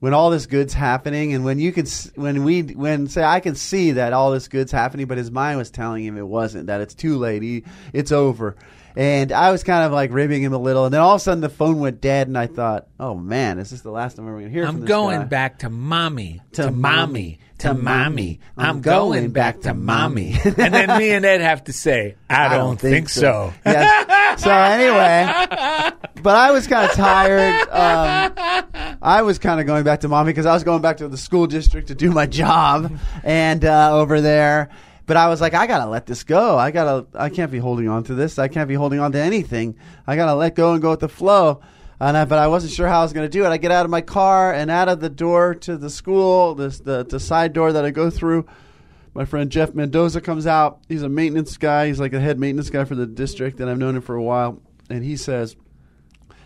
When 0.00 0.14
all 0.14 0.30
this 0.30 0.46
good's 0.46 0.74
happening, 0.74 1.34
and 1.34 1.44
when 1.44 1.58
you 1.58 1.72
can, 1.72 1.84
when 2.14 2.44
we, 2.44 2.62
when 2.62 3.08
say 3.08 3.24
I 3.24 3.40
can 3.40 3.56
see 3.56 3.90
that 3.90 4.12
all 4.12 4.30
this 4.30 4.46
good's 4.46 4.70
happening, 4.70 5.06
but 5.06 5.18
his 5.18 5.28
mind 5.28 5.58
was 5.58 5.72
telling 5.72 6.04
him 6.04 6.16
it 6.16 6.24
wasn't. 6.24 6.68
That 6.68 6.80
it's 6.80 6.94
too 6.94 7.16
late. 7.16 7.42
He, 7.42 7.64
it's 7.92 8.12
over. 8.12 8.54
And 8.98 9.30
I 9.30 9.52
was 9.52 9.62
kind 9.62 9.84
of 9.84 9.92
like 9.92 10.10
ribbing 10.12 10.42
him 10.42 10.52
a 10.52 10.58
little, 10.58 10.84
and 10.84 10.92
then 10.92 11.00
all 11.00 11.14
of 11.14 11.20
a 11.20 11.22
sudden 11.22 11.40
the 11.40 11.48
phone 11.48 11.78
went 11.78 12.00
dead, 12.00 12.26
and 12.26 12.36
I 12.36 12.48
thought, 12.48 12.88
"Oh 12.98 13.14
man, 13.14 13.60
is 13.60 13.70
this 13.70 13.82
the 13.82 13.92
last 13.92 14.16
time 14.16 14.26
we're 14.26 14.32
going 14.32 14.46
to 14.46 14.50
hear 14.50 14.66
from 14.66 14.74
I'm 14.74 14.80
this 14.80 14.88
going 14.88 15.20
guy? 15.20 15.24
back 15.26 15.58
to 15.60 15.70
mommy, 15.70 16.40
To 16.54 16.62
to, 16.64 16.70
mommy, 16.72 16.80
mommy, 16.96 17.38
to 17.58 17.74
mommy. 17.74 17.80
mommy. 17.84 18.40
I'm 18.56 18.66
I'm 18.66 18.80
going 18.80 19.30
back 19.30 19.60
to 19.60 19.72
mommy. 19.72 20.34
and 20.44 20.56
then 20.74 20.98
me 20.98 21.10
and 21.10 21.24
Ed 21.24 21.40
have 21.42 21.62
to 21.64 21.72
say, 21.72 22.16
I, 22.28 22.56
don't, 22.56 22.76
think, 22.80 23.08
so. 23.08 23.52
Yes. 23.64 24.42
So 24.42 24.50
anyway, 24.50 25.92
but 26.20 26.34
I 26.34 26.50
was 26.50 26.66
kind 26.66 26.90
of 26.90 26.96
tired. 26.96 27.68
Um, 27.68 28.96
I 29.00 29.22
was 29.22 29.38
kind 29.38 29.60
of 29.60 29.66
going 29.68 29.84
back 29.84 30.00
to 30.00 30.08
mommy 30.08 30.30
because 30.32 30.44
I 30.46 30.54
was 30.54 30.64
going 30.64 30.82
back 30.82 30.96
to 30.96 31.06
the 31.06 31.16
school 31.16 31.46
district 31.46 31.86
to 31.86 31.94
do 31.94 32.10
my 32.10 32.26
job 32.26 32.98
and 33.22 33.64
uh, 33.64 33.96
over 33.96 34.20
there. 34.20 34.70
But 35.08 35.16
I 35.16 35.28
was 35.28 35.40
like, 35.40 35.54
I 35.54 35.66
gotta 35.66 35.90
let 35.90 36.04
this 36.04 36.22
go. 36.22 36.58
I 36.58 36.70
gotta. 36.70 37.06
I 37.14 37.30
can't 37.30 37.50
be 37.50 37.58
holding 37.58 37.88
on 37.88 38.04
to 38.04 38.14
this. 38.14 38.38
I 38.38 38.46
can't 38.48 38.68
be 38.68 38.74
holding 38.74 39.00
on 39.00 39.10
to 39.12 39.18
anything. 39.18 39.74
I 40.06 40.16
gotta 40.16 40.34
let 40.34 40.54
go 40.54 40.74
and 40.74 40.82
go 40.82 40.90
with 40.90 41.00
the 41.00 41.08
flow. 41.08 41.62
And 41.98 42.14
I, 42.14 42.26
but 42.26 42.38
I 42.38 42.48
wasn't 42.48 42.74
sure 42.74 42.86
how 42.86 43.00
I 43.00 43.02
was 43.04 43.14
gonna 43.14 43.30
do 43.30 43.46
it. 43.46 43.48
I 43.48 43.56
get 43.56 43.72
out 43.72 43.86
of 43.86 43.90
my 43.90 44.02
car 44.02 44.52
and 44.52 44.70
out 44.70 44.90
of 44.90 45.00
the 45.00 45.08
door 45.08 45.54
to 45.54 45.78
the 45.78 45.88
school, 45.88 46.54
this 46.54 46.80
the 46.80 47.06
the 47.06 47.18
side 47.18 47.54
door 47.54 47.72
that 47.72 47.86
I 47.86 47.90
go 47.90 48.10
through. 48.10 48.46
My 49.14 49.24
friend 49.24 49.50
Jeff 49.50 49.74
Mendoza 49.74 50.20
comes 50.20 50.46
out. 50.46 50.80
He's 50.90 51.02
a 51.02 51.08
maintenance 51.08 51.56
guy. 51.56 51.86
He's 51.86 51.98
like 51.98 52.12
a 52.12 52.20
head 52.20 52.38
maintenance 52.38 52.68
guy 52.68 52.84
for 52.84 52.94
the 52.94 53.06
district, 53.06 53.60
and 53.60 53.70
I've 53.70 53.78
known 53.78 53.96
him 53.96 54.02
for 54.02 54.14
a 54.14 54.22
while. 54.22 54.60
And 54.90 55.02
he 55.02 55.16
says, 55.16 55.56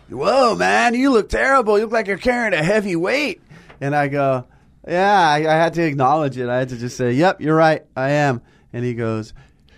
whoa, 0.09 0.55
man, 0.55 0.95
you 0.95 1.11
look 1.11 1.27
terrible. 1.27 1.77
You 1.77 1.83
look 1.83 1.93
like 1.93 2.07
you're 2.07 2.17
carrying 2.17 2.53
a 2.53 2.63
heavy 2.63 2.95
weight. 2.95 3.41
And 3.81 3.93
I 3.93 4.07
go, 4.07 4.47
yeah, 4.87 5.19
I, 5.19 5.39
I 5.39 5.55
had 5.57 5.73
to 5.73 5.83
acknowledge 5.83 6.37
it. 6.37 6.47
I 6.47 6.59
had 6.59 6.69
to 6.69 6.77
just 6.77 6.95
say, 6.95 7.11
yep, 7.11 7.41
you're 7.41 7.55
right. 7.55 7.83
I 7.95 8.11
am. 8.11 8.41
And 8.73 8.83
he 8.83 8.93
goes, 8.95 9.33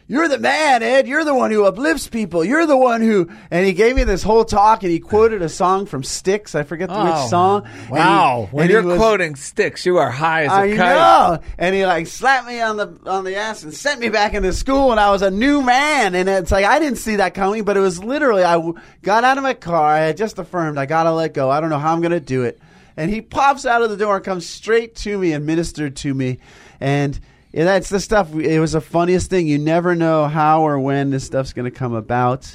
you're 0.07 0.27
the 0.27 0.37
man, 0.37 0.83
Ed. 0.83 1.07
You're 1.07 1.25
the 1.25 1.33
one 1.33 1.49
who 1.49 1.65
uplifts 1.65 2.07
people. 2.07 2.45
You're 2.45 2.67
the 2.67 2.77
one 2.77 3.01
who. 3.01 3.27
And 3.49 3.65
he 3.65 3.73
gave 3.73 3.95
me 3.95 4.03
this 4.03 4.21
whole 4.21 4.45
talk, 4.45 4.83
and 4.83 4.91
he 4.91 4.99
quoted 4.99 5.41
a 5.41 5.49
song 5.49 5.87
from 5.87 6.03
Styx. 6.03 6.53
I 6.53 6.61
forget 6.61 6.89
the 6.89 6.95
Oh, 6.95 7.05
which 7.05 7.29
song. 7.31 7.63
And 7.65 7.87
he- 7.87 7.91
Wow. 7.93 8.47
when 8.51 8.65
and 8.65 8.71
you're 8.71 8.83
was- 8.83 8.97
quoting 8.99 9.35
Styx, 9.35 9.83
you 9.83 9.97
are 9.97 10.11
high 10.11 10.43
as 10.43 10.51
a 10.51 10.53
I 10.53 10.67
kite. 10.77 10.77
know. 10.77 11.39
And 11.57 11.73
he 11.73 11.87
like 11.87 12.05
slapped 12.05 12.45
me 12.47 12.61
on 12.61 12.77
the 12.77 12.95
on 13.07 13.23
the 13.23 13.35
ass 13.35 13.63
and 13.63 13.73
sent 13.73 13.99
me 13.99 14.09
back 14.09 14.35
into 14.35 14.53
school, 14.53 14.91
and 14.91 14.99
I 14.99 15.09
was 15.09 15.23
a 15.23 15.31
new 15.31 15.63
man. 15.63 16.13
And 16.13 16.29
it's 16.29 16.51
like 16.51 16.65
I 16.65 16.77
didn't 16.77 16.99
see 16.99 17.15
that 17.15 17.33
coming, 17.33 17.63
but 17.63 17.75
it 17.75 17.79
was 17.81 17.97
literally 18.03 18.43
I 18.43 18.61
got 19.01 19.23
out 19.23 19.37
of 19.37 19.43
my 19.43 19.55
car. 19.55 19.87
I 19.87 20.01
had 20.01 20.17
just 20.17 20.37
affirmed 20.37 20.77
I 20.77 20.85
gotta 20.85 21.13
let 21.13 21.33
go. 21.33 21.49
I 21.49 21.59
don't 21.59 21.71
know 21.71 21.79
how 21.79 21.91
I'm 21.93 22.01
gonna 22.03 22.19
do 22.19 22.43
it. 22.43 22.59
And 22.95 23.09
he 23.09 23.21
pops 23.21 23.65
out 23.65 23.81
of 23.81 23.89
the 23.89 23.97
door 23.97 24.17
and 24.17 24.23
comes 24.23 24.45
straight 24.47 24.95
to 24.97 25.17
me 25.17 25.33
and 25.33 25.47
ministered 25.47 25.95
to 25.95 26.13
me, 26.13 26.37
and. 26.79 27.19
Yeah, 27.55 27.63
that's 27.63 27.87
the 27.87 28.01
stuff. 28.01 28.35
It 28.35 28.59
was 28.59 28.73
the 28.73 28.81
funniest 28.81 29.29
thing. 29.29 29.47
You 29.47 29.57
never 29.57 29.95
know 29.95 30.27
how 30.27 30.67
or 30.67 30.77
when 30.77 31.09
this 31.09 31.23
stuff's 31.23 31.53
going 31.53 31.63
to 31.63 31.71
come 31.71 31.93
about, 31.93 32.53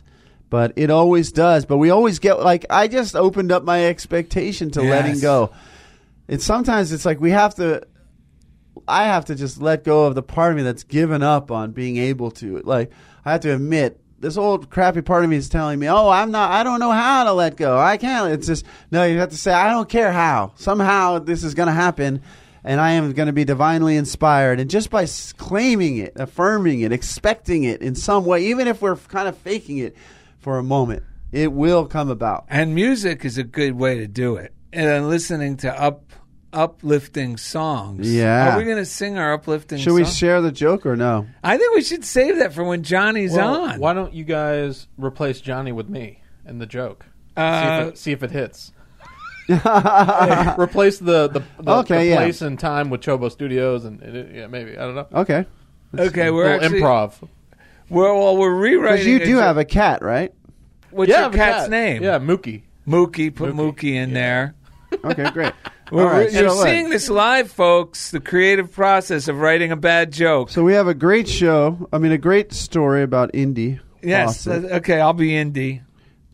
but 0.50 0.74
it 0.76 0.90
always 0.90 1.32
does. 1.32 1.64
But 1.64 1.78
we 1.78 1.88
always 1.88 2.18
get 2.18 2.40
like 2.40 2.66
I 2.68 2.86
just 2.86 3.16
opened 3.16 3.50
up 3.50 3.64
my 3.64 3.86
expectation 3.86 4.70
to 4.72 4.82
letting 4.82 5.18
go. 5.18 5.52
And 6.28 6.42
sometimes 6.42 6.92
it's 6.92 7.06
like 7.06 7.18
we 7.18 7.30
have 7.30 7.54
to 7.54 7.86
I 8.86 9.04
have 9.04 9.24
to 9.26 9.34
just 9.34 9.62
let 9.62 9.84
go 9.84 10.04
of 10.04 10.14
the 10.14 10.22
part 10.22 10.52
of 10.52 10.58
me 10.58 10.64
that's 10.64 10.84
given 10.84 11.22
up 11.22 11.50
on 11.50 11.72
being 11.72 11.96
able 11.96 12.30
to. 12.32 12.58
Like 12.58 12.92
I 13.24 13.32
have 13.32 13.40
to 13.40 13.54
admit, 13.54 13.98
this 14.18 14.36
old 14.36 14.68
crappy 14.68 15.00
part 15.00 15.24
of 15.24 15.30
me 15.30 15.36
is 15.36 15.48
telling 15.48 15.78
me, 15.78 15.88
"Oh, 15.88 16.10
I'm 16.10 16.30
not. 16.30 16.50
I 16.50 16.62
don't 16.62 16.78
know 16.78 16.92
how 16.92 17.24
to 17.24 17.32
let 17.32 17.56
go. 17.56 17.78
I 17.78 17.96
can't." 17.96 18.34
It's 18.34 18.46
just 18.46 18.66
no. 18.90 19.02
You 19.04 19.18
have 19.18 19.30
to 19.30 19.38
say, 19.38 19.50
"I 19.50 19.70
don't 19.70 19.88
care 19.88 20.12
how. 20.12 20.52
Somehow 20.56 21.20
this 21.20 21.42
is 21.42 21.54
going 21.54 21.68
to 21.68 21.72
happen." 21.72 22.20
And 22.62 22.80
I 22.80 22.92
am 22.92 23.12
going 23.12 23.26
to 23.26 23.32
be 23.32 23.44
divinely 23.44 23.96
inspired. 23.96 24.60
And 24.60 24.68
just 24.68 24.90
by 24.90 25.06
claiming 25.38 25.96
it, 25.98 26.12
affirming 26.16 26.80
it, 26.80 26.92
expecting 26.92 27.64
it 27.64 27.80
in 27.82 27.94
some 27.94 28.24
way, 28.24 28.46
even 28.46 28.68
if 28.68 28.82
we're 28.82 28.96
kind 28.96 29.28
of 29.28 29.36
faking 29.38 29.78
it 29.78 29.96
for 30.38 30.58
a 30.58 30.62
moment, 30.62 31.02
it 31.32 31.52
will 31.52 31.86
come 31.86 32.10
about. 32.10 32.44
And 32.48 32.74
music 32.74 33.24
is 33.24 33.38
a 33.38 33.44
good 33.44 33.72
way 33.74 33.98
to 33.98 34.06
do 34.06 34.36
it. 34.36 34.52
And 34.72 34.86
then 34.86 35.08
listening 35.08 35.56
to 35.58 35.72
up 35.80 36.04
uplifting 36.52 37.36
songs. 37.36 38.12
Yeah. 38.12 38.54
Are 38.54 38.58
we 38.58 38.64
going 38.64 38.76
to 38.76 38.84
sing 38.84 39.16
our 39.18 39.32
uplifting 39.34 39.78
Should 39.78 39.94
we 39.94 40.04
song? 40.04 40.12
share 40.12 40.40
the 40.42 40.50
joke 40.52 40.84
or 40.84 40.96
no? 40.96 41.26
I 41.44 41.56
think 41.56 41.74
we 41.74 41.82
should 41.82 42.04
save 42.04 42.38
that 42.38 42.52
for 42.52 42.64
when 42.64 42.82
Johnny's 42.82 43.32
Well, 43.32 43.62
on. 43.70 43.78
Why 43.80 43.92
don't 43.94 44.12
you 44.12 44.24
guys 44.24 44.88
replace 44.96 45.40
Johnny 45.40 45.70
with 45.72 45.88
me 45.88 46.22
and 46.44 46.60
the 46.60 46.66
joke? 46.66 47.06
see, 47.36 47.42
Uh, 47.42 47.82
if 47.82 47.88
it, 47.94 47.98
see 47.98 48.12
if 48.12 48.22
it 48.24 48.32
hits. 48.32 48.72
replace 50.58 50.98
the 50.98 51.28
the, 51.28 51.42
the, 51.60 51.72
Okay, 51.78 51.98
the 51.98 52.06
yeah. 52.06 52.16
place 52.16 52.42
and 52.42 52.58
time 52.58 52.90
with 52.90 53.00
Chobo 53.00 53.30
Studios 53.30 53.84
and 53.84 54.02
it, 54.02 54.34
yeah, 54.34 54.46
maybe 54.46 54.76
I 54.76 54.82
don't 54.82 54.94
know. 54.94 55.06
Okay. 55.12 55.46
Okay, 55.98 56.30
we're 56.30 56.44
little 56.44 56.64
actually, 56.64 56.80
improv. 56.80 57.28
We're, 57.88 58.14
well, 58.14 58.36
we're 58.36 58.54
rewriting. 58.54 58.92
Because 58.94 59.06
you 59.06 59.18
do 59.18 59.32
jo- 59.32 59.40
have 59.40 59.58
a 59.58 59.64
cat, 59.64 60.02
right? 60.02 60.32
What's 60.90 61.10
yeah, 61.10 61.16
I 61.16 61.18
your 61.18 61.24
have 61.24 61.34
a 61.34 61.36
cat's 61.38 61.62
cat. 61.62 61.70
name? 61.70 62.02
Yeah, 62.02 62.18
Mookie. 62.20 62.62
Mookie. 62.86 63.34
Put 63.34 63.52
Mookie, 63.54 63.74
Mookie, 63.74 63.94
in 63.94 64.10
yeah. 64.10 64.14
there. 64.14 64.54
Okay, 65.04 65.30
great. 65.30 65.52
Well, 65.92 66.06
All 66.06 66.12
right, 66.12 66.30
you're 66.32 66.50
so, 66.50 66.62
seeing 66.62 66.88
this 66.88 67.10
live, 67.10 67.50
folks. 67.50 68.12
The 68.12 68.20
creative 68.20 68.70
process 68.70 69.26
of 69.26 69.40
writing 69.40 69.72
a 69.72 69.76
bad 69.76 70.12
joke. 70.12 70.50
So 70.50 70.62
we 70.62 70.74
have 70.74 70.86
a 70.86 70.94
great 70.94 71.26
show. 71.26 71.88
I 71.92 71.98
mean, 71.98 72.12
a 72.12 72.16
great 72.18 72.52
story 72.52 73.02
about 73.02 73.32
Indy. 73.34 73.80
yes. 74.00 74.44
Fawcett. 74.44 74.70
uh, 74.70 74.76
okay, 74.76 75.00
I'll 75.00 75.14
be 75.14 75.36
Indy. 75.36 75.82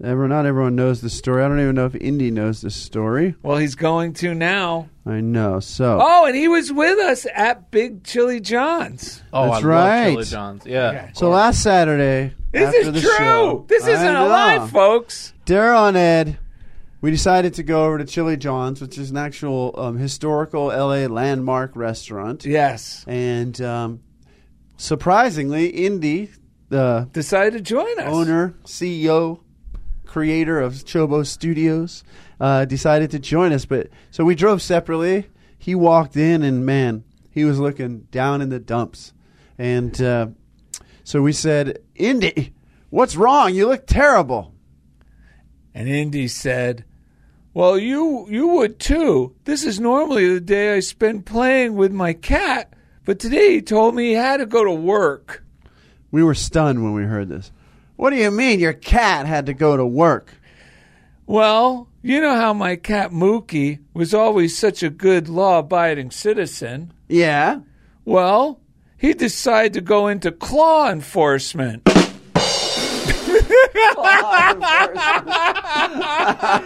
Everyone, 0.05 0.29
not 0.29 0.45
everyone 0.45 0.77
knows 0.77 1.01
the 1.01 1.09
story. 1.09 1.43
I 1.43 1.49
don't 1.49 1.59
even 1.59 1.75
know 1.75 1.87
if 1.87 1.95
Indy 1.95 2.31
knows 2.31 2.61
the 2.61 2.71
story. 2.71 3.35
Well, 3.43 3.57
he's 3.57 3.75
going 3.75 4.13
to 4.15 4.35
now. 4.35 4.91
I 5.07 5.23
know. 5.23 5.59
So 5.61 5.99
Oh, 6.03 6.27
and 6.27 6.37
he 6.37 6.49
was 6.49 6.71
with 6.71 6.99
us 6.99 7.27
at 7.35 7.71
Big 7.71 8.05
Chili 8.05 8.39
John's. 8.41 9.23
Oh, 9.33 9.53
That's 9.53 9.65
I 9.65 9.67
right. 9.69 10.05
love 10.05 10.13
Chili 10.13 10.25
John's. 10.25 10.67
Yeah. 10.67 10.89
Okay. 10.89 11.11
so 11.15 11.31
last 11.31 11.63
Saturday, 11.63 12.35
This 12.53 12.67
after 12.67 12.79
is 12.81 12.93
the 12.93 13.01
true. 13.01 13.17
show, 13.17 13.65
this 13.69 13.85
I 13.85 13.91
isn't 13.93 14.17
a 14.17 14.27
lie, 14.27 14.69
folks. 14.71 15.33
Daryl 15.47 15.89
and 15.89 15.97
Ed, 15.97 16.39
we 17.01 17.11
decided 17.11 17.55
to 17.55 17.63
go 17.63 17.87
over 17.87 17.97
to 17.97 18.05
Chili 18.05 18.37
John's, 18.37 18.83
which 18.83 18.99
is 18.99 19.11
an 19.11 19.17
actual 19.17 19.75
um, 19.79 19.97
historical 19.97 20.67
LA 20.67 21.07
landmark 21.07 21.75
restaurant. 21.75 22.45
Yes. 22.45 23.03
And 23.09 23.59
um, 23.63 24.01
surprisingly, 24.77 25.69
Indy, 25.69 26.31
the 26.69 27.09
Decided 27.13 27.53
to 27.55 27.61
join 27.61 27.99
us. 27.99 28.13
owner, 28.13 28.55
CEO, 28.65 29.41
creator 30.17 30.63
of 30.63 30.73
Chobo 30.73 31.27
Studios, 31.27 32.03
uh, 32.41 32.65
decided 32.65 33.11
to 33.11 33.19
join 33.19 33.53
us. 33.53 33.67
But 33.67 33.91
so 34.11 34.25
we 34.25 34.35
drove 34.35 34.63
separately. 34.63 35.27
He 35.59 35.75
walked 35.75 36.17
in, 36.17 36.43
and 36.43 36.65
man, 36.65 37.05
he 37.31 37.45
was 37.45 37.59
looking 37.59 38.09
down 38.11 38.41
in 38.41 38.49
the 38.49 38.59
dumps. 38.59 39.13
And 39.59 40.01
uh, 40.01 40.29
so 41.05 41.21
we 41.21 41.35
said, 41.35 41.81
"Indy, 41.95 42.55
what's 42.89 43.15
wrong? 43.15 43.55
You 43.55 43.69
look 43.69 43.87
terrible." 43.87 44.55
And 45.75 45.87
Indy 45.87 46.29
said, 46.29 46.87
"Well, 47.53 47.79
you 47.79 48.27
you 48.31 48.49
would 48.49 48.79
too. 48.79 49.37
This 49.45 49.65
is 49.65 49.79
normally 49.79 50.33
the 50.33 50.41
day 50.41 50.77
I 50.77 50.81
spend 50.81 51.27
playing 51.27 51.77
with 51.77 51.93
my 51.93 52.15
cat, 52.15 52.73
but 53.05 53.19
today 53.19 53.57
he 53.57 53.61
told 53.61 53.95
me 53.95 54.05
he 54.05 54.13
had 54.15 54.39
to 54.39 54.47
go 54.47 54.65
to 54.65 54.73
work." 54.73 55.45
We 56.11 56.25
were 56.25 56.35
stunned 56.35 56.83
when 56.83 56.95
we 56.95 57.03
heard 57.03 57.29
this. 57.29 57.53
What 57.97 58.11
do 58.11 58.17
you 58.17 58.31
mean 58.31 58.61
your 58.61 58.73
cat 58.73 59.27
had 59.27 59.47
to 59.47 59.55
go 59.55 59.77
to 59.77 59.87
work? 59.87 60.33
Well, 61.27 61.89
you 62.03 62.21
know 62.21 62.37
how 62.37 62.53
my 62.53 62.77
cat 62.77 63.11
Mookie 63.11 63.81
was 63.95 64.15
always 64.15 64.57
such 64.57 64.83
a 64.83 64.91
good 64.91 65.29
law-abiding 65.29 66.11
citizen. 66.13 66.93
Yeah. 67.09 67.61
Well, 68.05 68.61
he 68.97 69.13
decided 69.13 69.73
to 69.75 69.81
go 69.81 70.07
into 70.09 70.31
claw 70.31 70.91
enforcement. 70.91 71.83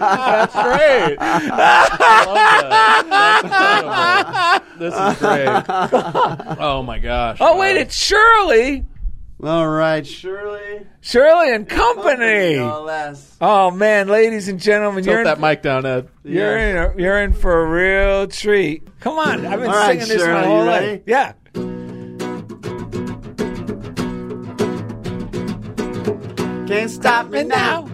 That's 0.01 0.55
great. 0.55 1.17
I 1.21 2.25
love 2.27 3.11
that. 3.11 4.63
This 4.79 4.95
is 4.95 5.19
great. 5.19 5.49
Oh 6.61 6.83
my 6.83 6.99
gosh. 6.99 7.39
Oh 7.41 7.59
wait, 7.59 7.77
it's 7.77 7.95
Shirley, 7.97 8.85
All 9.43 9.67
right, 9.69 10.07
Shirley. 10.07 10.87
Shirley 11.01 11.55
and 11.55 11.67
Company. 11.67 12.57
No 12.57 12.83
less. 12.83 13.37
Oh 13.41 13.71
man, 13.71 14.09
ladies 14.09 14.49
and 14.49 14.61
gentlemen, 14.61 15.03
you're 15.03 15.23
Tilt 15.25 15.39
in, 15.39 15.41
that 15.41 15.41
mic 15.41 15.63
down, 15.63 15.87
Ed. 15.87 16.09
you're 16.25 16.59
in 16.59 16.77
a, 16.77 16.95
you're 16.99 17.23
in 17.23 17.33
for 17.33 17.63
a 17.63 17.67
real 17.67 18.27
treat. 18.27 18.87
Come 19.01 19.19
on, 19.19 19.47
I've 19.47 19.61
been 19.61 19.71
All 19.71 19.77
right, 19.77 19.99
singing 20.01 20.09
this 20.09 20.23
Shirley, 20.23 20.33
my 20.35 20.43
you 20.43 20.49
whole 20.49 20.67
ready? 20.67 20.87
life. 20.93 21.03
Yeah. 21.07 21.33
Can't 26.67 26.91
stop 26.91 27.29
me 27.31 27.43
now. 27.45 27.87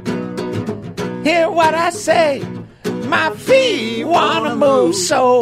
Hear 1.24 1.50
what 1.50 1.74
I 1.74 1.90
say. 1.90 2.42
My 3.08 3.30
feet 3.30 4.04
wanna 4.04 4.54
move, 4.54 4.94
so 4.94 5.40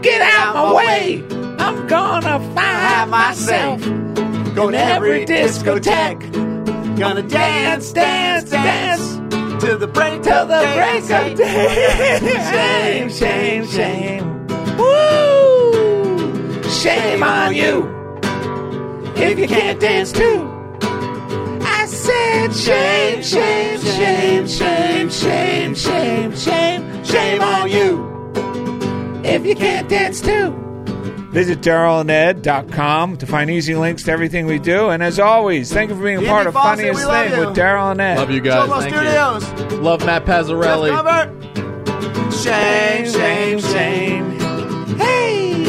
get 0.00 0.22
out 0.22 0.54
my 0.54 0.74
way. 0.74 1.22
I'm 1.58 1.86
gonna 1.86 2.38
find 2.54 3.10
myself 3.10 3.82
Going 4.54 4.74
in 4.74 4.80
every 4.80 5.24
discotheque. 5.24 6.98
Gonna 6.98 7.22
Dance, 7.22 7.92
dance, 7.92 8.50
dance 8.50 9.18
to 9.64 9.76
the 9.76 9.86
break 9.86 10.22
till 10.22 10.46
the 10.46 10.60
break 10.74 11.04
of 11.10 11.36
day. 11.36 12.18
Shame, 12.50 13.10
shame, 13.10 13.66
shame. 13.66 14.46
Woo! 14.76 16.62
Shame 16.70 17.22
on 17.22 17.54
you 17.54 17.86
if 19.16 19.38
you 19.38 19.46
can't 19.46 19.80
dance 19.80 20.12
too. 20.12 20.48
I 21.60 21.86
said 21.86 22.52
shame, 22.54 23.22
shame, 23.22 23.80
shame, 23.80 24.48
shame, 24.48 25.10
shame, 25.10 25.74
shame, 25.74 26.34
shame, 26.34 27.04
shame 27.04 27.40
on 27.42 27.70
you 27.70 28.32
if 29.24 29.44
you 29.46 29.54
can't 29.54 29.88
dance 29.88 30.20
too. 30.20 30.67
Visit 31.30 31.60
DarylandEd.com 31.60 33.18
to 33.18 33.26
find 33.26 33.50
easy 33.50 33.74
links 33.74 34.02
to 34.04 34.12
everything 34.12 34.46
we 34.46 34.58
do. 34.58 34.88
And 34.88 35.02
as 35.02 35.18
always, 35.20 35.70
thank 35.72 35.90
you 35.90 35.96
for 35.96 36.02
being 36.02 36.24
a 36.24 36.26
part 36.26 36.46
of 36.46 36.54
Fawcett, 36.54 36.86
Funniest 36.96 37.06
Thing 37.06 37.32
you. 37.38 37.46
with 37.46 37.56
Daryl 37.56 37.90
and 37.92 38.00
Ed. 38.00 38.16
Love 38.18 38.30
you 38.30 38.40
guys. 38.40 38.68
Thank 38.70 38.94
Studios. 38.94 39.72
you. 39.72 39.76
Love 39.80 40.06
Matt 40.06 40.24
Pazzarelli. 40.24 40.90
Robert. 40.90 41.34
Shame, 42.32 43.10
shame, 43.10 43.60
shame. 43.60 44.38
Hey, 44.98 45.64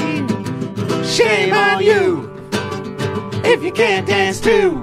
shame 1.05 1.53
on 1.53 1.83
you 1.83 2.31
if 3.43 3.61
you 3.63 3.71
can't 3.71 4.07
dance 4.07 4.39
too. 4.39 4.81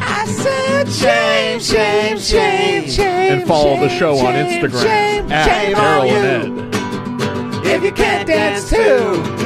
I 0.00 0.24
said 0.26 0.88
shame, 0.88 1.58
shame, 1.60 2.18
shame, 2.18 2.88
shame. 2.88 3.38
And 3.38 3.48
follow 3.48 3.80
the 3.80 3.88
shame, 3.88 3.98
show 3.98 4.18
on 4.18 4.34
Instagram 4.34 4.82
shame, 4.82 5.32
at 5.32 5.44
shame 5.48 5.76
Daryl 5.76 6.08
and 6.10 6.74
Ed. 7.64 7.66
if 7.66 7.82
you 7.82 7.90
can't 7.92 8.28
dance 8.28 8.68
too. 8.70 9.45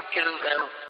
talk 0.00 0.14
them 0.44 0.70